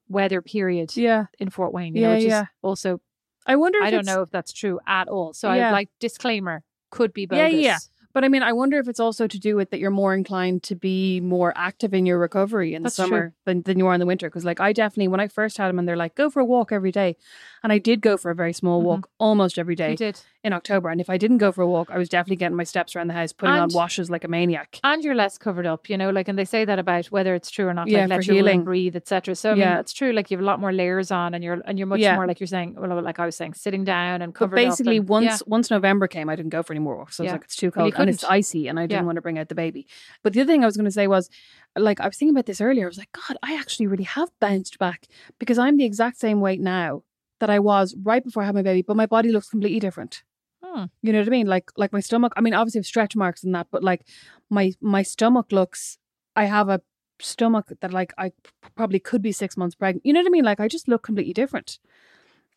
weather 0.10 0.42
period 0.42 0.96
Yeah. 0.98 1.26
in 1.40 1.50
fort 1.50 1.74
wayne 1.74 1.96
you 1.96 2.02
Yeah, 2.02 2.08
know 2.08 2.14
which 2.16 2.24
yeah. 2.26 2.42
is 2.42 2.48
also 2.62 3.02
I 3.46 3.56
wonder. 3.56 3.80
If 3.80 3.86
i 3.86 3.92
don't 3.92 4.06
know 4.06 4.22
if 4.24 4.32
that's 4.32 4.52
true 4.52 4.80
at 4.88 5.08
all 5.08 5.34
so 5.34 5.52
Yeah. 5.54 5.70
i 5.70 5.72
like 5.72 5.90
disclaimer 6.00 6.64
could 6.90 7.14
be 7.14 7.26
bogus 7.28 7.54
Yeah, 7.54 7.60
yeah. 7.60 7.78
But 8.14 8.24
I 8.24 8.28
mean, 8.28 8.44
I 8.44 8.54
wonder 8.54 8.78
if 8.80 8.88
it's 8.88 9.00
also 9.00 9.28
to 9.28 9.40
do 9.40 9.56
with 9.56 9.70
that 9.72 9.80
you're 9.80 9.92
more 9.92 10.14
inclined 10.14 10.64
to 10.64 10.76
be 10.76 11.20
more 11.22 11.54
active 11.56 11.94
in 11.94 12.06
your 12.06 12.20
recovery 12.20 12.74
in 12.74 12.84
That's 12.84 12.96
the 12.96 13.04
true. 13.04 13.10
summer 13.10 13.34
than, 13.46 13.62
than 13.64 13.80
you 13.80 13.88
are 13.88 13.94
in 13.94 14.00
the 14.00 14.06
winter. 14.06 14.30
Because, 14.30 14.46
like, 14.46 14.60
I 14.60 14.74
definitely, 14.74 15.08
when 15.08 15.20
I 15.20 15.28
first 15.28 15.58
had 15.58 15.70
them 15.70 15.80
and 15.80 15.88
they're 15.88 15.96
like, 15.96 16.16
go 16.16 16.30
for 16.30 16.40
a 16.40 16.46
walk 16.46 16.72
every 16.72 16.92
day. 16.92 17.16
And 17.64 17.72
I 17.72 17.78
did 17.78 18.02
go 18.02 18.18
for 18.18 18.32
a 18.32 18.36
very 18.36 18.54
small 18.54 18.80
mm-hmm. 18.80 18.88
walk 18.88 19.10
almost 19.20 19.60
every 19.60 19.76
day 19.76 19.96
in 20.44 20.54
October. 20.54 20.90
And 20.90 21.00
if 21.00 21.10
I 21.10 21.18
didn't 21.18 21.38
go 21.38 21.52
for 21.52 21.62
a 21.62 21.68
walk, 21.68 21.90
I 21.92 21.98
was 21.98 22.10
definitely 22.10 22.38
getting 22.38 22.58
my 22.58 22.64
steps 22.64 22.96
around 22.96 23.08
the 23.08 23.14
house, 23.14 23.32
putting 23.32 23.56
on 23.56 23.70
washes 23.72 24.10
like 24.10 24.24
a 24.24 24.28
maniac. 24.28 24.80
and 24.84 25.04
you're 25.04 25.16
less 25.16 25.38
covered 25.38 25.68
up, 25.68 25.90
you 25.90 25.98
know, 25.98 26.10
like, 26.10 26.28
and 26.28 26.38
they 26.40 26.46
say 26.46 26.66
that 26.66 26.80
about 26.80 27.08
whether 27.08 27.36
it's 27.36 27.52
true 27.52 27.68
or 27.68 27.74
not, 27.74 27.88
Yeah, 27.88 28.02
like 28.02 28.10
let 28.10 28.16
for 28.18 28.34
your 28.34 28.36
wound 28.44 28.48
healing. 28.48 28.64
breathe, 28.64 28.96
etc. 28.96 29.36
So 29.36 29.52
I 29.52 29.54
mean, 29.54 29.62
Yeah. 29.62 29.76
that's 29.76 29.94
true. 29.94 30.12
Like 30.12 30.32
you 30.32 30.38
have 30.38 30.44
a 30.44 30.48
lot 30.48 30.60
more 30.60 30.74
layers 30.74 31.12
on, 31.12 31.34
and 31.34 31.44
you're 31.44 31.62
and 31.66 31.78
you're 31.78 31.88
much 31.88 32.00
Yeah. 32.00 32.16
more 32.16 32.26
like 32.28 32.40
you're 32.40 32.48
saying, 32.48 32.76
well, 32.78 33.02
like 33.02 33.20
I 33.20 33.26
was 33.26 33.36
saying, 33.36 33.54
sitting 33.54 33.84
down 33.84 34.22
and 34.22 34.34
But 34.34 34.40
covered 34.40 34.56
basically, 34.56 34.98
up 34.98 35.02
and- 35.02 35.10
once 35.10 35.26
yeah. 35.26 35.38
once 35.46 35.70
November 35.70 36.08
came, 36.08 36.30
I 36.30 36.36
didn't 36.36 36.50
go 36.50 36.64
for 36.64 36.74
any 36.74 36.80
more 36.80 36.98
walks. 36.98 37.18
So 37.18 37.24
I 37.24 37.26
was 37.26 37.32
like, 37.34 37.44
it's 37.44 37.56
too 37.56 37.72
cold 37.72 37.94
and 37.96 38.10
it's 38.10 38.24
icy, 38.24 38.68
and 38.68 38.80
I 38.80 38.88
didn't 38.88 39.06
want 39.06 39.18
to 39.18 39.22
bring 39.22 39.38
out 39.38 39.50
the 39.50 39.56
baby. 39.56 39.86
But 40.24 40.34
the 40.34 40.42
other 40.42 40.52
thing 40.52 40.64
I 40.64 40.66
was 40.66 40.78
going 40.78 40.86
to 40.86 40.92
say 40.92 41.08
was, 41.08 41.30
like, 41.78 42.00
I 42.02 42.08
was 42.08 42.18
thinking 42.18 42.36
about 42.36 42.48
this 42.48 42.62
earlier. 42.62 42.86
I 42.86 42.88
was 42.88 42.98
like, 42.98 43.12
God, 43.12 43.38
I 43.44 43.56
actually 43.56 43.88
really 43.88 44.04
have 44.04 44.30
bounced 44.40 44.80
back 44.80 45.08
because 45.40 45.58
I'm 45.60 45.78
the 45.78 45.86
exact 45.86 46.18
same 46.20 46.42
weight 46.42 46.60
now 46.60 47.04
that 47.42 47.50
I 47.50 47.60
was 47.60 47.96
right 48.02 48.24
before 48.24 48.44
I 48.44 48.46
had 48.46 48.56
my 48.56 48.62
baby, 48.62 48.84
but 48.84 48.96
my 48.96 49.08
body 49.08 49.32
looks 49.32 49.50
completely 49.50 49.80
different. 49.80 50.24
Hmm. 50.64 50.86
You 51.02 51.12
know 51.12 51.20
what 51.20 51.28
I 51.28 51.32
mean? 51.32 51.48
Like, 51.48 51.72
like 51.76 51.92
my 51.92 52.00
stomach. 52.00 52.32
I 52.38 52.42
mean, 52.42 52.54
obviously, 52.54 52.80
I 52.80 52.82
have 52.82 52.86
stretch 52.86 53.16
marks 53.16 53.44
and 53.44 53.54
that, 53.56 53.68
but 53.72 53.84
like, 53.84 54.06
my 54.50 54.74
my 54.80 55.04
stomach 55.04 55.52
looks. 55.52 55.98
I 56.36 56.46
have 56.46 56.70
a 56.70 56.82
stomach 57.20 57.74
that 57.82 57.92
like 57.92 58.14
I 58.18 58.32
probably 58.76 59.00
could 59.00 59.22
be 59.22 59.32
six 59.32 59.58
months 59.58 59.76
pregnant. 59.76 60.06
You 60.06 60.14
know 60.14 60.22
what 60.22 60.28
I 60.28 60.30
mean? 60.30 60.46
Like, 60.46 60.62
I 60.62 60.68
just 60.68 60.88
look 60.88 61.04
completely 61.04 61.34
different. 61.34 61.80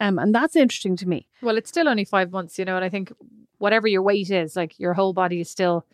Um, 0.00 0.18
and 0.18 0.34
that's 0.34 0.56
interesting 0.56 0.96
to 0.96 1.08
me. 1.08 1.28
well, 1.40 1.56
it's 1.56 1.70
still 1.70 1.88
only 1.88 2.04
five 2.04 2.30
months, 2.30 2.58
you 2.58 2.64
know, 2.64 2.76
and 2.76 2.84
I 2.84 2.88
think 2.88 3.12
whatever 3.58 3.88
your 3.88 4.02
weight 4.02 4.30
is, 4.30 4.56
like 4.56 4.78
your 4.78 4.94
whole 4.94 5.12
body 5.12 5.40
is 5.40 5.48
still 5.48 5.86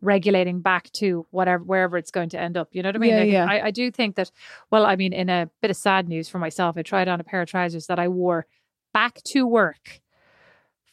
regulating 0.00 0.60
back 0.60 0.90
to 0.92 1.26
whatever 1.30 1.62
wherever 1.64 1.96
it's 1.96 2.10
going 2.10 2.28
to 2.30 2.40
end 2.40 2.56
up. 2.56 2.68
You 2.72 2.82
know 2.82 2.88
what 2.88 2.96
I 2.96 2.98
mean? 2.98 3.10
Yeah, 3.10 3.18
Like, 3.18 3.32
yeah. 3.32 3.46
I, 3.46 3.66
I 3.66 3.70
do 3.70 3.90
think 3.90 4.16
that. 4.16 4.30
Well, 4.70 4.84
I 4.86 4.96
mean, 4.96 5.12
in 5.12 5.28
a 5.28 5.48
bit 5.62 5.70
of 5.70 5.76
sad 5.76 6.08
news 6.08 6.28
for 6.28 6.38
myself, 6.38 6.76
I 6.76 6.82
tried 6.82 7.08
on 7.08 7.20
a 7.20 7.24
pair 7.24 7.42
of 7.42 7.48
trousers 7.48 7.86
that 7.86 7.98
I 7.98 8.08
wore 8.08 8.46
back 8.92 9.22
to 9.24 9.46
work 9.46 10.00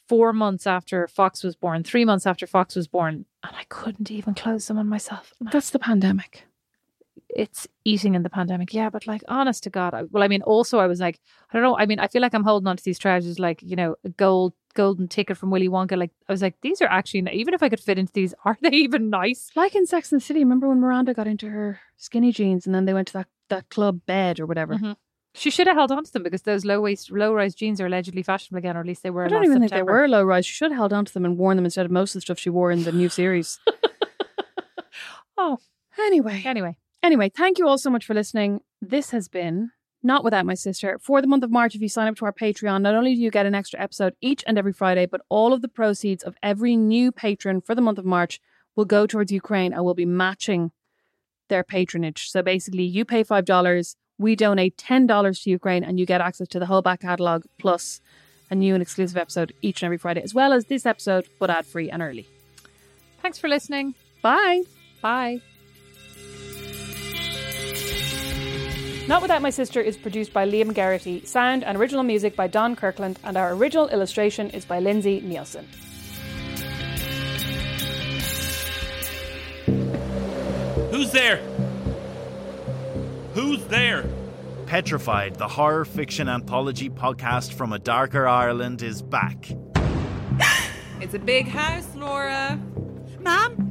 four 0.07 0.33
months 0.33 0.67
after 0.67 1.07
Fox 1.07 1.43
was 1.43 1.55
born, 1.55 1.83
three 1.83 2.03
months 2.03 2.25
after 2.25 2.45
Fox 2.45 2.75
was 2.75 2.87
born, 2.87 3.25
and 3.43 3.55
I 3.55 3.63
couldn't 3.69 4.11
even 4.11 4.33
close 4.33 4.67
them 4.67 4.77
on 4.77 4.87
myself. 4.87 5.33
That's 5.39 5.69
the 5.69 5.79
pandemic. 5.79 6.43
it's 7.29 7.67
eating 7.85 8.13
in 8.15 8.23
the 8.23 8.29
pandemic. 8.29 8.73
Yeah, 8.73 8.89
but 8.89 9.07
like, 9.07 9.23
honest 9.27 9.63
to 9.63 9.69
God, 9.69 9.93
I, 9.93 10.03
well, 10.11 10.23
I 10.23 10.27
mean, 10.27 10.41
also 10.41 10.79
I 10.79 10.87
was 10.87 10.99
like, 10.99 11.19
I 11.49 11.53
don't 11.53 11.63
know. 11.63 11.77
I 11.77 11.85
mean, 11.85 11.99
I 11.99 12.07
feel 12.07 12.21
like 12.21 12.33
I'm 12.33 12.43
holding 12.43 12.67
on 12.67 12.77
to 12.77 12.83
these 12.83 12.99
trousers 12.99 13.39
like 13.39 13.61
you 13.63 13.75
know 13.75 13.95
a 14.03 14.09
gold 14.09 14.53
golden 14.71 15.07
ticket 15.07 15.37
from 15.37 15.51
Willy 15.51 15.69
Wonka. 15.69 15.97
Like 15.97 16.11
I 16.27 16.33
was 16.33 16.41
like, 16.41 16.55
these 16.61 16.81
are 16.81 16.87
actually 16.87 17.27
even 17.33 17.53
if 17.53 17.61
I 17.63 17.69
could 17.69 17.79
fit 17.79 17.99
into 17.99 18.13
these, 18.13 18.33
are 18.45 18.57
they 18.61 18.69
even 18.69 19.09
nice? 19.09 19.51
Like 19.55 19.75
in 19.75 19.85
Sex 19.85 20.11
and 20.11 20.21
the 20.21 20.25
City, 20.25 20.39
remember 20.39 20.67
when 20.67 20.79
Miranda 20.79 21.13
got 21.13 21.27
into 21.27 21.49
her 21.49 21.79
skinny 21.97 22.31
jeans 22.31 22.65
and 22.65 22.73
then 22.75 22.85
they 22.85 22.93
went 22.93 23.07
to 23.09 23.13
that, 23.13 23.27
that 23.49 23.69
club 23.69 24.01
bed 24.05 24.39
or 24.39 24.45
whatever? 24.45 24.75
Mhm. 24.75 24.95
She 25.33 25.49
should 25.49 25.67
have 25.67 25.77
held 25.77 25.93
on 25.93 26.03
to 26.03 26.11
them 26.11 26.23
because 26.23 26.41
those 26.41 26.65
low 26.65 26.81
waist, 26.81 27.09
low 27.09 27.33
rise 27.33 27.55
jeans 27.55 27.79
are 27.79 27.85
allegedly 27.85 28.21
fashionable 28.21 28.57
again, 28.57 28.75
or 28.75 28.81
at 28.81 28.85
least 28.85 29.01
they 29.01 29.09
were. 29.09 29.23
I 29.23 29.29
don't 29.29 29.45
even 29.45 29.59
think 29.59 29.71
they 29.71 29.81
were 29.81 30.07
low 30.09 30.23
rise. 30.23 30.45
She 30.45 30.51
should 30.53 30.71
have 30.71 30.77
held 30.77 30.91
on 30.91 31.05
to 31.05 31.13
them 31.13 31.23
and 31.23 31.37
worn 31.37 31.55
them 31.55 31.63
instead 31.63 31.85
of 31.85 31.91
most 31.91 32.11
of 32.11 32.15
the 32.15 32.21
stuff 32.21 32.37
she 32.37 32.49
wore 32.49 32.69
in 32.69 32.83
the 32.83 32.91
new 32.91 33.07
series. 33.09 33.57
Oh, 35.37 35.57
anyway, 35.99 36.43
anyway, 36.45 36.77
anyway, 37.01 37.29
thank 37.35 37.57
you 37.57 37.67
all 37.67 37.77
so 37.77 37.89
much 37.89 38.05
for 38.05 38.13
listening. 38.13 38.61
This 38.81 39.09
has 39.11 39.27
been 39.27 39.71
Not 40.03 40.23
Without 40.23 40.45
My 40.45 40.55
Sister. 40.55 40.97
For 40.99 41.21
the 41.21 41.27
month 41.27 41.43
of 41.43 41.51
March, 41.51 41.75
if 41.75 41.81
you 41.81 41.89
sign 41.89 42.07
up 42.07 42.15
to 42.17 42.25
our 42.25 42.33
Patreon, 42.33 42.81
not 42.81 42.95
only 42.95 43.15
do 43.15 43.21
you 43.21 43.31
get 43.31 43.45
an 43.45 43.55
extra 43.55 43.79
episode 43.79 44.15
each 44.21 44.43
and 44.47 44.57
every 44.57 44.73
Friday, 44.73 45.05
but 45.05 45.21
all 45.29 45.53
of 45.53 45.61
the 45.61 45.67
proceeds 45.67 46.23
of 46.23 46.35
every 46.41 46.75
new 46.75 47.11
patron 47.11 47.61
for 47.61 47.75
the 47.75 47.81
month 47.81 47.99
of 47.99 48.05
March 48.05 48.39
will 48.75 48.85
go 48.85 49.05
towards 49.05 49.31
Ukraine 49.31 49.73
and 49.73 49.83
will 49.83 49.93
be 49.93 50.05
matching 50.05 50.71
their 51.49 51.63
patronage. 51.63 52.29
So 52.29 52.41
basically, 52.41 52.83
you 52.83 53.05
pay 53.05 53.23
$5, 53.23 53.95
we 54.17 54.35
donate 54.35 54.77
$10 54.77 55.43
to 55.43 55.49
Ukraine, 55.49 55.83
and 55.83 55.99
you 55.99 56.05
get 56.05 56.21
access 56.21 56.47
to 56.49 56.59
the 56.59 56.65
whole 56.65 56.81
back 56.81 57.01
catalogue 57.01 57.43
plus 57.59 58.01
a 58.49 58.55
new 58.55 58.73
and 58.73 58.81
exclusive 58.81 59.17
episode 59.17 59.53
each 59.61 59.81
and 59.81 59.87
every 59.87 59.97
Friday, 59.97 60.21
as 60.21 60.33
well 60.33 60.51
as 60.51 60.65
this 60.65 60.85
episode, 60.85 61.27
but 61.39 61.49
ad 61.49 61.65
free 61.65 61.89
and 61.89 62.01
early. 62.01 62.27
thanks 63.21 63.37
for 63.37 63.47
listening. 63.47 63.93
Bye. 64.21 64.63
Bye. 65.01 65.41
Not 69.11 69.21
Without 69.21 69.41
My 69.41 69.49
Sister 69.49 69.81
is 69.81 69.97
produced 69.97 70.31
by 70.31 70.47
Liam 70.47 70.73
Garrity, 70.73 71.25
sound 71.25 71.65
and 71.65 71.77
original 71.77 72.01
music 72.01 72.33
by 72.33 72.47
Don 72.47 72.77
Kirkland, 72.77 73.19
and 73.25 73.35
our 73.35 73.51
original 73.51 73.89
illustration 73.89 74.49
is 74.51 74.63
by 74.63 74.79
Lindsay 74.79 75.19
Nielsen. 75.19 75.67
Who's 80.91 81.11
there? 81.11 81.43
Who's 83.33 83.65
there? 83.65 84.09
Petrified, 84.65 85.35
the 85.35 85.49
horror 85.49 85.83
fiction 85.83 86.29
anthology 86.29 86.89
podcast 86.89 87.51
from 87.51 87.73
a 87.73 87.79
darker 87.79 88.25
Ireland, 88.25 88.81
is 88.81 89.01
back. 89.01 89.51
It's 91.01 91.15
a 91.15 91.19
big 91.19 91.49
house, 91.49 91.95
Laura. 91.97 92.57
Mom? 93.19 93.70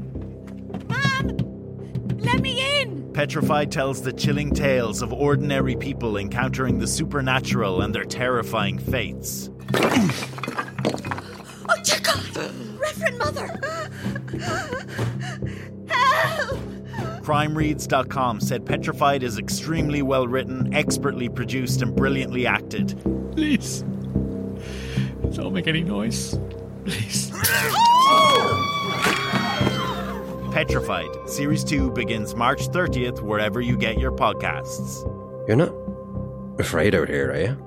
Petrified 3.13 3.73
tells 3.73 4.03
the 4.03 4.13
chilling 4.13 4.53
tales 4.53 5.03
of 5.03 5.13
ordinary 5.13 5.77
people 5.77 6.17
encountering 6.17 6.79
the 6.79 6.87
supernatural 6.87 7.83
and 7.83 7.95
their 7.95 8.05
terrifying 8.05 8.79
fates. 8.79 9.51
Oh, 9.75 11.77
dear 11.83 12.01
God! 12.01 12.37
Reverend 12.79 13.19
Mother! 13.19 13.47
Help! 15.89 16.59
CrimeReads.com 17.23 18.41
said 18.41 18.65
Petrified 18.65 19.23
is 19.23 19.39
extremely 19.39 20.03
well 20.03 20.27
written, 20.27 20.73
expertly 20.73 21.29
produced, 21.29 21.83
and 21.83 21.95
brilliantly 21.95 22.47
acted. 22.47 22.99
Please. 23.33 23.83
Don't 25.33 25.53
make 25.53 25.67
any 25.67 25.83
noise. 25.83 26.39
Please. 26.85 27.31
Oh! 27.35 29.37
Petrified, 30.51 31.29
Series 31.29 31.63
2 31.63 31.93
begins 31.93 32.35
March 32.35 32.69
30th, 32.69 33.23
wherever 33.23 33.61
you 33.61 33.77
get 33.77 33.99
your 33.99 34.11
podcasts. 34.11 35.05
You're 35.47 35.57
not 35.57 35.73
afraid 36.59 36.93
out 36.93 37.09
here, 37.09 37.31
are 37.31 37.41
you? 37.41 37.67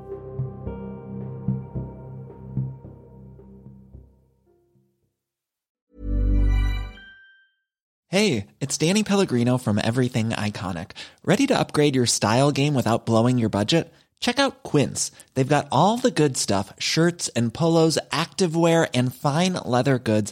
Hey, 8.09 8.47
it's 8.59 8.77
Danny 8.77 9.03
Pellegrino 9.03 9.57
from 9.57 9.79
Everything 9.81 10.29
Iconic. 10.31 10.91
Ready 11.23 11.47
to 11.47 11.57
upgrade 11.57 11.95
your 11.95 12.05
style 12.05 12.51
game 12.51 12.73
without 12.75 13.05
blowing 13.05 13.39
your 13.39 13.49
budget? 13.49 13.91
Check 14.19 14.39
out 14.39 14.63
Quince. 14.63 15.11
They've 15.34 15.45
got 15.45 15.67
all 15.69 15.97
the 15.97 16.11
good 16.11 16.38
stuff 16.38 16.71
shirts 16.79 17.27
and 17.29 17.53
polos, 17.53 17.97
activewear, 18.11 18.88
and 18.93 19.13
fine 19.13 19.53
leather 19.65 19.99
goods, 19.99 20.31